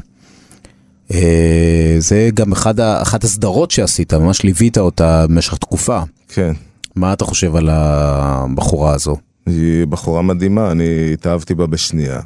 אה, 1.14 1.96
זה 2.00 2.30
גם 2.34 2.52
אחד 2.52 2.80
אחת 2.80 3.24
הסדרות 3.24 3.72
שעשית, 3.72 4.14
ממש 4.14 4.44
ליווית 4.44 4.78
אותה 4.78 5.26
במשך 5.28 5.58
תקופה. 5.58 6.02
כן. 6.28 6.54
מה 6.96 7.14
אתה 7.14 7.26
חושב 7.26 7.56
על 7.56 7.70
הבחורה 7.72 8.94
הזו? 8.94 9.16
היא 9.46 9.86
בחורה 9.88 10.22
מדהימה, 10.22 10.72
אני 10.72 11.10
התאהבתי 11.14 11.56
בה 11.56 11.68
בשנייה. 11.68 12.20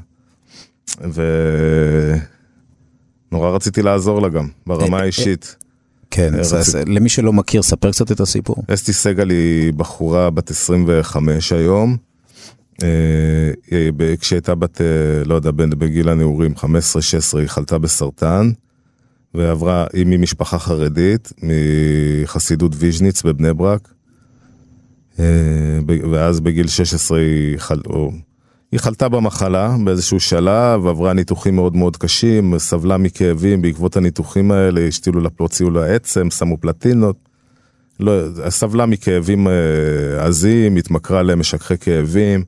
ונורא 3.32 3.50
רציתי 3.50 3.82
לעזור 3.82 4.22
לה 4.22 4.30
גם, 4.30 4.48
ברמה 4.68 4.98
אה, 4.98 5.02
האישית. 5.04 5.56
כן, 6.12 6.34
אה, 6.36 6.42
למי 6.86 7.10
שלא 7.10 7.34
מכיר, 7.34 7.62
ספר 7.62 7.92
קצת 7.92 8.12
את 8.12 8.20
הסיפור. 8.20 8.56
אסתי 8.68 8.94
סגל 8.94 9.30
היא 9.30 9.74
בחורה 9.74 10.30
בת 10.30 10.50
25 10.52 11.52
היום. 11.54 11.98
אה, 12.84 12.88
היא 13.72 13.92
ב- 13.98 14.16
כשהיא 14.16 14.38
הייתה 14.38 14.56
בת, 14.56 14.82
אה, 14.82 14.86
לא 15.26 15.36
יודע, 15.36 15.52
בגיל 15.52 16.10
הנעורים, 16.10 16.54
15-16, 16.58 16.62
היא 17.40 17.48
חלתה 17.48 17.78
בסרטן. 17.78 18.52
ועברה, 19.34 19.86
היא 19.94 20.06
ממשפחה 20.08 20.60
חרדית, 20.60 21.34
מחסידות 22.24 22.72
ויז'ניץ 22.76 23.24
בבני 23.24 23.54
ברק. 23.54 23.94
אה, 25.20 25.80
ואז 26.12 26.40
בגיל 26.40 26.68
16 26.68 27.18
היא, 27.20 27.58
חל, 27.58 27.82
או, 27.86 28.12
היא 28.72 28.80
חלתה 28.80 29.10
במחלה 29.10 29.76
באיזשהו 29.84 30.20
שלב, 30.20 30.88
עברה 30.88 31.14
ניתוחים 31.14 31.56
מאוד 31.56 31.76
מאוד 31.76 31.98
קשים, 31.98 32.60
סבלה 32.60 32.98
מכאבים 32.98 33.62
בעקבות 33.62 33.98
הניתוחים 33.98 34.52
האלה, 34.52 34.88
השתילו 34.88 35.20
לה, 35.22 35.30
הוציאו 35.38 35.70
לה 35.70 35.86
עצם, 35.86 36.30
שמו 36.30 36.58
פלטינות. 36.58 37.16
לא, 38.00 38.12
סבלה 38.50 38.86
מכאבים 38.86 39.48
אה, 39.48 40.26
עזים, 40.26 40.76
התמכרה 40.76 41.24
למשככי 41.24 41.78
כאבים. 41.78 42.44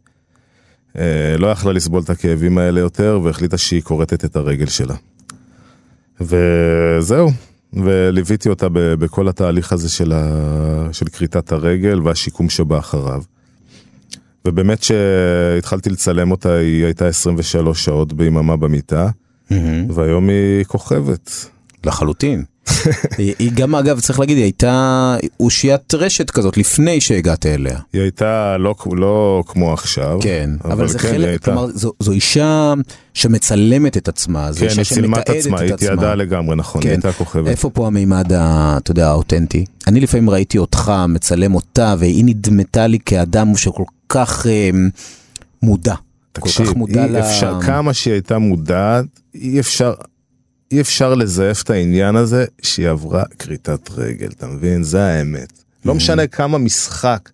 אה, 0.98 1.36
לא 1.38 1.48
יכלה 1.48 1.74
לסבול 1.74 2.02
את 2.02 2.10
הכאבים 2.10 2.58
האלה 2.58 2.80
יותר, 2.80 3.20
והחליטה 3.24 3.58
שהיא 3.58 3.82
כורתת 3.82 4.26
את 4.26 4.36
הרגל 4.36 4.66
שלה. 4.66 4.96
וזהו, 6.22 7.30
וליוויתי 7.74 8.50
אותה 8.50 8.68
בכל 8.72 9.28
התהליך 9.28 9.74
הזה 9.74 9.90
של, 9.90 10.14
ה... 10.16 10.90
של 10.92 11.06
כריתת 11.06 11.52
הרגל 11.52 12.02
והשיקום 12.04 12.50
שבא 12.50 12.80
אחריו. 12.80 13.22
ובאמת 14.48 14.84
שהתחלתי 14.84 15.90
לצלם 15.90 16.32
אותה, 16.32 16.54
היא 16.54 16.86
הייתה 16.86 17.08
23 17.08 17.86
שעות 17.86 18.14
ביממה 18.14 18.58
במיטה, 18.58 19.10
והיום 19.90 20.30
היא 20.30 20.64
כוכבת. 20.66 21.50
לחלוטין. 21.86 22.44
היא, 23.18 23.34
היא 23.40 23.52
גם, 23.54 23.76
אגב, 23.76 24.00
צריך 24.00 24.20
להגיד, 24.20 24.38
היא 24.38 24.44
הייתה 24.44 25.16
אושיית 25.40 25.94
רשת 25.94 26.32
כזאת 26.32 26.58
לפני 26.58 27.02
שהגעת 27.02 27.46
אליה. 27.46 27.80
היא 27.94 28.02
הייתה 28.02 28.58
לא, 28.58 28.76
לא 28.92 29.44
כמו 29.48 29.74
עכשיו. 29.74 30.18
כן, 30.22 30.50
אבל 30.66 30.88
זה 30.88 31.00
כן, 31.00 31.08
היא 31.08 31.14
חלק, 31.18 31.28
הייתה- 31.28 31.46
כלומר, 31.46 31.68
זו, 31.74 31.92
זו 32.00 32.12
אישה 32.12 32.74
שמצלמת 33.14 33.98
את 33.98 34.08
עצמה, 34.08 34.52
זו 34.52 34.60
כן, 34.60 34.66
אישה 34.66 34.82
היא 34.82 34.86
צילמה 34.86 35.20
את 35.20 35.28
שמתעדת 35.28 35.40
עצמה, 35.46 35.60
היא 35.60 35.68
את 35.70 35.74
עצמה. 35.74 35.88
תיעדה 35.88 36.16
לגמרי, 36.16 36.56
נכון, 36.56 36.82
היא 36.82 36.90
כן. 36.90 36.96
הייתה 36.96 37.12
כוכבת. 37.12 37.48
איפה 37.48 37.70
פה 37.70 37.88
המימד, 37.88 38.34
אתה 38.34 38.92
יודע, 38.92 39.10
האותנטי? 39.10 39.66
אני 39.88 40.00
לפעמים 40.00 40.30
ראיתי 40.30 40.58
אותך 40.58 40.92
מצלם 41.10 41.56
אותה, 41.56 41.96
והיא 42.00 42.26
נדמתה 42.26 42.88
לי 42.88 43.00
כאדם 43.06 43.56
שכל 43.56 43.84
כך 44.10 44.48
אה, 44.50 44.70
מודע. 45.64 45.96
תקשיב, 46.32 46.66
כל 46.66 46.72
כך 46.72 46.78
מודע 46.78 47.06
אי 47.06 47.10
ל... 47.10 47.18
אפשר, 47.18 47.62
כמה 47.62 47.94
שהיא 47.94 48.14
הייתה 48.14 48.38
מודעת, 48.38 49.06
אי 49.36 49.60
אפשר, 49.60 49.94
אי 50.74 50.82
אפשר 50.82 51.16
לזייף 51.16 51.64
את 51.64 51.70
העניין 51.70 52.16
הזה 52.16 52.46
שהיא 52.62 52.90
עברה 52.90 53.24
כריתת 53.40 53.90
רגל, 53.92 54.28
אתה 54.28 54.48
מבין? 54.48 54.84
זה 54.84 55.04
האמת. 55.04 55.64
לא 55.86 55.96
משנה 55.96 56.28
כמה 56.28 56.58
משחק 56.58 57.30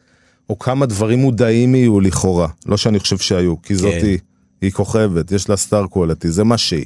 או 0.49 0.59
כמה 0.59 0.85
דברים 0.85 1.19
מודעים 1.19 1.75
יהיו 1.75 1.99
לכאורה, 1.99 2.47
לא 2.65 2.77
שאני 2.77 2.99
חושב 2.99 3.17
שהיו, 3.17 3.61
כי 3.61 3.75
זאת 3.75 3.93
כן. 3.93 4.05
היא, 4.05 4.17
היא 4.61 4.71
כוכבת, 4.71 5.31
יש 5.31 5.49
לה 5.49 5.57
סטאר 5.57 5.87
קוולטי, 5.87 6.31
זה 6.31 6.43
מה 6.43 6.57
שהיא. 6.57 6.85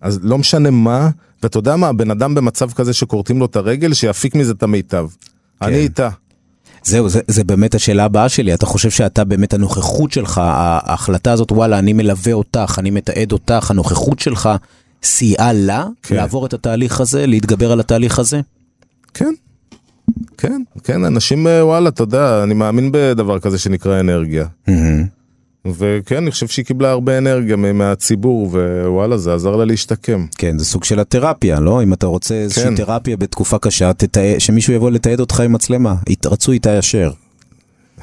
אז 0.00 0.20
לא 0.22 0.38
משנה 0.38 0.70
מה, 0.70 1.10
ואתה 1.42 1.58
יודע 1.58 1.76
מה, 1.76 1.88
הבן 1.88 2.10
אדם 2.10 2.34
במצב 2.34 2.72
כזה 2.72 2.92
שכורתים 2.92 3.38
לו 3.38 3.46
את 3.46 3.56
הרגל, 3.56 3.94
שיפיק 3.94 4.34
מזה 4.34 4.52
את 4.52 4.62
המיטב. 4.62 5.08
כן. 5.60 5.66
אני 5.66 5.76
איתה. 5.76 6.08
זהו, 6.82 7.08
זה, 7.08 7.20
זה 7.26 7.44
באמת 7.44 7.74
השאלה 7.74 8.04
הבאה 8.04 8.28
שלי. 8.28 8.54
אתה 8.54 8.66
חושב 8.66 8.90
שאתה 8.90 9.24
באמת 9.24 9.54
הנוכחות 9.54 10.12
שלך, 10.12 10.38
ההחלטה 10.44 11.32
הזאת, 11.32 11.52
וואלה, 11.52 11.78
אני 11.78 11.92
מלווה 11.92 12.32
אותך, 12.32 12.76
אני 12.78 12.90
מתעד 12.90 13.32
אותך, 13.32 13.70
הנוכחות 13.70 14.18
שלך 14.18 14.48
סייעה 15.02 15.52
לה 15.52 15.86
כן. 16.02 16.16
לעבור 16.16 16.46
את 16.46 16.54
התהליך 16.54 17.00
הזה, 17.00 17.26
להתגבר 17.26 17.72
על 17.72 17.80
התהליך 17.80 18.18
הזה? 18.18 18.40
כן. 19.14 19.32
כן, 20.38 20.62
כן, 20.84 21.04
אנשים, 21.04 21.46
אה, 21.46 21.66
וואלה, 21.66 21.88
אתה 21.88 22.02
יודע, 22.02 22.42
אני 22.42 22.54
מאמין 22.54 22.90
בדבר 22.92 23.38
כזה 23.38 23.58
שנקרא 23.58 24.00
אנרגיה. 24.00 24.46
וכן, 25.66 26.16
אני 26.16 26.30
חושב 26.30 26.46
שהיא 26.48 26.64
קיבלה 26.64 26.90
הרבה 26.90 27.18
אנרגיה 27.18 27.56
מהציבור, 27.56 28.46
ווואלה, 28.84 29.18
זה 29.18 29.34
עזר 29.34 29.56
לה 29.56 29.64
להשתקם. 29.64 30.26
כן, 30.38 30.58
זה 30.58 30.64
סוג 30.64 30.84
של 30.84 31.00
התרפיה, 31.00 31.60
לא? 31.60 31.82
אם 31.82 31.92
אתה 31.92 32.06
רוצה 32.06 32.34
איזושהי 32.34 32.64
כן. 32.64 32.74
תרפיה 32.74 33.16
בתקופה 33.16 33.58
קשה, 33.58 33.92
תתעד, 33.92 34.38
שמישהו 34.38 34.72
יבוא 34.72 34.90
לתעד 34.90 35.20
אותך 35.20 35.40
עם 35.40 35.52
מצלמה. 35.52 35.94
ית- 36.08 36.26
רצוי 36.26 36.54
איתה 36.54 36.70
ישר. 36.70 37.10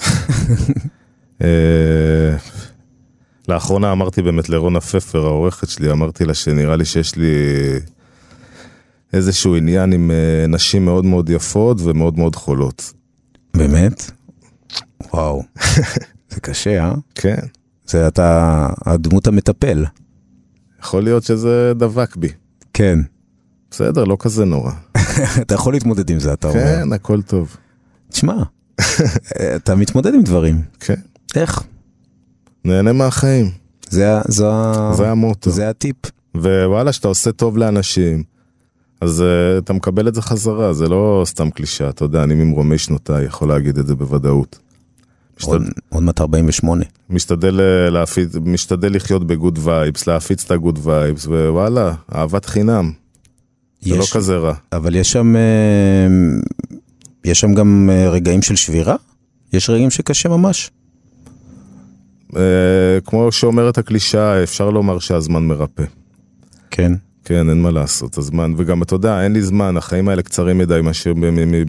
לאחרונה 3.50 3.91
אמרתי 3.91 4.22
באמת 4.22 4.50
לרונה 4.50 4.82
פפר, 4.82 5.26
העורכת 5.26 5.70
שלי, 5.70 5.91
אמרתי 5.91 6.26
לה 6.26 6.34
שנראה 6.34 6.76
לי 6.76 6.86
שיש 6.86 7.16
לי... 7.16 7.34
איזשהו 9.14 9.56
עניין 9.56 9.93
עם 9.93 10.12
אה, 10.12 10.48
נשים 10.48 10.86
מאוד 10.86 11.06
מאוד 11.06 11.30
יפות 11.30 11.78
ומאוד 11.82 12.18
מאוד 12.18 12.36
חולות. 12.36 12.93
באמת? 13.54 14.12
וואו, 15.14 15.43
זה 16.32 16.39
קשה, 16.41 16.84
אה? 16.84 16.93
כן, 17.16 17.39
זה 17.88 18.08
אתה 18.08 18.68
הדמות 18.86 19.28
המטפל. 19.28 19.86
יכול 20.82 21.04
להיות 21.04 21.24
שזה 21.24 21.74
דבק 21.76 22.16
בי. 22.16 22.30
כן. 22.74 23.00
בסדר, 23.72 24.04
לא 24.04 24.18
כזה 24.20 24.46
נורא. 24.46 24.72
אתה 25.41 25.56
יכול 25.56 25.74
להתמודד 25.74 26.10
עם 26.10 26.20
זה, 26.20 26.34
אתה 26.34 26.48
אומר. 26.48 26.62
כן, 26.62 26.93
הכל 26.93 27.22
טוב. 27.22 27.58
תשמע, 28.10 28.43
אתה 29.56 29.76
מתמודד 29.76 30.14
עם 30.14 30.22
דברים. 30.22 30.62
כן, 30.80 31.00
איך? 31.36 31.64
נהנה 32.66 32.93
מהחיים, 32.93 33.51
זה, 33.89 34.18
ה- 34.18 34.22
זו, 34.28 34.51
ה- 34.51 34.91
זה 34.93 35.09
המוטו. 35.11 35.51
זה 35.51 35.70
הטיפ. 35.70 35.95
ווואלה, 36.36 36.91
שאתה 36.93 37.07
עושה 37.07 37.32
טוב 37.32 37.57
לאנשים, 37.57 38.24
אז 39.01 39.24
אה, 39.24 39.64
אתה 39.63 39.74
מקבל 39.74 40.07
את 40.07 40.16
זה 40.16 40.22
חזרה, 40.22 40.74
זה 40.74 40.88
לא 40.88 41.24
סתם 41.26 41.49
קלישאה, 41.49 41.89
אתה 41.89 42.05
יודע, 42.05 42.24
אני 42.24 42.36
ממרומי 42.36 42.78
שנותיי 42.78 43.26
יכול 43.26 43.49
להגיד 43.49 43.78
את 43.78 43.88
זה 43.88 43.95
בוודאות. 43.95 44.59
עוד, 45.43 45.61
משתד... 45.61 45.72
עוד 45.89 46.03
מעט 46.03 46.22
48. 46.22 46.86
משתדל, 47.09 47.59
אה, 47.61 47.89
להפיץ, 47.89 48.30
משתדל 48.45 48.95
לחיות 48.95 49.28
ב 49.28 49.34
good 49.34 49.60
vibes, 49.62 50.08
להפיץ 50.07 50.43
את 50.45 50.51
ה 50.51 50.57
good 50.57 50.80
vibes, 50.84 51.26
ווואלה, 51.26 51.93
אהבת 52.16 52.45
חינם, 52.45 52.91
זה 53.82 53.95
לא 53.95 54.03
יש, 54.03 54.13
כזה 54.13 54.38
רע. 54.38 54.53
אבל 54.72 54.95
יש 54.95 55.11
שם, 55.11 55.36
אה, 55.36 55.41
יש 57.26 57.39
שם 57.39 57.53
גם 57.53 57.89
רגעים 58.11 58.41
של 58.41 58.55
שבירה? 58.55 58.95
יש 59.53 59.70
רגעים 59.70 59.89
שקשה 59.89 60.30
ממש. 60.30 60.72
Uh, 62.36 62.38
כמו 63.06 63.32
שאומרת 63.32 63.78
הקלישאה, 63.78 64.44
אפשר 64.44 64.70
לומר 64.70 65.00
שהזמן 65.00 65.44
מרפא. 65.44 65.84
כן. 66.72 66.92
כן, 67.26 67.50
אין 67.50 67.62
מה 67.62 67.72
לעשות, 67.72 68.18
הזמן, 68.18 68.54
וגם 68.58 68.84
אתה 68.84 68.96
יודע, 68.96 69.24
אין 69.24 69.34
לי 69.34 69.42
זמן, 69.42 69.78
החיים 69.78 70.10
האלה 70.10 70.22
קצרים 70.22 70.58
מדי 70.58 70.82
מאשר 70.84 71.14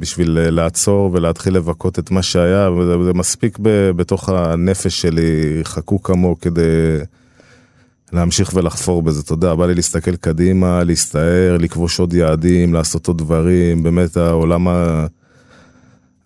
בשביל 0.01 0.39
אה, 0.39 0.51
לעצור 0.51 1.11
ולהתחיל 1.13 1.57
לבכות 1.57 1.99
את 1.99 2.11
מה 2.11 2.23
שהיה, 2.23 2.71
וזה 2.71 3.05
זה 3.05 3.13
מספיק 3.13 3.59
ב- 3.63 3.91
בתוך 3.91 4.29
הנפש 4.29 5.01
שלי, 5.01 5.61
חקוק 5.65 6.11
עמוק 6.11 6.41
כדי 6.41 6.99
להמשיך 8.13 8.51
ולחפור 8.55 9.03
בזה, 9.03 9.21
אתה 9.25 9.33
יודע, 9.33 9.55
בא 9.55 9.67
לי 9.67 9.75
להסתכל 9.75 10.17
קדימה, 10.17 10.85
להסתער, 10.85 11.57
לכבוש 11.61 12.01
עוד 12.01 12.15
יעדים, 12.15 12.75
לעשות 12.75 13.09
עוד 13.09 13.19
דברים, 13.19 13.83
באמת 13.83 14.17
העולם 14.17 14.69
ה... 14.69 15.07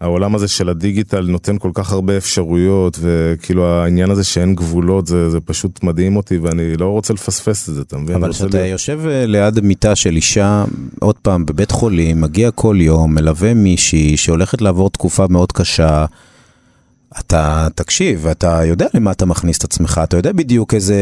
העולם 0.00 0.34
הזה 0.34 0.48
של 0.48 0.68
הדיגיטל 0.68 1.20
נותן 1.20 1.58
כל 1.58 1.70
כך 1.74 1.92
הרבה 1.92 2.16
אפשרויות, 2.16 2.98
וכאילו 3.02 3.66
העניין 3.66 4.10
הזה 4.10 4.24
שאין 4.24 4.54
גבולות, 4.54 5.06
זה, 5.06 5.30
זה 5.30 5.40
פשוט 5.40 5.82
מדהים 5.82 6.16
אותי, 6.16 6.38
ואני 6.38 6.76
לא 6.76 6.86
רוצה 6.86 7.14
לפספס 7.14 7.68
את 7.68 7.74
זה, 7.74 7.82
אתה 7.82 7.98
מבין? 7.98 8.16
אבל 8.16 8.32
כשאתה 8.32 8.56
להיות- 8.58 8.70
יושב 8.70 9.00
אה, 9.06 9.26
ליד 9.26 9.60
מיטה 9.60 9.96
של 9.96 10.16
אישה, 10.16 10.64
עוד 11.00 11.14
פעם, 11.22 11.46
בבית 11.46 11.70
חולים, 11.70 12.20
מגיע 12.20 12.50
כל 12.50 12.76
יום, 12.80 13.14
מלווה 13.14 13.54
מישהי 13.54 14.16
שהולכת 14.16 14.62
לעבור 14.62 14.90
תקופה 14.90 15.26
מאוד 15.30 15.52
קשה, 15.52 16.04
אתה 17.18 17.68
תקשיב, 17.74 18.26
אתה 18.26 18.64
יודע 18.64 18.86
למה 18.94 19.10
אתה 19.10 19.26
מכניס 19.26 19.58
את 19.58 19.64
עצמך, 19.64 20.00
אתה 20.04 20.16
יודע 20.16 20.32
בדיוק 20.32 20.74
איזה, 20.74 20.96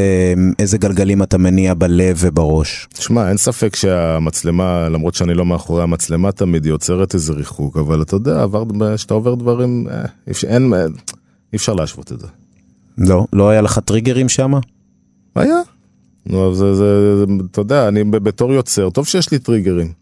איזה 0.59 0.79
גלגלים 0.79 1.23
אתה 1.23 1.39
מניע 1.39 1.75
בלב 1.75 2.17
ובראש. 2.21 2.89
תשמע, 2.95 3.29
אין 3.29 3.37
ספק 3.37 3.77
שהמצלמה, 3.77 4.89
למרות 4.89 5.15
שאני 5.15 5.35
לא 5.35 5.47
מאחורי 5.47 5.83
המצלמה 5.83 6.33
תמיד, 6.33 6.65
היא 6.65 6.73
יוצרת 6.73 7.15
איזה 7.15 7.33
ריחוק, 7.33 7.77
אבל 7.77 8.03
אתה 8.03 8.17
יודע, 8.17 8.47
כשאתה 8.95 9.15
עובר 9.15 9.35
דברים, 9.35 9.87
אה, 9.91 10.05
אין, 10.47 10.75
אה, 10.75 10.87
אי 11.53 11.57
אפשר 11.57 11.75
להשוות 11.75 12.13
את 12.13 12.21
זה. 12.21 12.27
לא, 12.99 13.27
לא 13.33 13.49
היה 13.49 13.61
לך 13.61 13.79
טריגרים 13.79 14.29
שם? 14.29 14.53
היה. 15.35 15.61
נו, 16.27 16.55
זה, 16.55 16.75
זה, 16.75 17.25
אתה 17.51 17.61
יודע, 17.61 17.89
אני 17.89 18.05
בתור 18.05 18.53
יוצר, 18.53 18.91
טוב 18.91 19.07
שיש 19.07 19.33
לי 19.33 19.39
טריגרים. 19.39 19.93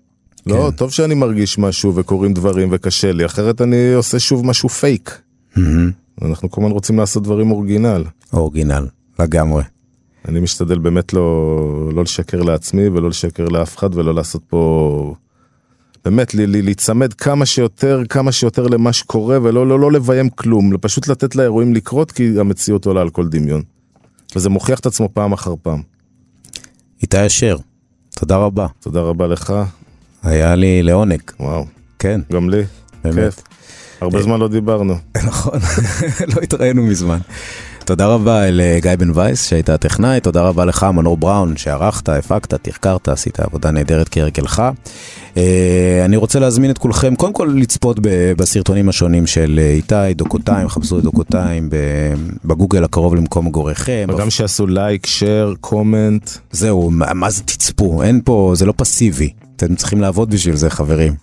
לא, 0.47 0.69
כן. 0.71 0.77
טוב 0.77 0.93
שאני 0.93 1.15
מרגיש 1.15 1.59
משהו 1.59 1.95
וקורים 1.95 2.35
דברים 2.35 2.69
וקשה 2.73 3.13
לי, 3.13 3.27
אחרת 3.27 3.61
אני 3.61 3.93
עושה 3.95 4.19
שוב 4.19 4.47
משהו 4.47 4.69
פייק. 4.69 5.21
אנחנו 6.23 6.51
כל 6.51 6.61
הזמן 6.61 6.73
רוצים 6.73 6.99
לעשות 6.99 7.23
דברים 7.23 7.51
אורגינל. 7.51 8.05
אורגינל, 8.33 8.87
לגמרי. 9.19 9.63
אני 10.29 10.41
משתדל 10.41 10.79
באמת 10.79 11.13
לא, 11.13 11.91
לא 11.95 12.03
לשקר 12.03 12.43
לעצמי 12.43 12.89
ולא 12.89 13.09
לשקר 13.09 13.45
לאף 13.49 13.77
אחד 13.77 13.95
ולא 13.95 14.15
לעשות 14.15 14.43
פה... 14.49 15.15
באמת, 16.05 16.35
לי, 16.35 16.47
לי, 16.47 16.63
להיצמד 16.63 17.13
כמה 17.13 17.47
שיותר, 17.47 18.03
כמה 18.09 18.33
שיותר 18.33 18.67
למה 18.67 18.93
שקורה 18.93 19.39
ולא 19.43 19.67
לא, 19.67 19.81
לא 19.81 19.93
לביים 19.93 20.31
כלום, 20.31 20.79
פשוט 20.81 21.09
לתת 21.09 21.37
לאירועים 21.37 21.75
לקרות 21.75 22.13
כי 22.13 22.41
המציאות 22.41 22.87
עולה 22.87 23.01
על 23.01 23.11
כל 23.11 23.29
דמיון. 23.29 23.63
וזה 24.37 24.51
מוכיח 24.51 24.81
את 24.81 24.87
עצמו 24.87 25.09
פעם 25.13 25.33
אחר 25.33 25.55
פעם. 25.63 25.83
איתי 27.03 27.27
אשר, 27.27 27.57
תודה 28.11 28.37
רבה. 28.37 28.67
תודה 28.81 29.01
רבה 29.01 29.27
לך, 29.27 29.55
היה 30.23 30.55
לי 30.55 30.83
לעונג, 30.83 31.21
וואו, 31.41 31.67
כן, 31.99 32.21
גם 32.33 32.51
לי, 32.51 32.63
באמת. 33.05 33.35
כיף. 33.35 33.43
הרבה 34.01 34.23
זמן 34.23 34.41
לא 34.41 34.49
דיברנו. 34.49 34.95
נכון, 35.27 35.61
לא 36.35 36.43
התראינו 36.43 36.83
מזמן. 36.83 37.19
תודה 37.85 38.07
רבה 38.07 38.51
לגיא 38.51 38.91
בן 38.99 39.11
וייס 39.15 39.49
שהיית 39.49 39.69
הטכנאי, 39.69 40.21
תודה 40.21 40.43
רבה 40.43 40.65
לך 40.65 40.87
מנור 40.95 41.17
בראון 41.17 41.57
שערכת, 41.57 42.09
הפקת, 42.09 42.55
תחקרת, 42.55 43.09
עשית 43.09 43.41
עבודה 43.41 43.71
נהדרת 43.71 44.09
כהרגלך. 44.09 44.63
אה, 45.37 46.03
אני 46.05 46.17
רוצה 46.17 46.39
להזמין 46.39 46.71
את 46.71 46.79
כולכם 46.79 47.15
קודם 47.15 47.33
כל 47.33 47.55
לצפות 47.57 47.99
בסרטונים 48.37 48.89
השונים 48.89 49.27
של 49.27 49.61
אה, 49.63 49.71
איתי, 49.71 50.15
דוקותיים, 50.15 50.69
חפשו 50.69 50.99
את 50.99 51.03
דוקותיים 51.03 51.71
בגוגל 52.45 52.85
הקרוב 52.85 53.15
למקום 53.15 53.47
מגוריכם. 53.47 54.07
וגם 54.09 54.31
שיעשו 54.31 54.67
לייק, 54.67 55.07
שייר, 55.07 55.55
קומנט. 55.61 56.31
זהו, 56.51 56.91
מה 56.91 57.31
זה 57.31 57.43
תצפו? 57.43 58.03
אין 58.03 58.21
פה, 58.25 58.53
זה 58.57 58.67
לא 58.67 58.75
פסיבי. 58.77 59.31
אתם 59.57 59.75
צריכים 59.75 60.01
לעבוד 60.01 60.31
בשביל 60.31 60.57
זה, 60.57 60.71
חברים. 60.71 61.15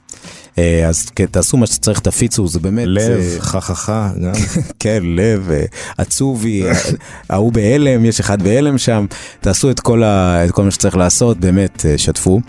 אה, 0.57 0.87
אז 0.87 1.05
כן, 1.05 1.25
תעשו 1.25 1.57
מה 1.57 1.67
שצריך, 1.67 1.99
תפיצו, 1.99 2.47
זה 2.47 2.59
באמת... 2.59 2.83
לב, 2.87 3.19
אה, 3.19 3.35
חככה, 3.39 4.09
גם. 4.23 4.31
כן, 4.79 4.99
לב, 5.03 5.51
אה, 5.51 5.65
עצובי, 5.97 6.63
ההוא 7.29 7.53
בהלם, 7.53 8.05
יש 8.05 8.19
אחד 8.19 8.41
בהלם 8.41 8.77
שם. 8.77 9.05
תעשו 9.41 9.71
את 9.71 9.79
כל, 9.79 9.99
מה 10.63 10.71
שצריך 10.71 10.97
לעשות, 10.97 11.37
באמת, 11.37 11.85
שתפו. 11.97 12.41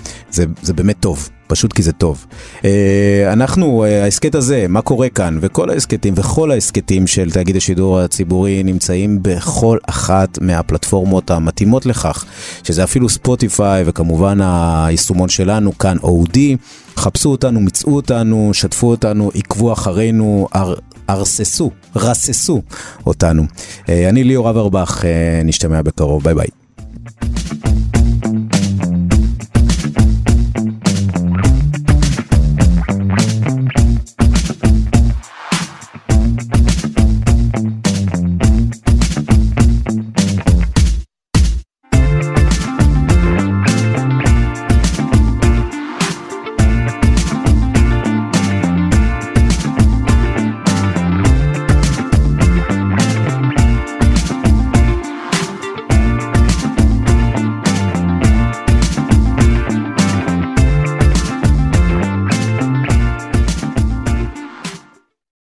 זה 0.62 0.72
באמת 0.74 0.96
טוב, 1.00 1.28
פשוט 1.54 1.72
כי 1.72 1.82
זה 1.82 1.92
טוב. 1.92 2.26
אה, 2.64 3.32
אנחנו, 3.32 3.84
אה, 3.84 4.04
ההסכת 4.04 4.34
הזה, 4.34 4.66
מה 4.68 4.82
קורה 4.82 5.08
כאן, 5.08 5.38
וכל 5.40 5.70
ההסכתים 5.70 6.14
וכל 6.16 6.50
ההסכתים 6.50 7.06
של 7.06 7.30
תאגיד 7.30 7.56
השידור 7.56 8.00
הציבורי 8.00 8.62
נמצאים 8.62 9.18
בכל 9.22 9.78
אחת 9.86 10.38
מהפלטפורמות 10.40 11.30
המתאימות 11.30 11.86
לכך, 11.86 12.24
שזה 12.64 12.84
אפילו 12.84 13.08
ספוטיפיי 13.08 13.82
וכמובן 13.86 14.38
היישומון 14.40 15.28
שלנו 15.28 15.78
כאן, 15.78 15.96
אודי. 16.02 16.56
חפשו 16.96 17.30
אותנו, 17.30 17.60
מצאו 17.60 17.96
אותנו, 17.96 18.50
שתפו 18.52 18.90
אותנו, 18.90 19.30
עקבו 19.34 19.72
אחרינו, 19.72 20.48
אר, 20.54 20.74
ארססו, 21.10 21.70
רססו 21.96 22.62
אותנו. 23.06 23.42
אה, 23.88 24.08
אני 24.08 24.24
ליאור 24.24 24.50
אברבך, 24.50 25.04
נשתמע 25.44 25.82
בקרוב, 25.82 26.24
ביי 26.24 26.34
ביי. 26.34 27.43